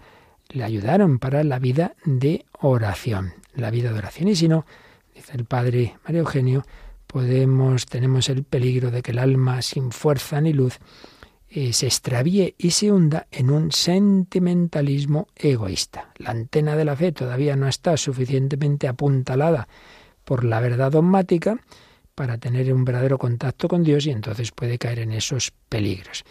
le 0.50 0.62
ayudaron 0.62 1.18
para 1.18 1.42
la 1.42 1.58
vida 1.58 1.94
de 2.04 2.44
oración, 2.60 3.32
la 3.54 3.70
vida 3.70 3.90
de 3.90 3.98
oración. 3.98 4.28
Y 4.28 4.36
si 4.36 4.48
no, 4.48 4.66
dice 5.14 5.32
el 5.34 5.46
padre 5.46 5.96
Mario 6.04 6.20
Eugenio, 6.20 6.64
tenemos 7.88 8.28
el 8.28 8.44
peligro 8.44 8.90
de 8.90 9.02
que 9.02 9.12
el 9.12 9.18
alma 9.18 9.62
sin 9.62 9.92
fuerza 9.92 10.40
ni 10.40 10.52
luz 10.52 10.78
eh, 11.48 11.72
se 11.72 11.86
extravíe 11.86 12.54
y 12.58 12.72
se 12.72 12.90
hunda 12.90 13.28
en 13.30 13.50
un 13.50 13.70
sentimentalismo 13.70 15.28
egoísta. 15.36 16.12
La 16.16 16.30
antena 16.30 16.74
de 16.74 16.84
la 16.84 16.96
fe 16.96 17.12
todavía 17.12 17.54
no 17.54 17.68
está 17.68 17.96
suficientemente 17.96 18.88
apuntalada 18.88 19.68
por 20.24 20.44
la 20.44 20.58
verdad 20.60 20.90
dogmática 20.90 21.60
para 22.14 22.38
tener 22.38 22.72
un 22.72 22.84
verdadero 22.84 23.18
contacto 23.18 23.68
con 23.68 23.84
Dios 23.84 24.06
y 24.06 24.10
entonces 24.10 24.50
puede 24.50 24.78
caer 24.78 25.00
en 25.00 25.12
esos 25.12 25.52
peligros 25.68 26.24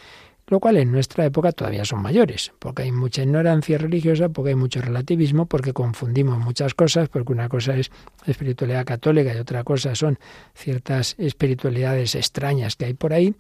lo 0.48 0.60
cual 0.60 0.78
en 0.78 0.92
nuestra 0.92 1.26
época 1.26 1.52
todavía 1.52 1.86
son 1.86 2.02
mayores, 2.02 2.52
porque 2.60 2.84
hay 2.84 2.92
mucha 2.92 3.24
ignorancia 3.24 3.78
religiosa, 3.78 4.30
porque 4.30 4.50
hay 4.50 4.56
mucho 4.56 4.82
relativismo, 4.82 5.46
porque 5.46 5.74
confundimos 5.74 6.38
muchas 6.40 6.74
cosas, 6.74 7.10
porque 7.10 7.32
una 7.32 7.50
cosa 7.50 7.76
es 7.78 7.92
espiritualidad 8.26 8.86
católica 8.86 9.34
y 9.34 9.38
otra 9.38 9.64
cosa 9.64 9.96
son 9.96 10.20
ciertas 10.54 11.16
espiritualidades 11.18 12.16
extrañas 12.16 12.76
que 12.76 12.86
hay 12.86 12.94
por 12.94 13.14
ahí. 13.14 13.36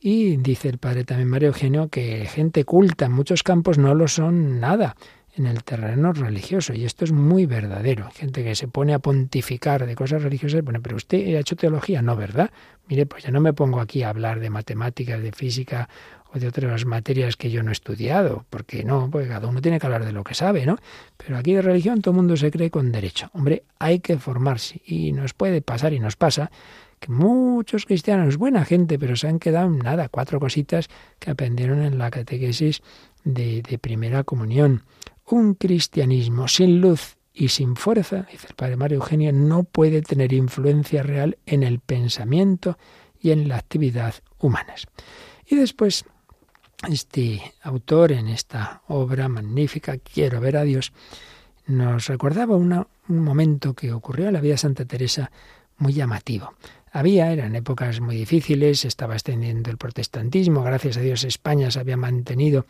Y 0.00 0.36
dice 0.36 0.68
el 0.68 0.76
padre 0.76 1.04
también 1.04 1.30
Mario 1.30 1.48
Eugenio 1.48 1.88
que 1.88 2.26
gente 2.26 2.64
culta 2.64 3.06
en 3.06 3.12
muchos 3.12 3.42
campos 3.42 3.78
no 3.78 3.94
lo 3.94 4.06
son 4.06 4.60
nada 4.60 4.96
en 5.36 5.46
el 5.46 5.64
terreno 5.64 6.12
religioso. 6.12 6.74
Y 6.74 6.84
esto 6.84 7.04
es 7.04 7.12
muy 7.12 7.46
verdadero. 7.46 8.08
Gente 8.12 8.44
que 8.44 8.54
se 8.54 8.68
pone 8.68 8.94
a 8.94 8.98
pontificar 8.98 9.86
de 9.86 9.94
cosas 9.94 10.22
religiosas, 10.22 10.62
bueno, 10.62 10.80
pero 10.82 10.96
usted 10.96 11.34
ha 11.36 11.40
hecho 11.40 11.56
teología, 11.56 12.02
no, 12.02 12.16
¿verdad? 12.16 12.50
Mire, 12.88 13.06
pues 13.06 13.24
ya 13.24 13.30
no 13.30 13.40
me 13.40 13.52
pongo 13.52 13.80
aquí 13.80 14.02
a 14.02 14.10
hablar 14.10 14.40
de 14.40 14.50
matemáticas, 14.50 15.20
de 15.20 15.32
física 15.32 15.88
o 16.32 16.38
de 16.38 16.48
otras 16.48 16.84
materias 16.84 17.36
que 17.36 17.50
yo 17.50 17.62
no 17.62 17.70
he 17.70 17.72
estudiado, 17.72 18.44
porque 18.50 18.84
no, 18.84 19.08
porque 19.10 19.28
cada 19.28 19.48
uno 19.48 19.60
tiene 19.60 19.78
que 19.80 19.86
hablar 19.86 20.04
de 20.04 20.12
lo 20.12 20.24
que 20.24 20.34
sabe, 20.34 20.66
¿no? 20.66 20.78
Pero 21.16 21.36
aquí 21.36 21.54
de 21.54 21.62
religión 21.62 22.00
todo 22.00 22.12
el 22.12 22.16
mundo 22.16 22.36
se 22.36 22.50
cree 22.50 22.70
con 22.70 22.92
derecho. 22.92 23.30
Hombre, 23.32 23.64
hay 23.78 24.00
que 24.00 24.18
formarse 24.18 24.82
y 24.84 25.12
nos 25.12 25.32
puede 25.32 25.62
pasar 25.62 25.92
y 25.92 26.00
nos 26.00 26.16
pasa 26.16 26.50
que 27.00 27.10
muchos 27.10 27.86
cristianos, 27.86 28.36
buena 28.36 28.64
gente, 28.64 28.98
pero 28.98 29.16
se 29.16 29.28
han 29.28 29.38
quedado 29.38 29.66
en 29.66 29.78
nada, 29.78 30.08
cuatro 30.08 30.40
cositas 30.40 30.88
que 31.18 31.30
aprendieron 31.30 31.82
en 31.82 31.98
la 31.98 32.10
catequesis 32.10 32.82
de, 33.24 33.62
de 33.62 33.78
primera 33.78 34.24
comunión. 34.24 34.82
Un 35.26 35.54
cristianismo 35.54 36.48
sin 36.48 36.80
luz 36.80 37.16
y 37.32 37.48
sin 37.48 37.76
fuerza, 37.76 38.26
dice 38.30 38.46
el 38.48 38.54
padre 38.54 38.76
Mario 38.76 38.96
Eugenio, 38.96 39.32
no 39.32 39.64
puede 39.64 40.02
tener 40.02 40.32
influencia 40.32 41.02
real 41.02 41.38
en 41.46 41.62
el 41.62 41.80
pensamiento 41.80 42.78
y 43.18 43.30
en 43.30 43.48
la 43.48 43.56
actividad 43.56 44.14
humanas. 44.38 44.86
Y 45.46 45.56
después 45.56 46.04
este 46.88 47.40
autor 47.62 48.12
en 48.12 48.28
esta 48.28 48.82
obra 48.88 49.28
magnífica, 49.28 49.96
Quiero 49.98 50.40
ver 50.40 50.56
a 50.56 50.64
Dios, 50.64 50.92
nos 51.66 52.06
recordaba 52.08 52.56
un 52.56 52.86
momento 53.08 53.74
que 53.74 53.92
ocurrió 53.92 54.28
en 54.28 54.34
la 54.34 54.40
vida 54.40 54.54
de 54.54 54.58
Santa 54.58 54.84
Teresa 54.84 55.30
muy 55.78 55.92
llamativo. 55.94 56.54
Había, 56.92 57.32
eran 57.32 57.56
épocas 57.56 58.00
muy 58.00 58.16
difíciles, 58.16 58.84
estaba 58.84 59.14
extendiendo 59.14 59.70
el 59.70 59.78
protestantismo, 59.78 60.62
gracias 60.62 60.96
a 60.96 61.00
Dios 61.00 61.24
España 61.24 61.70
se 61.70 61.80
había 61.80 61.96
mantenido 61.96 62.66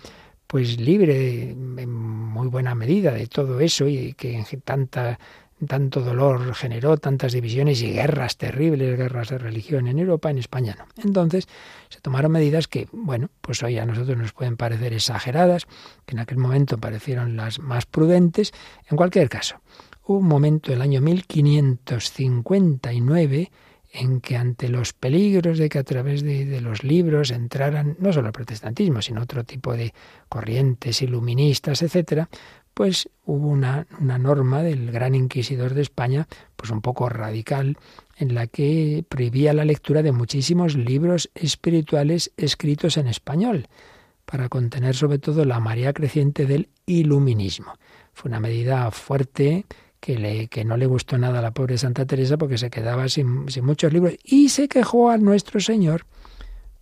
pues 0.47 0.81
libre 0.81 1.51
en 1.51 1.91
muy 1.91 2.49
buena 2.49 2.75
medida 2.75 3.13
de 3.13 3.27
todo 3.27 3.61
eso 3.61 3.89
y 3.89 4.15
que 4.15 4.45
tanta 4.65 5.19
tanto 5.67 6.01
dolor 6.01 6.55
generó, 6.55 6.97
tantas 6.97 7.33
divisiones 7.33 7.83
y 7.83 7.93
guerras 7.93 8.37
terribles, 8.37 8.99
guerras 8.99 9.29
de 9.31 9.39
religión 9.39 9.87
en 9.87 9.99
Europa, 9.99 10.31
en 10.31 10.39
España 10.39 10.77
no. 10.79 10.87
Entonces 11.03 11.49
se 11.89 12.01
tomaron 12.01 12.31
medidas 12.33 12.67
que, 12.69 12.87
bueno, 12.93 13.31
pues 13.41 13.63
hoy 13.63 13.79
a 13.79 13.87
nosotros 13.87 14.19
nos 14.19 14.33
pueden 14.33 14.57
parecer 14.57 14.93
exageradas, 14.93 15.67
que 16.07 16.15
en 16.15 16.21
aquel 16.21 16.39
momento 16.39 16.79
parecieron 16.79 17.37
las 17.37 17.61
más 17.61 17.87
prudentes. 17.87 18.53
En 18.91 18.97
cualquier 18.97 19.29
caso, 19.29 19.61
hubo 20.05 20.19
un 20.19 20.29
momento, 20.29 20.73
el 20.73 20.83
año 20.83 21.01
1559, 21.01 23.51
en 23.95 24.21
que 24.21 24.37
ante 24.37 24.69
los 24.69 24.93
peligros 24.93 25.57
de 25.57 25.69
que 25.69 25.79
a 25.79 25.85
través 25.85 26.23
de, 26.25 26.61
los 26.61 26.83
libros 26.83 27.31
entraran 27.31 27.97
no 28.01 28.13
solo 28.13 28.27
el 28.27 28.33
protestantismo, 28.33 29.01
sino 29.01 29.23
otro 29.23 29.45
tipo 29.45 29.73
de 29.73 29.95
corrientes 30.29 31.01
iluministas, 31.01 31.81
etcétera, 31.81 32.29
pues 32.75 33.09
hubo 33.25 33.47
una, 33.47 33.87
una, 34.01 34.19
norma 34.19 34.65
del 34.65 34.91
gran 34.91 35.15
inquisidor 35.15 35.75
de 35.75 35.83
España, 35.83 36.27
pues 36.57 36.73
un 36.73 36.81
poco 36.81 37.09
radical, 37.09 37.79
en 38.17 38.35
la 38.35 38.49
que 38.49 39.05
prohibía 39.09 39.53
la 39.53 39.65
lectura 39.65 40.03
de 40.03 40.11
muchísimos 40.11 40.75
libros 40.75 41.31
espirituales 41.37 42.33
escritos 42.37 42.97
en 42.97 43.07
español, 43.07 43.69
para 44.25 44.49
contener 44.49 44.97
sobre 44.97 45.21
todo 45.21 45.45
la 45.45 45.61
marea 45.61 45.93
creciente 45.93 46.47
del 46.47 46.69
iluminismo. 46.85 47.75
Fue 48.13 48.29
una 48.29 48.41
medida 48.41 48.91
fuerte 48.91 49.67
que, 50.05 50.19
le, 50.19 50.49
que 50.49 50.67
no 50.67 50.77
le 50.77 50.85
gustó 50.85 51.17
nada 51.17 51.39
a 51.39 51.43
la 51.43 51.53
pobre 51.53 51.79
Santa 51.79 52.05
Teresa 52.05 52.37
porque 52.37 52.59
se 52.59 52.69
quedaba 52.69 53.09
sin, 53.09 53.49
sin 53.49 53.65
muchos 53.65 53.91
libros. 53.91 54.13
Y 54.23 54.51
se 54.51 54.69
quejó 54.69 55.09
a 55.09 55.17
nuestro 55.17 55.61
Señor 55.61 56.05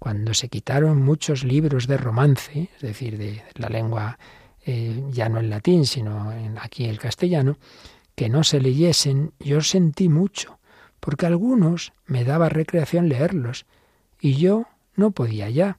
cuando 0.01 0.35
se 0.35 0.49
quitaron 0.49 1.01
muchos 1.01 1.45
libros 1.45 1.87
de 1.87 1.99
romance, 1.99 2.69
es 2.75 2.83
decir, 2.83 3.19
de 3.19 3.41
la 3.55 3.69
lengua 3.69 4.19
eh, 4.67 5.05
ya 5.13 5.29
no 5.29 5.39
en 5.39 5.51
latín, 5.51 5.87
sino 5.87 6.33
en, 6.33 6.59
aquí 6.59 6.87
el 6.87 6.99
castellano, 6.99 7.59
que 8.17 8.29
no 8.29 8.43
se 8.43 8.61
leyesen, 8.61 9.33
yo 9.39 9.61
sentí 9.61 10.09
mucho, 10.09 10.59
porque 10.99 11.27
algunos 11.27 11.93
me 12.07 12.25
daba 12.25 12.49
recreación 12.49 13.09
leerlos, 13.09 13.67
y 14.21 14.35
yo 14.35 14.67
no 14.97 15.13
podía 15.13 15.49
ya, 15.49 15.79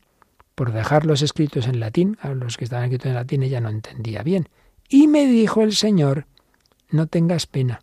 por 0.56 0.72
dejarlos 0.72 1.22
escritos 1.22 1.68
en 1.68 1.82
latín, 1.82 2.18
a 2.22 2.30
los 2.30 2.56
que 2.56 2.64
estaban 2.64 2.86
escritos 2.86 3.08
en 3.08 3.16
latín 3.16 3.44
ella 3.44 3.60
no 3.60 3.68
entendía 3.68 4.24
bien. 4.24 4.48
Y 4.88 5.08
me 5.08 5.26
dijo 5.26 5.62
el 5.62 5.76
Señor, 5.76 6.28
no 6.94 7.08
tengas 7.08 7.48
pena, 7.48 7.82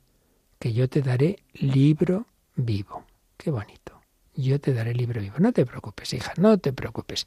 que 0.58 0.72
yo 0.72 0.88
te 0.88 1.02
daré 1.02 1.40
libro 1.52 2.26
vivo. 2.56 3.04
Qué 3.36 3.50
bonito 3.50 4.00
yo 4.40 4.61
te 4.61 4.72
daré 4.72 4.94
libro 4.94 5.20
vivo. 5.20 5.36
No 5.38 5.52
te 5.52 5.66
preocupes, 5.66 6.12
hija, 6.12 6.32
no 6.36 6.58
te 6.58 6.72
preocupes. 6.72 7.26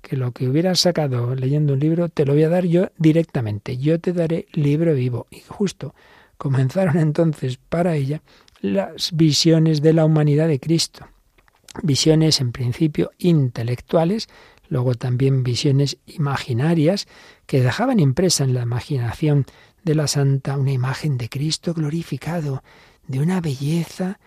Que 0.00 0.16
lo 0.16 0.32
que 0.32 0.48
hubieras 0.48 0.80
sacado 0.80 1.34
leyendo 1.34 1.74
un 1.74 1.80
libro 1.80 2.08
te 2.08 2.24
lo 2.24 2.34
voy 2.34 2.44
a 2.44 2.48
dar 2.48 2.64
yo 2.64 2.88
directamente. 2.98 3.78
Yo 3.78 4.00
te 4.00 4.12
daré 4.12 4.46
libro 4.52 4.94
vivo. 4.94 5.26
Y 5.30 5.40
justo 5.46 5.94
comenzaron 6.36 6.98
entonces 6.98 7.58
para 7.68 7.94
ella 7.96 8.22
las 8.60 9.12
visiones 9.12 9.82
de 9.82 9.92
la 9.92 10.04
humanidad 10.04 10.48
de 10.48 10.60
Cristo. 10.60 11.06
Visiones 11.82 12.40
en 12.40 12.52
principio 12.52 13.12
intelectuales, 13.18 14.28
luego 14.68 14.94
también 14.94 15.42
visiones 15.42 15.98
imaginarias 16.06 17.06
que 17.46 17.62
dejaban 17.62 17.98
impresa 17.98 18.44
en 18.44 18.54
la 18.54 18.62
imaginación 18.62 19.46
de 19.84 19.94
la 19.94 20.06
santa 20.06 20.56
una 20.56 20.72
imagen 20.72 21.18
de 21.18 21.28
Cristo 21.28 21.74
glorificado, 21.74 22.62
de 23.06 23.20
una 23.20 23.40
belleza 23.40 24.18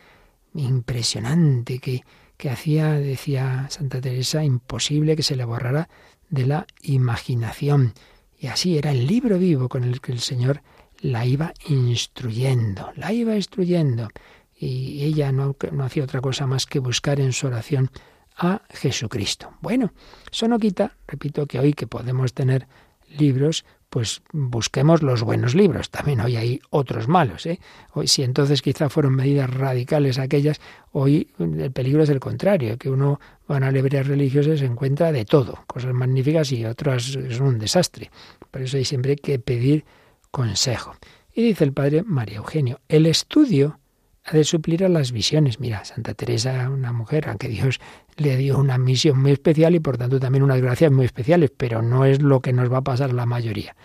impresionante 0.54 1.80
que, 1.80 2.04
que 2.38 2.50
hacía, 2.50 2.92
decía 2.94 3.68
Santa 3.70 4.02
Teresa, 4.02 4.44
imposible 4.44 5.16
que 5.16 5.24
se 5.24 5.36
le 5.36 5.46
borrara 5.46 5.90
de 6.30 6.46
la 6.46 6.68
imaginación. 6.82 7.94
Y 8.40 8.48
así 8.48 8.78
era 8.78 8.92
el 8.92 9.08
libro 9.08 9.38
vivo 9.38 9.70
con 9.70 9.84
el 9.84 10.02
que 10.02 10.12
el 10.12 10.20
Señor 10.20 10.62
la 11.00 11.26
iba 11.26 11.54
instruyendo, 11.68 12.92
la 12.96 13.14
iba 13.14 13.36
instruyendo. 13.36 14.10
Y 14.58 15.04
ella 15.04 15.32
no, 15.32 15.56
no 15.72 15.84
hacía 15.84 16.04
otra 16.04 16.22
cosa 16.22 16.48
más 16.48 16.66
que 16.66 16.80
buscar 16.80 17.20
en 17.20 17.34
su 17.34 17.48
oración 17.48 17.92
a 18.38 18.62
Jesucristo. 18.70 19.54
Bueno, 19.62 19.94
eso 20.32 20.48
no 20.48 20.60
quita, 20.60 20.98
repito, 21.08 21.46
que 21.46 21.60
hoy 21.60 21.74
que 21.74 21.88
podemos 21.88 22.34
tener 22.34 22.68
libros, 23.10 23.66
pues 23.90 24.22
busquemos 24.34 25.02
los 25.02 25.24
buenos 25.24 25.56
libros. 25.56 25.90
También 25.90 26.20
hoy 26.20 26.36
hay 26.36 26.60
otros 26.70 27.08
malos. 27.08 27.46
¿eh? 27.46 27.60
Hoy, 27.94 28.08
si 28.08 28.24
entonces 28.24 28.62
quizá 28.62 28.90
fueron 28.90 29.16
medidas 29.16 29.50
radicales 29.50 30.20
aquellas, 30.20 30.60
hoy 30.92 31.30
el 31.40 31.72
peligro 31.72 32.04
es 32.04 32.10
el 32.10 32.20
contrario, 32.20 32.78
que 32.78 32.90
uno 32.90 33.20
va 33.50 33.56
a 33.56 33.58
una 33.60 33.72
librería 33.72 34.04
religiosa 34.04 34.52
y 34.52 34.58
se 34.58 34.66
encuentra 34.66 35.12
de 35.12 35.26
todo, 35.26 35.64
cosas 35.68 35.94
magníficas 35.94 36.52
y 36.52 36.66
otras 36.66 37.04
son 37.04 37.48
un 37.48 37.60
desastre. 37.60 38.12
Por 38.52 38.62
eso 38.62 38.78
hay 38.78 38.86
siempre 38.86 39.16
que 39.16 39.40
pedir 39.40 39.86
consejo. 40.32 40.96
Y 41.34 41.44
dice 41.44 41.64
el 41.64 41.74
padre 41.74 42.04
María 42.04 42.38
Eugenio, 42.38 42.80
el 42.88 43.06
estudio 43.06 43.80
ha 44.26 44.36
de 44.36 44.44
suplir 44.44 44.84
a 44.84 44.90
las 44.90 45.12
visiones. 45.12 45.60
Mira, 45.60 45.86
Santa 45.86 46.16
Teresa, 46.16 46.70
una 46.70 46.92
mujer 46.92 47.30
a 47.30 47.36
que 47.36 47.48
Dios 47.48 47.80
le 48.18 48.36
dio 48.38 48.58
una 48.58 48.78
misión 48.78 49.22
muy 49.22 49.32
especial 49.32 49.76
y 49.76 49.80
por 49.80 49.98
tanto 49.98 50.20
también 50.20 50.44
unas 50.44 50.62
gracias 50.62 50.92
muy 50.92 51.06
especiales, 51.06 51.52
pero 51.56 51.82
no 51.82 52.06
es 52.06 52.22
lo 52.22 52.42
que 52.42 52.52
nos 52.52 52.72
va 52.72 52.78
a 52.78 52.84
pasar 52.84 53.12
a 53.12 53.14
la 53.14 53.28
mayoría. 53.28 53.76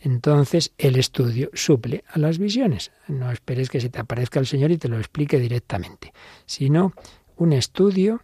Entonces 0.00 0.72
el 0.78 0.96
estudio 0.96 1.50
suple 1.52 2.02
a 2.08 2.18
las 2.18 2.38
visiones. 2.38 2.92
No 3.08 3.30
esperes 3.30 3.68
que 3.68 3.80
se 3.80 3.90
te 3.90 4.00
aparezca 4.00 4.40
el 4.40 4.46
Señor 4.46 4.70
y 4.70 4.78
te 4.78 4.88
lo 4.88 4.98
explique 4.98 5.38
directamente, 5.38 6.14
sino 6.46 6.94
un 7.36 7.52
estudio 7.52 8.22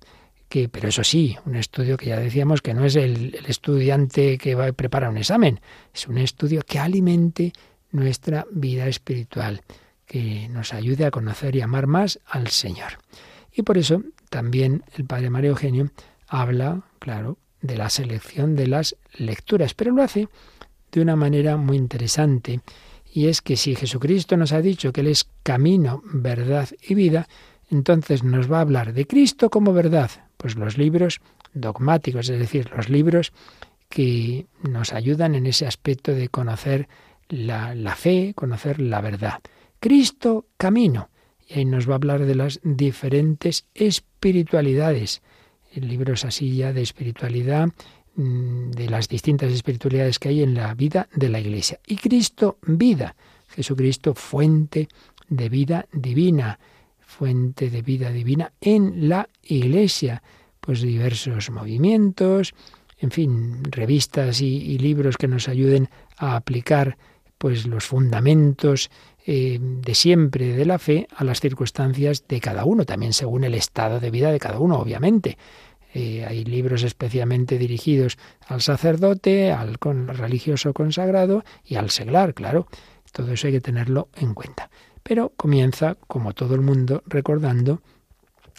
que, 0.48 0.70
pero 0.70 0.88
eso 0.88 1.04
sí, 1.04 1.36
un 1.44 1.56
estudio 1.56 1.98
que 1.98 2.06
ya 2.06 2.18
decíamos 2.18 2.62
que 2.62 2.72
no 2.72 2.86
es 2.86 2.96
el, 2.96 3.34
el 3.34 3.46
estudiante 3.46 4.38
que 4.38 4.54
va 4.54 4.68
a 4.68 4.72
preparar 4.72 5.10
un 5.10 5.18
examen, 5.18 5.60
es 5.92 6.06
un 6.06 6.16
estudio 6.16 6.62
que 6.66 6.78
alimente 6.78 7.52
nuestra 7.90 8.46
vida 8.50 8.86
espiritual 8.86 9.60
que 10.06 10.48
nos 10.48 10.72
ayude 10.72 11.04
a 11.04 11.10
conocer 11.10 11.56
y 11.56 11.60
amar 11.60 11.86
más 11.86 12.20
al 12.26 12.48
Señor. 12.48 12.98
Y 13.52 13.62
por 13.62 13.78
eso 13.78 14.02
también 14.30 14.82
el 14.96 15.04
Padre 15.04 15.30
Mario 15.30 15.50
Eugenio 15.50 15.90
habla, 16.28 16.82
claro, 16.98 17.38
de 17.60 17.76
la 17.76 17.90
selección 17.90 18.54
de 18.54 18.66
las 18.66 18.96
lecturas, 19.16 19.74
pero 19.74 19.92
lo 19.92 20.02
hace 20.02 20.28
de 20.92 21.00
una 21.00 21.16
manera 21.16 21.56
muy 21.56 21.76
interesante. 21.76 22.60
Y 23.12 23.28
es 23.28 23.40
que 23.40 23.56
si 23.56 23.74
Jesucristo 23.74 24.36
nos 24.36 24.52
ha 24.52 24.60
dicho 24.60 24.92
que 24.92 25.00
Él 25.00 25.08
es 25.08 25.28
camino, 25.42 26.02
verdad 26.04 26.68
y 26.86 26.94
vida, 26.94 27.28
entonces 27.70 28.22
nos 28.22 28.50
va 28.50 28.58
a 28.58 28.62
hablar 28.62 28.92
de 28.92 29.06
Cristo 29.06 29.50
como 29.50 29.72
verdad, 29.72 30.10
pues 30.36 30.54
los 30.54 30.78
libros 30.78 31.20
dogmáticos, 31.54 32.28
es 32.28 32.38
decir, 32.38 32.70
los 32.76 32.88
libros 32.88 33.32
que 33.88 34.46
nos 34.62 34.92
ayudan 34.92 35.34
en 35.34 35.46
ese 35.46 35.66
aspecto 35.66 36.12
de 36.12 36.28
conocer 36.28 36.88
la, 37.28 37.74
la 37.74 37.94
fe, 37.96 38.34
conocer 38.34 38.80
la 38.80 39.00
verdad. 39.00 39.40
Cristo 39.80 40.46
camino. 40.56 41.10
Y 41.48 41.58
ahí 41.58 41.64
nos 41.64 41.88
va 41.88 41.92
a 41.92 41.96
hablar 41.96 42.26
de 42.26 42.34
las 42.34 42.60
diferentes 42.62 43.66
espiritualidades. 43.74 45.22
El 45.72 45.88
libro 45.88 46.14
es 46.14 46.24
así 46.24 46.56
ya 46.56 46.72
de 46.72 46.82
espiritualidad, 46.82 47.68
mm, 48.16 48.70
de 48.70 48.90
las 48.90 49.08
distintas 49.08 49.52
espiritualidades 49.52 50.18
que 50.18 50.30
hay 50.30 50.42
en 50.42 50.54
la 50.54 50.74
vida 50.74 51.08
de 51.14 51.28
la 51.28 51.40
Iglesia. 51.40 51.78
Y 51.86 51.96
Cristo 51.96 52.58
vida. 52.62 53.14
Jesucristo 53.48 54.14
fuente 54.14 54.88
de 55.28 55.48
vida 55.48 55.86
divina, 55.92 56.58
fuente 57.00 57.70
de 57.70 57.82
vida 57.82 58.10
divina 58.10 58.52
en 58.60 59.08
la 59.08 59.28
Iglesia. 59.42 60.22
Pues 60.60 60.80
diversos 60.80 61.50
movimientos, 61.50 62.54
en 62.98 63.10
fin, 63.12 63.62
revistas 63.64 64.40
y, 64.40 64.56
y 64.56 64.78
libros 64.78 65.16
que 65.16 65.28
nos 65.28 65.48
ayuden 65.48 65.88
a 66.16 66.34
aplicar 66.34 66.96
pues 67.38 67.66
los 67.66 67.84
fundamentos 67.84 68.90
eh, 69.28 69.58
de 69.60 69.94
siempre 69.96 70.52
de 70.52 70.64
la 70.64 70.78
fe 70.78 71.08
a 71.16 71.24
las 71.24 71.40
circunstancias 71.40 72.28
de 72.28 72.40
cada 72.40 72.64
uno, 72.64 72.84
también 72.84 73.12
según 73.12 73.42
el 73.42 73.54
estado 73.54 73.98
de 73.98 74.12
vida 74.12 74.30
de 74.30 74.38
cada 74.38 74.60
uno, 74.60 74.78
obviamente. 74.78 75.36
Eh, 75.92 76.24
hay 76.24 76.44
libros 76.44 76.84
especialmente 76.84 77.58
dirigidos 77.58 78.18
al 78.46 78.62
sacerdote, 78.62 79.50
al 79.50 79.78
religioso 79.80 80.72
consagrado 80.72 81.42
y 81.64 81.74
al 81.74 81.90
seglar, 81.90 82.34
claro. 82.34 82.68
Todo 83.10 83.32
eso 83.32 83.48
hay 83.48 83.54
que 83.54 83.60
tenerlo 83.60 84.10
en 84.14 84.32
cuenta. 84.32 84.70
Pero 85.02 85.32
comienza, 85.36 85.96
como 86.06 86.32
todo 86.32 86.54
el 86.54 86.60
mundo, 86.60 87.02
recordando 87.06 87.82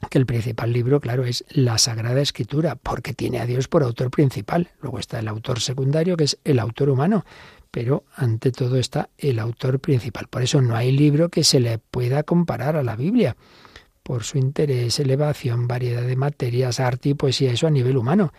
que 0.10 0.18
el 0.18 0.26
principal 0.26 0.74
libro, 0.74 1.00
claro, 1.00 1.24
es 1.24 1.46
la 1.50 1.78
Sagrada 1.78 2.20
Escritura, 2.22 2.76
porque 2.76 3.14
tiene 3.14 3.40
a 3.40 3.46
Dios 3.46 3.70
por 3.70 3.84
autor 3.84 4.12
principal. 4.12 4.72
Luego 4.82 5.00
está 5.00 5.20
el 5.20 5.30
autor 5.30 5.62
secundario, 5.62 6.18
que 6.18 6.26
es 6.26 6.40
el 6.44 6.60
autor 6.60 6.90
humano 6.90 7.24
pero 7.78 8.06
ante 8.16 8.52
todo 8.52 8.78
está 8.78 9.12
el 9.20 9.38
autor 9.38 9.80
principal. 9.80 10.26
Por 10.32 10.42
eso 10.42 10.64
no 10.64 10.76
hay 10.76 10.92
libro 10.92 11.30
que 11.30 11.44
se 11.44 11.60
le 11.60 11.78
pueda 11.78 12.24
comparar 12.24 12.76
a 12.76 12.82
la 12.82 12.96
Biblia, 12.96 13.38
por 14.02 14.24
su 14.24 14.40
interés, 14.40 15.00
elevación, 15.00 15.68
variedad 15.68 16.02
de 16.02 16.16
materias, 16.16 16.80
arte 16.80 17.10
y 17.10 17.14
poesía, 17.14 17.52
eso 17.52 17.68
a 17.68 17.70
nivel 17.70 17.96
humano. 17.96 18.34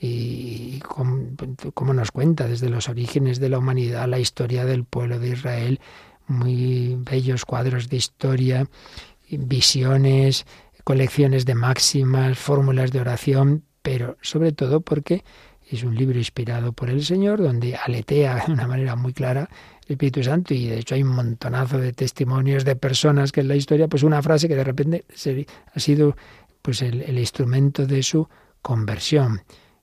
Y 0.00 0.80
como 0.80 1.94
nos 1.94 2.10
cuenta 2.10 2.48
desde 2.48 2.68
los 2.68 2.88
orígenes 2.88 3.38
de 3.38 3.48
la 3.48 3.58
humanidad, 3.58 4.08
la 4.08 4.18
historia 4.18 4.64
del 4.64 4.82
pueblo 4.82 5.20
de 5.20 5.28
Israel, 5.28 5.78
muy 6.26 6.96
bellos 6.98 7.44
cuadros 7.44 7.88
de 7.88 7.98
historia, 7.98 8.66
visiones, 9.30 10.46
colecciones 10.82 11.44
de 11.44 11.54
máximas, 11.54 12.40
fórmulas 12.40 12.90
de 12.90 13.02
oración, 13.02 13.62
pero 13.82 14.16
sobre 14.20 14.50
todo 14.50 14.80
porque 14.80 15.22
es 15.70 15.82
un 15.82 15.94
libro 15.94 16.18
inspirado 16.18 16.72
por 16.72 16.90
el 16.90 17.04
Señor, 17.04 17.42
donde 17.42 17.76
aletea 17.76 18.44
de 18.46 18.52
una 18.52 18.66
manera 18.66 18.96
muy 18.96 19.12
clara 19.12 19.48
el 19.86 19.92
Espíritu 19.92 20.22
Santo 20.22 20.54
y 20.54 20.66
de 20.66 20.78
hecho 20.78 20.94
hay 20.94 21.02
un 21.02 21.14
montonazo 21.14 21.78
de 21.78 21.92
testimonios 21.92 22.64
de 22.64 22.76
personas 22.76 23.32
que 23.32 23.40
en 23.40 23.48
la 23.48 23.56
historia, 23.56 23.88
pues 23.88 24.02
una 24.02 24.22
frase 24.22 24.48
que 24.48 24.56
de 24.56 24.64
repente 24.64 25.04
ha 25.74 25.80
sido 25.80 26.16
pues 26.62 26.80
el, 26.82 27.02
el 27.02 27.18
instrumento 27.18 27.86
de 27.86 28.02
su 28.02 28.28
conversión. 28.62 29.42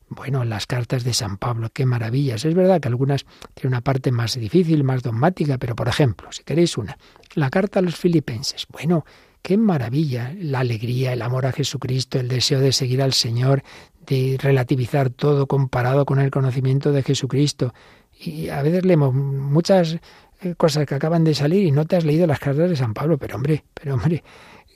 Bueno, 0.10 0.44
las 0.44 0.68
cartas 0.68 1.06
de 1.06 1.14
San 1.14 1.38
Pablo, 1.38 1.70
qué 1.72 1.86
maravillas. 1.86 2.44
Es 2.44 2.54
verdad 2.54 2.82
que 2.82 2.90
algunas 2.90 3.26
tienen 3.54 3.76
una 3.76 3.82
parte 3.82 4.12
más 4.12 4.38
difícil, 4.38 4.84
más 4.84 5.04
dogmática, 5.04 5.58
pero 5.58 5.74
por 5.76 5.88
ejemplo, 5.88 6.30
si 6.32 6.44
queréis 6.44 6.78
una, 6.78 6.98
la 7.36 7.50
carta 7.50 7.80
a 7.80 7.82
los 7.82 7.96
filipenses. 7.96 8.66
Bueno, 8.70 9.06
qué 9.42 9.58
maravilla, 9.58 10.34
la 10.38 10.60
alegría, 10.60 11.14
el 11.14 11.22
amor 11.22 11.46
a 11.46 11.52
Jesucristo, 11.52 12.20
el 12.20 12.28
deseo 12.28 12.60
de 12.60 12.74
seguir 12.74 13.02
al 13.02 13.14
Señor, 13.14 13.64
de 14.12 14.38
relativizar 14.38 15.10
todo 15.10 15.48
comparado 15.48 16.06
con 16.06 16.20
el 16.20 16.32
conocimiento 16.32 16.92
de 16.92 17.02
Jesucristo. 17.02 17.74
Y 18.20 18.50
a 18.50 18.62
veces 18.62 18.86
leemos 18.86 19.14
muchas 19.14 20.00
eh, 20.42 20.56
cosas 20.58 20.86
que 20.86 20.96
acaban 20.96 21.24
de 21.24 21.34
salir 21.34 21.66
y 21.66 21.72
no 21.72 21.86
te 21.86 21.96
has 21.96 22.04
leído 22.04 22.28
las 22.28 22.40
cartas 22.40 22.70
de 22.70 22.76
San 22.76 22.94
Pablo, 22.94 23.18
pero 23.18 23.38
hombre, 23.38 23.64
pero 23.74 23.94
hombre, 23.96 24.22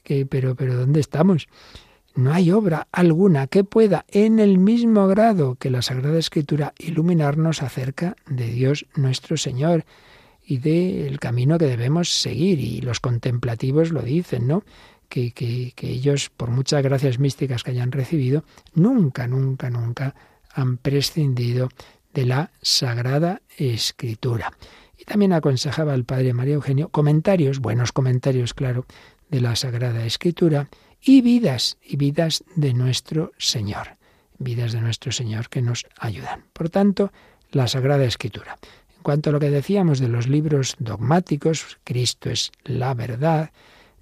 que, 0.04 0.26
pero, 0.26 0.56
pero 0.56 0.76
¿dónde 0.76 1.02
estamos? 1.02 1.48
No 2.16 2.32
hay 2.32 2.50
obra 2.50 2.88
alguna 2.94 3.48
que 3.48 3.66
pueda, 3.66 4.06
en 4.08 4.40
el 4.40 4.58
mismo 4.58 5.06
grado 5.08 5.56
que 5.56 5.70
la 5.70 5.82
Sagrada 5.82 6.18
Escritura, 6.18 6.74
iluminarnos 6.80 7.62
acerca 7.62 8.16
de 8.30 8.48
Dios 8.48 8.86
nuestro 8.96 9.36
Señor 9.36 9.84
y 10.48 10.60
del 10.60 11.20
camino 11.20 11.58
que 11.58 11.66
debemos 11.66 12.10
seguir. 12.22 12.62
Y 12.62 12.80
los 12.80 13.02
contemplativos 13.02 13.92
lo 13.92 14.02
dicen, 14.02 14.48
¿no? 14.48 14.64
Que, 15.10 15.74
ellos, 15.82 16.30
por 16.30 16.52
muchas 16.52 16.84
gracias 16.84 17.20
místicas 17.20 17.64
que 17.64 17.72
hayan 17.72 17.92
recibido, 17.92 18.44
nunca, 18.74 19.28
nunca, 19.28 19.70
nunca 19.70 20.16
han 20.54 20.78
prescindido 20.78 21.70
de 22.14 22.26
la 22.26 22.52
Sagrada 22.62 23.42
Escritura. 23.58 24.52
Y 24.98 25.04
también 25.04 25.34
aconsejaba 25.34 25.94
al 25.94 26.06
Padre 26.06 26.34
María 26.34 26.56
Eugenio 26.56 26.90
comentarios, 26.90 27.60
buenos 27.60 27.92
comentarios, 27.92 28.54
claro, 28.54 28.86
de 29.30 29.42
la 29.42 29.56
Sagrada 29.56 30.06
Escritura 30.06 30.70
y 31.02 31.22
vidas, 31.22 31.78
y 31.84 31.98
vidas 31.98 32.44
de 32.56 32.74
nuestro 32.74 33.32
Señor, 33.38 33.98
vidas 34.40 34.72
de 34.72 34.82
nuestro 34.82 35.12
Señor 35.12 35.50
que 35.50 35.62
nos 35.62 35.86
ayudan. 36.00 36.46
Por 36.54 36.70
tanto, 36.70 37.12
la 37.52 37.68
Sagrada 37.68 38.06
Escritura. 38.06 38.58
En 38.96 39.04
cuanto 39.04 39.30
a 39.30 39.34
lo 39.34 39.40
que 39.40 39.50
decíamos 39.50 40.00
de 40.00 40.08
los 40.08 40.28
libros 40.28 40.76
dogmáticos, 40.80 41.78
Cristo 41.84 42.30
es 42.30 42.52
la 42.64 42.94
verdad, 42.94 43.52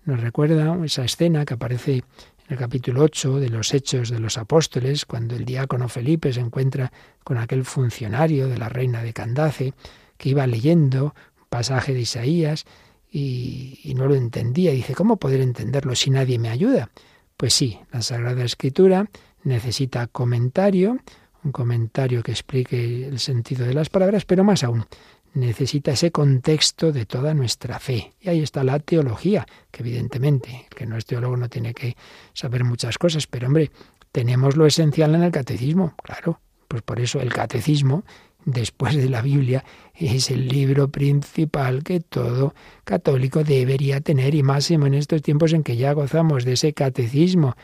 nos 0.05 0.19
recuerda 0.19 0.77
esa 0.85 1.05
escena 1.05 1.45
que 1.45 1.53
aparece 1.53 1.95
en 1.95 2.03
el 2.49 2.57
capítulo 2.57 3.03
8 3.03 3.39
de 3.39 3.49
los 3.49 3.73
Hechos 3.73 4.09
de 4.09 4.19
los 4.19 4.37
Apóstoles, 4.37 5.05
cuando 5.05 5.35
el 5.35 5.45
diácono 5.45 5.87
Felipe 5.87 6.33
se 6.33 6.41
encuentra 6.41 6.91
con 7.23 7.37
aquel 7.37 7.63
funcionario 7.63 8.47
de 8.47 8.57
la 8.57 8.69
reina 8.69 9.01
de 9.01 9.13
Candace, 9.13 9.73
que 10.17 10.29
iba 10.29 10.45
leyendo 10.45 11.05
un 11.05 11.47
pasaje 11.49 11.93
de 11.93 12.01
Isaías 12.01 12.65
y, 13.09 13.93
no 13.95 14.07
lo 14.07 14.15
entendía. 14.15 14.71
Dice, 14.71 14.93
¿cómo 14.93 15.17
poder 15.17 15.41
entenderlo 15.41 15.95
si 15.95 16.09
nadie 16.09 16.39
me 16.39 16.49
ayuda? 16.49 16.89
Pues 17.37 17.53
sí, 17.53 17.79
la 17.91 18.01
Sagrada 18.01 18.43
Escritura 18.43 19.09
necesita 19.43 20.07
comentario, 20.07 20.97
un 21.43 21.51
comentario 21.51 22.23
que 22.23 22.31
explique 22.31 23.07
el 23.07 23.19
sentido 23.19 23.65
de 23.65 23.73
las 23.73 23.89
palabras, 23.89 24.25
pero 24.25 24.43
más 24.43 24.63
aún, 24.63 24.85
necesita 25.33 25.91
ese 25.91 26.11
contexto 26.11 26.91
de 26.91 27.05
toda 27.05 27.33
nuestra 27.33 27.79
fe. 27.79 28.13
Y 28.21 28.29
ahí 28.29 28.41
está 28.41 28.63
la 28.63 28.79
teología, 28.79 29.45
que 29.71 29.81
evidentemente, 29.81 30.67
el 30.69 30.75
que 30.75 30.85
no 30.85 30.97
es 30.97 31.05
teólogo 31.05 31.37
no 31.37 31.49
tiene 31.49 31.73
que 31.73 31.95
saber 32.33 32.63
muchas 32.63 32.97
cosas, 32.97 33.27
pero 33.27 33.47
hombre, 33.47 33.71
tenemos 34.11 34.55
lo 34.55 34.65
esencial 34.65 35.15
en 35.15 35.23
el 35.23 35.31
catecismo, 35.31 35.95
claro. 36.03 36.39
Pues 36.67 36.81
por 36.81 36.99
eso 36.99 37.19
el 37.19 37.31
catecismo 37.31 38.03
después 38.45 38.95
de 38.95 39.09
la 39.09 39.21
Biblia, 39.21 39.63
es 39.93 40.29
el 40.31 40.47
libro 40.47 40.89
principal 40.89 41.83
que 41.83 41.99
todo 41.99 42.53
católico 42.83 43.43
debería 43.43 44.01
tener, 44.01 44.35
y 44.35 44.43
máximo 44.43 44.85
en 44.87 44.95
estos 44.95 45.21
tiempos 45.21 45.53
en 45.53 45.63
que 45.63 45.77
ya 45.77 45.93
gozamos 45.93 46.45
de 46.45 46.53
ese 46.53 46.73
catecismo 46.73 47.55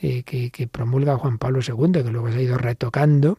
eh, 0.00 0.22
que, 0.22 0.50
que 0.50 0.66
promulga 0.66 1.16
Juan 1.16 1.38
Pablo 1.38 1.60
II, 1.66 2.04
que 2.04 2.10
luego 2.10 2.30
se 2.30 2.38
ha 2.38 2.42
ido 2.42 2.58
retocando, 2.58 3.38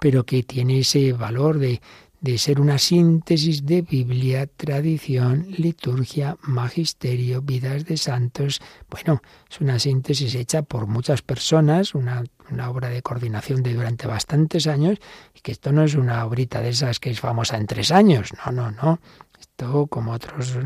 pero 0.00 0.24
que 0.24 0.42
tiene 0.42 0.80
ese 0.80 1.12
valor 1.12 1.58
de, 1.58 1.80
de 2.24 2.38
ser 2.38 2.58
una 2.58 2.78
síntesis 2.78 3.66
de 3.66 3.82
Biblia, 3.82 4.46
tradición, 4.46 5.44
liturgia, 5.58 6.38
magisterio, 6.40 7.42
vidas 7.42 7.84
de 7.84 7.98
santos. 7.98 8.62
Bueno, 8.88 9.20
es 9.50 9.60
una 9.60 9.78
síntesis 9.78 10.34
hecha 10.34 10.62
por 10.62 10.86
muchas 10.86 11.20
personas, 11.20 11.94
una, 11.94 12.24
obra 12.66 12.88
de 12.88 13.02
coordinación 13.02 13.62
de 13.62 13.74
durante 13.74 14.06
bastantes 14.06 14.66
años, 14.66 15.00
y 15.34 15.40
que 15.40 15.52
esto 15.52 15.70
no 15.70 15.84
es 15.84 15.96
una 15.96 16.24
obrita 16.24 16.62
de 16.62 16.70
esas 16.70 16.98
que 16.98 17.10
es 17.10 17.20
famosa 17.20 17.58
en 17.58 17.66
tres 17.66 17.92
años, 17.92 18.30
no, 18.46 18.52
no, 18.52 18.70
no. 18.70 19.00
Esto, 19.38 19.86
como 19.88 20.12
otros 20.12 20.56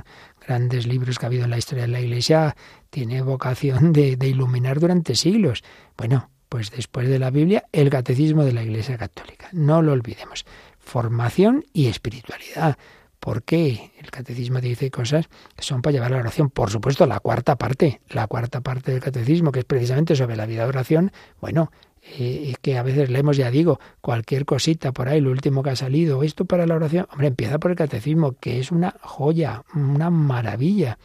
grandes 0.47 0.87
libros 0.87 1.19
que 1.19 1.27
ha 1.27 1.29
habido 1.29 1.43
en 1.43 1.51
la 1.51 1.59
historia 1.59 1.87
de 1.87 1.93
la 1.93 2.01
Iglesia, 2.01 2.55
tiene 2.89 3.21
vocación 3.21 3.93
de, 3.93 4.15
de 4.15 4.29
iluminar 4.29 4.79
durante 4.79 5.17
siglos. 5.17 5.65
Bueno, 5.97 6.31
pues 6.49 6.71
después 6.71 7.09
de 7.09 7.19
la 7.19 7.31
Biblia, 7.31 7.65
el 7.73 7.91
catecismo 7.91 8.45
de 8.45 8.53
la 8.53 8.63
Iglesia 8.63 8.97
Católica. 8.97 9.49
No 9.53 9.83
lo 9.83 9.93
olvidemos 9.93 10.47
formación 10.89 11.65
y 11.73 11.87
espiritualidad. 11.87 12.79
¿Por 13.21 13.43
qué? 13.43 13.93
El 13.99 14.11
catecismo 14.11 14.61
dice 14.61 14.91
cosas 14.91 15.29
que 15.55 15.63
son 15.63 15.83
para 15.83 15.93
llevar 15.93 16.13
la 16.13 16.19
oración. 16.19 16.51
Por 16.51 16.71
supuesto, 16.71 17.05
la 17.07 17.21
cuarta 17.21 17.57
parte, 17.57 18.01
la 18.09 18.27
cuarta 18.27 18.61
parte 18.63 18.93
del 18.93 19.01
catecismo, 19.01 19.53
que 19.53 19.61
es 19.61 19.65
precisamente 19.65 20.17
sobre 20.17 20.37
la 20.37 20.47
vida 20.47 20.63
de 20.63 20.69
oración, 20.69 21.13
bueno, 21.41 21.71
eh, 22.17 22.55
que 22.63 22.79
a 22.79 22.83
veces 22.83 23.11
leemos, 23.11 23.37
ya 23.37 23.51
digo, 23.51 23.81
cualquier 24.01 24.47
cosita 24.47 24.93
por 24.93 25.09
ahí, 25.09 25.21
lo 25.21 25.31
último 25.31 25.63
que 25.63 25.71
ha 25.71 25.77
salido, 25.77 26.23
esto 26.23 26.47
para 26.47 26.67
la 26.67 26.77
oración, 26.77 27.07
hombre, 27.11 27.27
empieza 27.27 27.59
por 27.59 27.71
el 27.71 27.77
catecismo, 27.77 28.33
que 28.33 28.61
es 28.61 28.71
una 28.71 28.95
joya, 29.03 29.65
una 29.75 30.09
maravilla. 30.09 30.99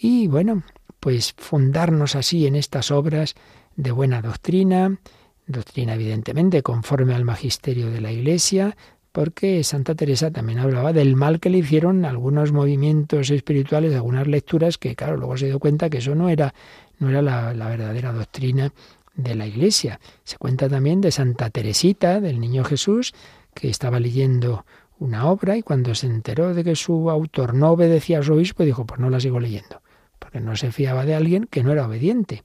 Y 0.00 0.28
bueno, 0.28 0.62
pues 0.98 1.34
fundarnos 1.36 2.14
así 2.14 2.46
en 2.46 2.56
estas 2.56 2.90
obras 2.90 3.34
de 3.76 3.90
buena 3.90 4.22
doctrina, 4.22 4.98
doctrina 5.46 5.94
evidentemente 5.94 6.62
conforme 6.62 7.14
al 7.14 7.24
magisterio 7.24 7.90
de 7.90 8.00
la 8.00 8.12
Iglesia, 8.12 8.76
porque 9.14 9.62
Santa 9.62 9.94
Teresa 9.94 10.32
también 10.32 10.58
hablaba 10.58 10.92
del 10.92 11.14
mal 11.14 11.38
que 11.38 11.48
le 11.48 11.58
hicieron 11.58 12.04
algunos 12.04 12.50
movimientos 12.50 13.30
espirituales, 13.30 13.94
algunas 13.94 14.26
lecturas, 14.26 14.76
que 14.76 14.96
claro, 14.96 15.16
luego 15.16 15.36
se 15.36 15.46
dio 15.46 15.60
cuenta 15.60 15.88
que 15.88 15.98
eso 15.98 16.16
no 16.16 16.28
era, 16.28 16.52
no 16.98 17.10
era 17.10 17.22
la, 17.22 17.54
la 17.54 17.68
verdadera 17.68 18.12
doctrina 18.12 18.72
de 19.14 19.36
la 19.36 19.46
Iglesia. 19.46 20.00
Se 20.24 20.36
cuenta 20.36 20.68
también 20.68 21.00
de 21.00 21.12
Santa 21.12 21.48
Teresita, 21.48 22.20
del 22.20 22.40
Niño 22.40 22.64
Jesús, 22.64 23.14
que 23.54 23.68
estaba 23.68 24.00
leyendo 24.00 24.66
una 24.98 25.30
obra 25.30 25.56
y 25.56 25.62
cuando 25.62 25.94
se 25.94 26.08
enteró 26.08 26.52
de 26.52 26.64
que 26.64 26.74
su 26.74 27.08
autor 27.08 27.54
no 27.54 27.70
obedecía 27.70 28.18
a 28.18 28.22
su 28.24 28.32
obispo, 28.34 28.64
dijo, 28.64 28.84
pues 28.84 28.98
no 28.98 29.10
la 29.10 29.20
sigo 29.20 29.38
leyendo, 29.38 29.80
porque 30.18 30.40
no 30.40 30.56
se 30.56 30.72
fiaba 30.72 31.04
de 31.04 31.14
alguien 31.14 31.46
que 31.48 31.62
no 31.62 31.70
era 31.70 31.86
obediente. 31.86 32.42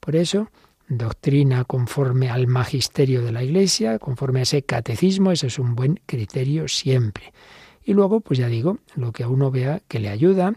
Por 0.00 0.16
eso, 0.16 0.50
doctrina 0.88 1.64
conforme 1.64 2.30
al 2.30 2.46
magisterio 2.46 3.22
de 3.22 3.32
la 3.32 3.42
Iglesia, 3.42 3.98
conforme 3.98 4.40
a 4.40 4.42
ese 4.42 4.62
catecismo, 4.62 5.32
ese 5.32 5.48
es 5.48 5.58
un 5.58 5.74
buen 5.74 6.00
criterio 6.06 6.68
siempre. 6.68 7.32
Y 7.84 7.94
luego, 7.94 8.20
pues 8.20 8.38
ya 8.38 8.48
digo, 8.48 8.78
lo 8.96 9.12
que 9.12 9.24
a 9.24 9.28
uno 9.28 9.50
vea 9.50 9.80
que 9.88 9.98
le 9.98 10.08
ayuda, 10.08 10.54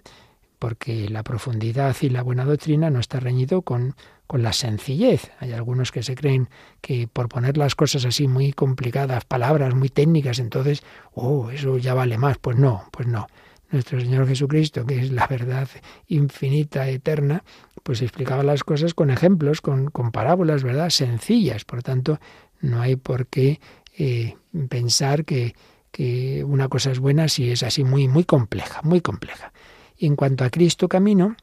porque 0.60 1.10
la 1.10 1.24
profundidad 1.24 1.96
y 2.02 2.10
la 2.10 2.24
buena 2.24 2.46
doctrina 2.46 2.90
no 2.90 3.00
está 3.00 3.20
reñido 3.20 3.62
con, 3.62 3.96
con 4.28 4.44
la 4.44 4.54
sencillez. 4.54 5.32
Hay 5.40 5.52
algunos 5.54 5.92
que 5.92 6.04
se 6.04 6.16
creen 6.16 6.50
que 6.82 7.08
por 7.08 7.30
poner 7.30 7.58
las 7.58 7.76
cosas 7.76 8.06
así 8.06 8.28
muy 8.28 8.54
complicadas, 8.54 9.26
palabras 9.26 9.74
muy 9.74 9.90
técnicas, 9.90 10.40
entonces, 10.40 10.84
oh, 11.14 11.50
eso 11.50 11.78
ya 11.78 11.94
vale 11.94 12.18
más. 12.18 12.38
Pues 12.38 12.58
no, 12.58 12.84
pues 12.92 13.08
no 13.08 13.28
nuestro 13.72 14.00
Señor 14.00 14.28
Jesucristo, 14.28 14.86
que 14.86 15.00
es 15.00 15.12
la 15.12 15.28
verdad 15.28 15.68
infinita, 16.08 16.90
eterna, 16.90 17.44
pues 17.84 18.02
explicaba 18.02 18.44
las 18.44 18.64
cosas 18.64 18.94
con 18.94 19.10
ejemplos, 19.10 19.62
con, 19.62 19.90
con 19.90 20.12
parábolas, 20.12 20.64
¿verdad? 20.64 20.90
Sencillas. 20.90 21.66
Por 21.66 21.82
tanto, 21.82 22.20
no 22.60 22.82
hay 22.82 22.96
por 22.96 23.28
qué 23.28 23.60
eh, 23.98 24.36
pensar 24.70 25.26
que, 25.26 25.56
que 25.92 26.44
una 26.44 26.68
cosa 26.68 26.92
es 26.92 27.00
buena 27.00 27.28
si 27.28 27.52
es 27.52 27.64
así 27.64 27.84
muy, 27.84 28.08
muy 28.08 28.24
compleja, 28.24 28.82
muy 28.84 29.02
compleja. 29.02 29.54
Y 29.98 30.08
en 30.08 30.16
cuanto 30.16 30.44
a 30.44 30.50
Cristo 30.50 30.90
camino, 30.90 31.36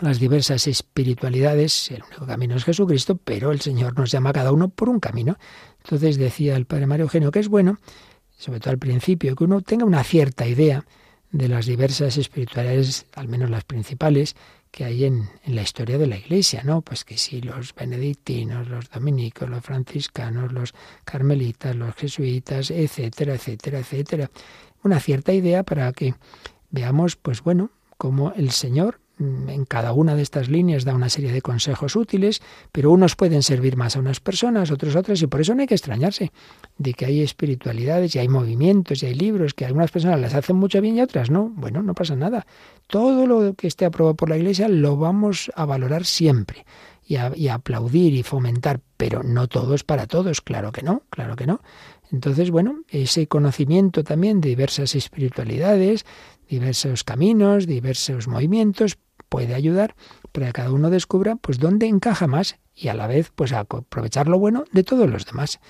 las 0.00 0.20
diversas 0.20 0.66
espiritualidades, 0.66 1.90
el 1.90 2.02
único 2.02 2.26
camino 2.26 2.54
es 2.56 2.64
Jesucristo, 2.64 3.16
pero 3.16 3.50
el 3.50 3.60
Señor 3.60 3.98
nos 3.98 4.10
llama 4.10 4.30
a 4.30 4.34
cada 4.34 4.52
uno 4.52 4.68
por 4.68 4.88
un 4.88 5.00
camino. 5.00 5.38
Entonces 5.82 6.18
decía 6.18 6.56
el 6.56 6.66
Padre 6.66 6.86
Mario 6.86 7.04
Eugenio 7.04 7.30
que 7.30 7.40
es 7.40 7.48
bueno, 7.48 7.78
sobre 8.36 8.60
todo 8.60 8.70
al 8.70 8.78
principio, 8.78 9.34
que 9.34 9.44
uno 9.44 9.60
tenga 9.62 9.84
una 9.84 10.04
cierta 10.04 10.46
idea 10.46 10.84
de 11.30 11.48
las 11.48 11.66
diversas 11.66 12.16
espiritualidades, 12.16 13.06
al 13.14 13.28
menos 13.28 13.50
las 13.50 13.64
principales, 13.64 14.34
que 14.70 14.84
hay 14.84 15.04
en, 15.04 15.28
en, 15.44 15.54
la 15.56 15.62
historia 15.62 15.98
de 15.98 16.06
la 16.06 16.16
Iglesia, 16.16 16.62
¿no? 16.62 16.82
Pues 16.82 17.04
que 17.04 17.16
sí, 17.16 17.40
los 17.40 17.74
benedictinos, 17.74 18.68
los 18.68 18.90
dominicos, 18.90 19.48
los 19.48 19.64
franciscanos, 19.64 20.52
los 20.52 20.74
carmelitas, 21.04 21.74
los 21.74 21.94
jesuitas, 21.94 22.70
etcétera, 22.70 23.34
etcétera, 23.34 23.78
etcétera. 23.78 24.30
Una 24.82 25.00
cierta 25.00 25.32
idea 25.32 25.62
para 25.62 25.92
que 25.92 26.14
veamos, 26.70 27.16
pues 27.16 27.42
bueno, 27.42 27.70
cómo 27.96 28.32
el 28.36 28.50
Señor 28.50 29.00
en 29.18 29.64
cada 29.64 29.92
una 29.92 30.14
de 30.14 30.22
estas 30.22 30.48
líneas 30.48 30.84
da 30.84 30.94
una 30.94 31.08
serie 31.08 31.32
de 31.32 31.42
consejos 31.42 31.96
útiles, 31.96 32.40
pero 32.72 32.90
unos 32.90 33.16
pueden 33.16 33.42
servir 33.42 33.76
más 33.76 33.96
a 33.96 34.00
unas 34.00 34.20
personas, 34.20 34.70
otros 34.70 34.94
a 34.96 35.00
otras, 35.00 35.20
y 35.22 35.26
por 35.26 35.40
eso 35.40 35.54
no 35.54 35.62
hay 35.62 35.66
que 35.66 35.74
extrañarse 35.74 36.32
de 36.76 36.94
que 36.94 37.06
hay 37.06 37.22
espiritualidades 37.22 38.14
y 38.14 38.18
hay 38.18 38.28
movimientos 38.28 39.02
y 39.02 39.06
hay 39.06 39.14
libros 39.14 39.54
que 39.54 39.64
a 39.64 39.68
algunas 39.68 39.90
personas 39.90 40.20
les 40.20 40.34
hacen 40.34 40.56
mucho 40.56 40.80
bien 40.80 40.96
y 40.96 41.00
a 41.00 41.04
otras 41.04 41.30
no. 41.30 41.50
Bueno, 41.56 41.82
no 41.82 41.94
pasa 41.94 42.16
nada. 42.16 42.46
Todo 42.86 43.26
lo 43.26 43.54
que 43.54 43.66
esté 43.66 43.84
aprobado 43.84 44.14
por 44.14 44.28
la 44.28 44.36
Iglesia 44.36 44.68
lo 44.68 44.96
vamos 44.96 45.50
a 45.54 45.64
valorar 45.64 46.04
siempre 46.04 46.64
y 47.04 47.16
a, 47.16 47.32
y 47.34 47.48
a 47.48 47.54
aplaudir 47.54 48.14
y 48.14 48.22
fomentar, 48.22 48.80
pero 48.96 49.22
no 49.22 49.48
todo 49.48 49.74
es 49.74 49.82
para 49.82 50.06
todos, 50.06 50.40
claro 50.40 50.72
que 50.72 50.82
no, 50.82 51.02
claro 51.10 51.36
que 51.36 51.46
no. 51.46 51.60
Entonces, 52.10 52.50
bueno, 52.50 52.82
ese 52.88 53.26
conocimiento 53.26 54.04
también 54.04 54.40
de 54.40 54.50
diversas 54.50 54.94
espiritualidades, 54.94 56.06
diversos 56.48 57.04
caminos, 57.04 57.66
diversos 57.66 58.28
movimientos, 58.28 58.98
puede 59.28 59.54
ayudar 59.54 59.94
para 60.32 60.46
que 60.48 60.52
cada 60.54 60.72
uno 60.72 60.90
descubra 60.90 61.36
pues 61.36 61.58
dónde 61.58 61.86
encaja 61.86 62.26
más 62.26 62.56
y 62.74 62.88
a 62.88 62.94
la 62.94 63.06
vez 63.06 63.30
pues 63.34 63.52
aprovechar 63.52 64.28
lo 64.28 64.38
bueno 64.38 64.64
de 64.72 64.84
todos 64.84 65.08
los 65.08 65.26
demás. 65.26 65.60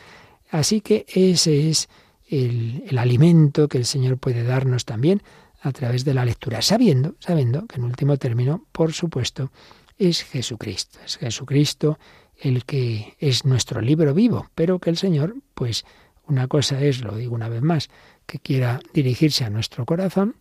Así 0.50 0.80
que 0.80 1.06
ese 1.08 1.68
es 1.68 1.88
el, 2.28 2.84
el 2.86 2.98
alimento 2.98 3.68
que 3.68 3.78
el 3.78 3.84
Señor 3.84 4.18
puede 4.18 4.42
darnos 4.42 4.84
también 4.84 5.22
a 5.60 5.72
través 5.72 6.04
de 6.04 6.14
la 6.14 6.24
lectura, 6.24 6.62
sabiendo, 6.62 7.16
sabiendo 7.18 7.66
que 7.66 7.76
en 7.76 7.84
último 7.84 8.16
término, 8.16 8.64
por 8.72 8.92
supuesto, 8.92 9.50
es 9.98 10.22
Jesucristo. 10.22 11.00
Es 11.04 11.16
Jesucristo 11.16 11.98
el 12.40 12.64
que 12.64 13.16
es 13.18 13.44
nuestro 13.44 13.80
libro 13.80 14.14
vivo, 14.14 14.48
pero 14.54 14.78
que 14.78 14.90
el 14.90 14.96
Señor, 14.96 15.34
pues 15.54 15.84
una 16.26 16.46
cosa 16.46 16.80
es, 16.80 17.00
lo 17.00 17.16
digo 17.16 17.34
una 17.34 17.48
vez 17.48 17.62
más, 17.62 17.88
que 18.26 18.38
quiera 18.38 18.80
dirigirse 18.92 19.44
a 19.44 19.50
nuestro 19.50 19.84
corazón, 19.84 20.36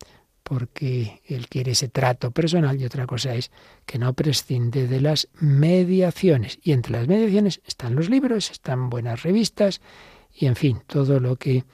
porque 0.48 1.22
Él 1.26 1.50
quiere 1.50 1.72
ese 1.74 1.90
trato 1.90 2.32
personal 2.32 2.80
y 2.80 2.86
otra 2.86 3.06
cosa 3.06 3.36
es 3.36 3.52
que 3.86 4.00
no 4.00 4.14
prescinde 4.14 4.88
de 4.88 5.02
las 5.02 5.28
mediaciones. 5.42 6.58
Y 6.64 6.72
entre 6.72 6.94
las 6.94 7.10
mediaciones 7.10 7.60
están 7.66 7.96
los 7.96 8.10
libros, 8.10 8.50
están 8.50 8.90
buenas 8.90 9.24
revistas 9.24 9.82
y 10.34 10.46
en 10.46 10.56
fin, 10.56 10.80
todo 10.88 11.20
lo 11.20 11.36
que 11.36 11.66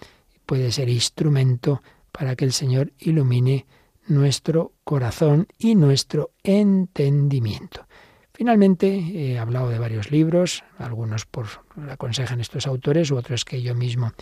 puede 0.47 0.71
ser 0.71 0.89
instrumento 0.89 1.83
para 2.11 2.35
que 2.35 2.45
el 2.45 2.51
Señor 2.51 2.93
ilumine 2.97 3.67
nuestro 4.07 4.73
corazón 4.83 5.47
y 5.59 5.75
nuestro 5.75 6.31
entendimiento. 6.41 7.85
Finalmente, 8.33 8.87
he 8.87 9.37
hablado 9.37 9.69
de 9.69 9.77
varios 9.77 10.09
libros, 10.09 10.63
algunos 10.79 11.27
por 11.27 11.45
aconsejan 11.91 12.41
estos 12.41 12.65
autores 12.65 13.11
u 13.11 13.17
otros 13.17 13.45
que 13.45 13.61
yo 13.61 13.75
mismo 13.75 14.13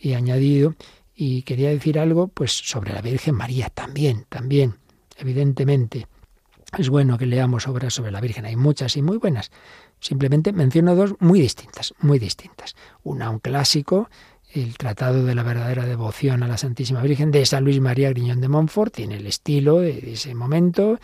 he 0.00 0.16
añadido, 0.16 0.74
y 1.22 1.42
quería 1.42 1.68
decir 1.68 1.98
algo 1.98 2.28
pues 2.28 2.50
sobre 2.50 2.94
la 2.94 3.02
Virgen 3.02 3.34
María 3.34 3.68
también, 3.68 4.24
también, 4.30 4.76
evidentemente. 5.18 6.06
Es 6.78 6.88
bueno 6.88 7.18
que 7.18 7.26
leamos 7.26 7.68
obras 7.68 7.92
sobre 7.92 8.10
la 8.10 8.22
Virgen, 8.22 8.46
hay 8.46 8.56
muchas 8.56 8.96
y 8.96 9.02
muy 9.02 9.18
buenas. 9.18 9.50
Simplemente 9.98 10.54
menciono 10.54 10.94
dos 10.94 11.16
muy 11.18 11.38
distintas, 11.38 11.92
muy 12.00 12.18
distintas. 12.18 12.74
Una, 13.02 13.28
un 13.28 13.38
clásico, 13.38 14.08
el 14.54 14.78
Tratado 14.78 15.26
de 15.26 15.34
la 15.34 15.42
verdadera 15.42 15.84
devoción 15.84 16.42
a 16.42 16.48
la 16.48 16.56
Santísima 16.56 17.02
Virgen 17.02 17.30
de 17.32 17.44
San 17.44 17.64
Luis 17.64 17.80
María 17.80 18.08
Griñón 18.08 18.40
de 18.40 18.48
Montfort, 18.48 18.94
tiene 18.94 19.18
el 19.18 19.26
estilo 19.26 19.80
de 19.80 20.12
ese 20.12 20.34
momento 20.34 20.98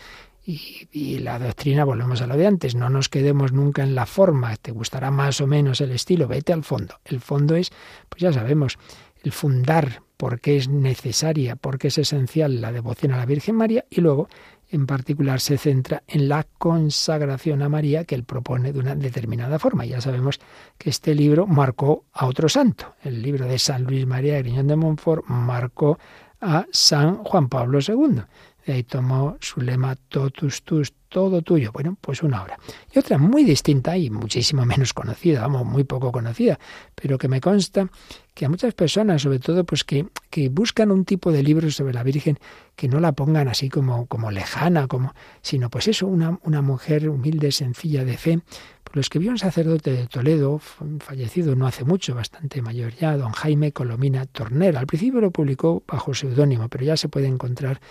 y, 0.47 0.87
y, 0.91 1.19
la 1.19 1.37
doctrina, 1.37 1.83
volvemos 1.83 2.21
a 2.21 2.27
lo 2.27 2.37
de 2.37 2.47
antes, 2.47 2.73
no 2.73 2.89
nos 2.89 3.09
quedemos 3.09 3.51
nunca 3.51 3.83
en 3.83 3.93
la 3.93 4.07
forma, 4.07 4.55
te 4.55 4.71
gustará 4.71 5.11
más 5.11 5.41
o 5.41 5.45
menos 5.45 5.79
el 5.81 5.91
estilo, 5.91 6.27
vete 6.27 6.53
al 6.53 6.63
fondo. 6.63 6.95
El 7.05 7.19
fondo 7.19 7.55
es, 7.55 7.69
pues 8.09 8.21
ya 8.21 8.31
sabemos, 8.33 8.79
el 9.23 9.31
fundar 9.31 10.01
porque 10.17 10.57
es 10.57 10.67
necesaria, 10.67 11.55
porque 11.55 11.89
es 11.89 11.97
esencial 11.97 12.59
la 12.59 12.71
devoción 12.71 13.11
a 13.13 13.17
la 13.17 13.25
Virgen 13.25 13.55
María 13.55 13.85
y 13.89 14.01
luego 14.01 14.27
en 14.69 14.85
particular 14.85 15.39
se 15.39 15.57
centra 15.57 16.03
en 16.07 16.27
la 16.27 16.45
consagración 16.57 17.61
a 17.61 17.69
María 17.69 18.03
que 18.03 18.15
él 18.15 18.23
propone 18.23 18.73
de 18.73 18.79
una 18.79 18.95
determinada 18.95 19.59
forma. 19.59 19.85
Ya 19.85 20.01
sabemos 20.01 20.39
que 20.77 20.89
este 20.89 21.15
libro 21.15 21.47
marcó 21.47 22.05
a 22.11 22.25
otro 22.25 22.49
santo. 22.49 22.95
El 23.03 23.21
libro 23.21 23.45
de 23.45 23.59
San 23.59 23.83
Luis 23.83 24.05
María 24.05 24.39
Griñón 24.39 24.67
de 24.67 24.75
Montfort 24.75 25.25
marcó 25.27 25.99
a 26.41 26.65
San 26.71 27.23
Juan 27.23 27.47
Pablo 27.47 27.79
II. 27.79 28.21
De 28.67 28.73
ahí 28.73 28.83
tomó 28.83 29.37
su 29.39 29.61
lema 29.61 29.95
totus 29.95 30.61
tus, 30.61 30.91
todo 31.07 31.41
tuyo. 31.41 31.71
Bueno, 31.71 31.97
pues 32.01 32.21
una 32.21 32.43
obra. 32.43 32.59
Y 32.93 32.99
otra 32.99 33.17
muy 33.17 33.45
distinta 33.45 33.95
y 33.95 34.09
muchísimo 34.09 34.65
menos 34.65 34.91
conocida, 34.91 35.39
vamos, 35.39 35.65
muy 35.65 35.85
poco 35.85 36.11
conocida, 36.11 36.59
pero 36.93 37.17
que 37.17 37.29
me 37.29 37.39
consta 37.39 37.89
que 38.33 38.45
a 38.45 38.49
muchas 38.49 38.73
personas, 38.73 39.21
sobre 39.21 39.39
todo, 39.39 39.63
pues 39.63 39.85
que, 39.85 40.05
que 40.29 40.49
buscan 40.49 40.91
un 40.91 41.05
tipo 41.05 41.31
de 41.31 41.43
libros 41.43 41.75
sobre 41.75 41.93
la 41.93 42.03
Virgen 42.03 42.37
que 42.75 42.89
no 42.89 42.99
la 42.99 43.13
pongan 43.13 43.47
así 43.47 43.69
como, 43.69 44.05
como 44.05 44.31
lejana, 44.31 44.87
como, 44.87 45.15
sino 45.41 45.69
pues 45.69 45.87
eso, 45.87 46.05
una, 46.05 46.37
una 46.43 46.61
mujer 46.61 47.07
humilde, 47.07 47.53
sencilla, 47.53 48.03
de 48.03 48.17
fe. 48.17 48.41
Pues 48.83 48.95
lo 48.95 49.01
escribió 49.01 49.31
un 49.31 49.39
sacerdote 49.39 49.91
de 49.91 50.07
Toledo, 50.07 50.59
fallecido 50.99 51.55
no 51.55 51.65
hace 51.65 51.83
mucho, 51.85 52.13
bastante 52.13 52.61
mayor 52.61 52.93
ya, 52.95 53.17
don 53.17 53.31
Jaime 53.31 53.71
Colomina 53.71 54.25
Torner. 54.25 54.77
Al 54.77 54.87
principio 54.87 55.21
lo 55.21 55.31
publicó 55.31 55.83
bajo 55.87 56.13
seudónimo, 56.13 56.67
pero 56.67 56.83
ya 56.83 56.97
se 56.97 57.09
puede 57.09 57.27
encontrar 57.27 57.81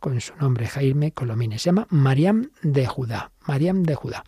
con 0.00 0.20
su 0.20 0.34
nombre, 0.36 0.66
Jaime 0.66 1.12
Colomines. 1.12 1.62
Se 1.62 1.68
llama 1.68 1.86
Mariam 1.90 2.50
de 2.62 2.86
Judá. 2.86 3.30
Mariam 3.46 3.82
de 3.82 3.94
Judá. 3.94 4.24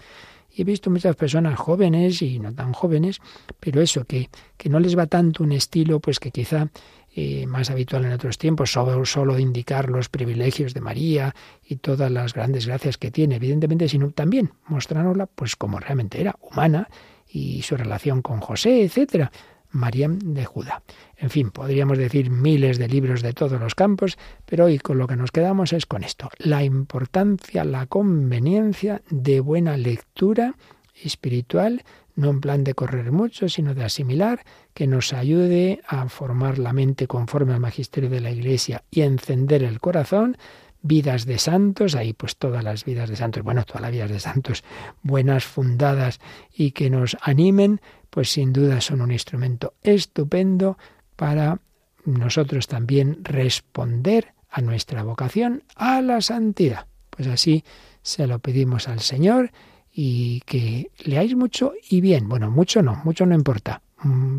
Y 0.53 0.62
he 0.62 0.64
visto 0.64 0.91
muchas 0.91 1.16
personas 1.16 1.59
jóvenes 1.59 2.23
y 2.23 2.39
no 2.39 2.53
tan 2.53 2.73
jóvenes, 2.73 3.21
pero 3.61 3.81
eso, 3.81 4.05
que, 4.05 4.29
que 4.57 4.68
no 4.68 4.81
les 4.81 4.99
va 4.99 5.07
tanto 5.07 5.45
un 5.45 5.53
estilo, 5.53 6.01
pues 6.01 6.18
que 6.18 6.33
quizá 6.33 6.68
eh, 7.14 7.47
más 7.47 7.71
habitual 7.71 8.05
en 8.05 8.12
otros 8.12 8.39
tiempos, 8.39 8.73
solo, 8.73 9.05
solo 9.05 9.39
indicar 9.39 9.91
los 9.91 10.09
privilegios 10.09 10.75
de 10.75 10.81
María 10.81 11.35
y 11.64 11.77
todas 11.77 12.11
las 12.11 12.35
grandes 12.35 12.66
gracias 12.66 12.99
que 12.99 13.11
tiene, 13.11 13.37
evidentemente, 13.37 13.89
sino 13.89 14.11
también 14.11 14.53
mostrárnosla 14.66 15.27
pues 15.27 15.57
como 15.57 15.81
realmente 15.81 16.21
era, 16.21 16.37
humana, 16.41 16.89
y 17.29 17.62
su 17.62 17.77
relación 17.77 18.23
con 18.23 18.41
José, 18.41 18.83
etcétera. 18.83 19.31
Mariam 19.71 20.18
de 20.18 20.45
Judá. 20.45 20.83
En 21.16 21.31
fin, 21.31 21.51
podríamos 21.51 21.99
decir 21.99 22.31
miles 22.31 22.79
de 22.79 22.89
libros 22.89 23.23
de 23.23 23.33
todos 23.33 23.61
los 23.61 23.75
campos, 23.75 24.18
pero 24.47 24.66
hoy 24.66 24.79
con 24.79 24.99
lo 24.99 25.07
que 25.07 25.16
nos 25.16 25.31
quedamos 25.31 25.73
es 25.73 25.87
con 25.87 26.05
esto, 26.05 26.31
la 26.39 26.64
importancia, 26.64 27.64
la 27.64 27.87
conveniencia 27.87 29.03
de 29.11 29.41
buena 29.41 29.77
lectura 29.77 30.55
espiritual, 31.03 31.83
no 32.16 32.31
en 32.31 32.41
plan 32.41 32.64
de 32.64 32.75
correr 32.75 33.12
mucho, 33.12 33.49
sino 33.49 33.75
de 33.75 33.85
asimilar, 33.85 34.45
que 34.75 34.87
nos 34.87 35.12
ayude 35.12 35.81
a 35.87 36.09
formar 36.09 36.59
la 36.59 36.73
mente 36.73 37.07
conforme 37.07 37.55
al 37.55 37.61
magisterio 37.61 38.11
de 38.11 38.21
la 38.21 38.31
Iglesia 38.31 38.85
y 38.91 39.03
encender 39.03 39.62
el 39.62 39.81
corazón, 39.81 40.37
vidas 40.83 41.26
de 41.26 41.39
santos, 41.39 41.95
ahí 41.95 42.12
pues 42.12 42.37
todas 42.37 42.64
las 42.64 42.85
vidas 42.85 43.09
de 43.11 43.16
santos, 43.16 43.43
bueno, 43.43 43.64
todas 43.64 43.83
las 43.83 43.93
vidas 43.93 44.11
de 44.11 44.20
santos 44.20 44.64
buenas, 45.03 45.45
fundadas 45.45 46.20
y 46.53 46.72
que 46.72 46.91
nos 46.91 47.16
animen 47.20 47.81
pues 48.11 48.31
sin 48.31 48.53
duda 48.53 48.81
son 48.81 49.01
un 49.01 49.12
instrumento 49.12 49.74
estupendo 49.83 50.78
para 51.16 51.61
nosotros 52.05 52.66
también 52.66 53.18
responder 53.22 54.35
a 54.51 54.61
nuestra 54.61 55.03
vocación 55.03 55.62
a 55.76 56.01
la 56.01 56.20
santidad. 56.20 56.87
Pues 57.11 57.28
así 57.28 57.64
se 58.03 58.26
lo 58.26 58.39
pedimos 58.39 58.89
al 58.89 59.01
Señor 59.01 59.53
y 59.93 60.41
que 60.47 60.91
leáis 61.05 61.37
mucho 61.37 61.74
y 61.89 62.01
bien. 62.01 62.28
Bueno, 62.28 62.51
mucho 62.51 62.83
no, 62.83 63.01
mucho 63.05 63.26
no 63.26 63.35
importa, 63.35 63.83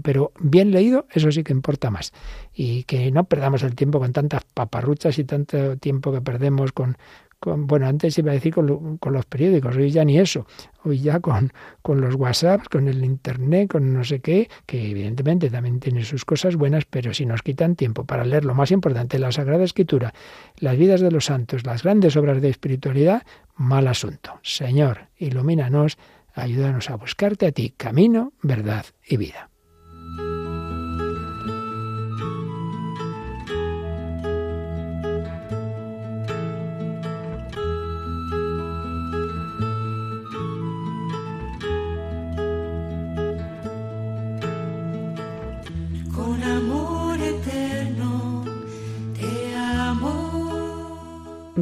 pero 0.03 0.31
bien 0.39 0.71
leído, 0.71 1.05
eso 1.11 1.31
sí 1.31 1.43
que 1.43 1.53
importa 1.53 1.89
más. 1.89 2.13
Y 2.53 2.83
que 2.83 3.11
no 3.11 3.25
perdamos 3.25 3.63
el 3.63 3.75
tiempo 3.75 3.99
con 3.99 4.11
tantas 4.11 4.43
paparruchas 4.43 5.19
y 5.19 5.23
tanto 5.23 5.77
tiempo 5.77 6.11
que 6.11 6.21
perdemos 6.21 6.71
con, 6.71 6.97
bueno, 7.43 7.87
antes 7.87 8.17
iba 8.17 8.31
a 8.31 8.35
decir 8.35 8.53
con, 8.53 8.99
los 9.01 9.25
periódicos, 9.25 9.75
hoy 9.75 9.91
ya 9.91 10.05
ni 10.05 10.19
eso, 10.19 10.45
hoy 10.83 10.99
ya 10.99 11.19
con, 11.19 11.51
con 11.81 11.99
los 11.99 12.15
WhatsApp, 12.15 12.67
con 12.69 12.87
el 12.87 13.03
Internet, 13.03 13.71
con 13.71 13.93
no 13.93 14.03
sé 14.03 14.19
qué, 14.19 14.49
que 14.65 14.91
evidentemente 14.91 15.49
también 15.49 15.79
tiene 15.79 16.03
sus 16.03 16.23
cosas 16.23 16.55
buenas, 16.55 16.85
pero 16.85 17.13
si 17.13 17.25
nos 17.25 17.41
quitan 17.41 17.75
tiempo 17.75 18.05
para 18.05 18.25
leer 18.25 18.45
lo 18.45 18.53
más 18.53 18.71
importante, 18.71 19.17
la 19.17 19.31
Sagrada 19.31 19.63
Escritura, 19.63 20.13
las 20.57 20.77
vidas 20.77 21.01
de 21.01 21.11
los 21.11 21.25
santos, 21.25 21.65
las 21.65 21.83
grandes 21.83 22.15
obras 22.15 22.41
de 22.41 22.49
espiritualidad, 22.49 23.23
mal 23.55 23.87
asunto. 23.87 24.39
Señor, 24.43 25.07
ilumínanos, 25.17 25.97
ayúdanos 26.35 26.89
a 26.89 26.95
buscarte 26.95 27.47
a 27.47 27.51
ti, 27.51 27.73
camino, 27.75 28.33
verdad 28.41 28.85
y 29.07 29.17
vida. 29.17 29.50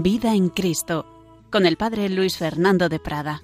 Vida 0.02 0.34
en 0.34 0.48
Cristo, 0.48 1.06
con 1.50 1.66
el 1.66 1.76
Padre 1.76 2.08
Luis 2.08 2.38
Fernando 2.38 2.88
de 2.88 3.00
Prada. 3.00 3.42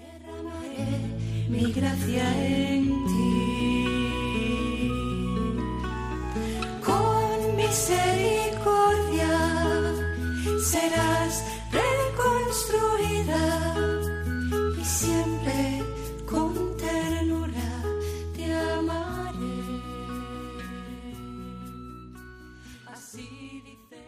Mi 1.50 1.74
gracia 1.74 2.46
en 2.46 2.86
ti, 3.06 4.90
con 6.82 7.58
misericordia 7.58 8.15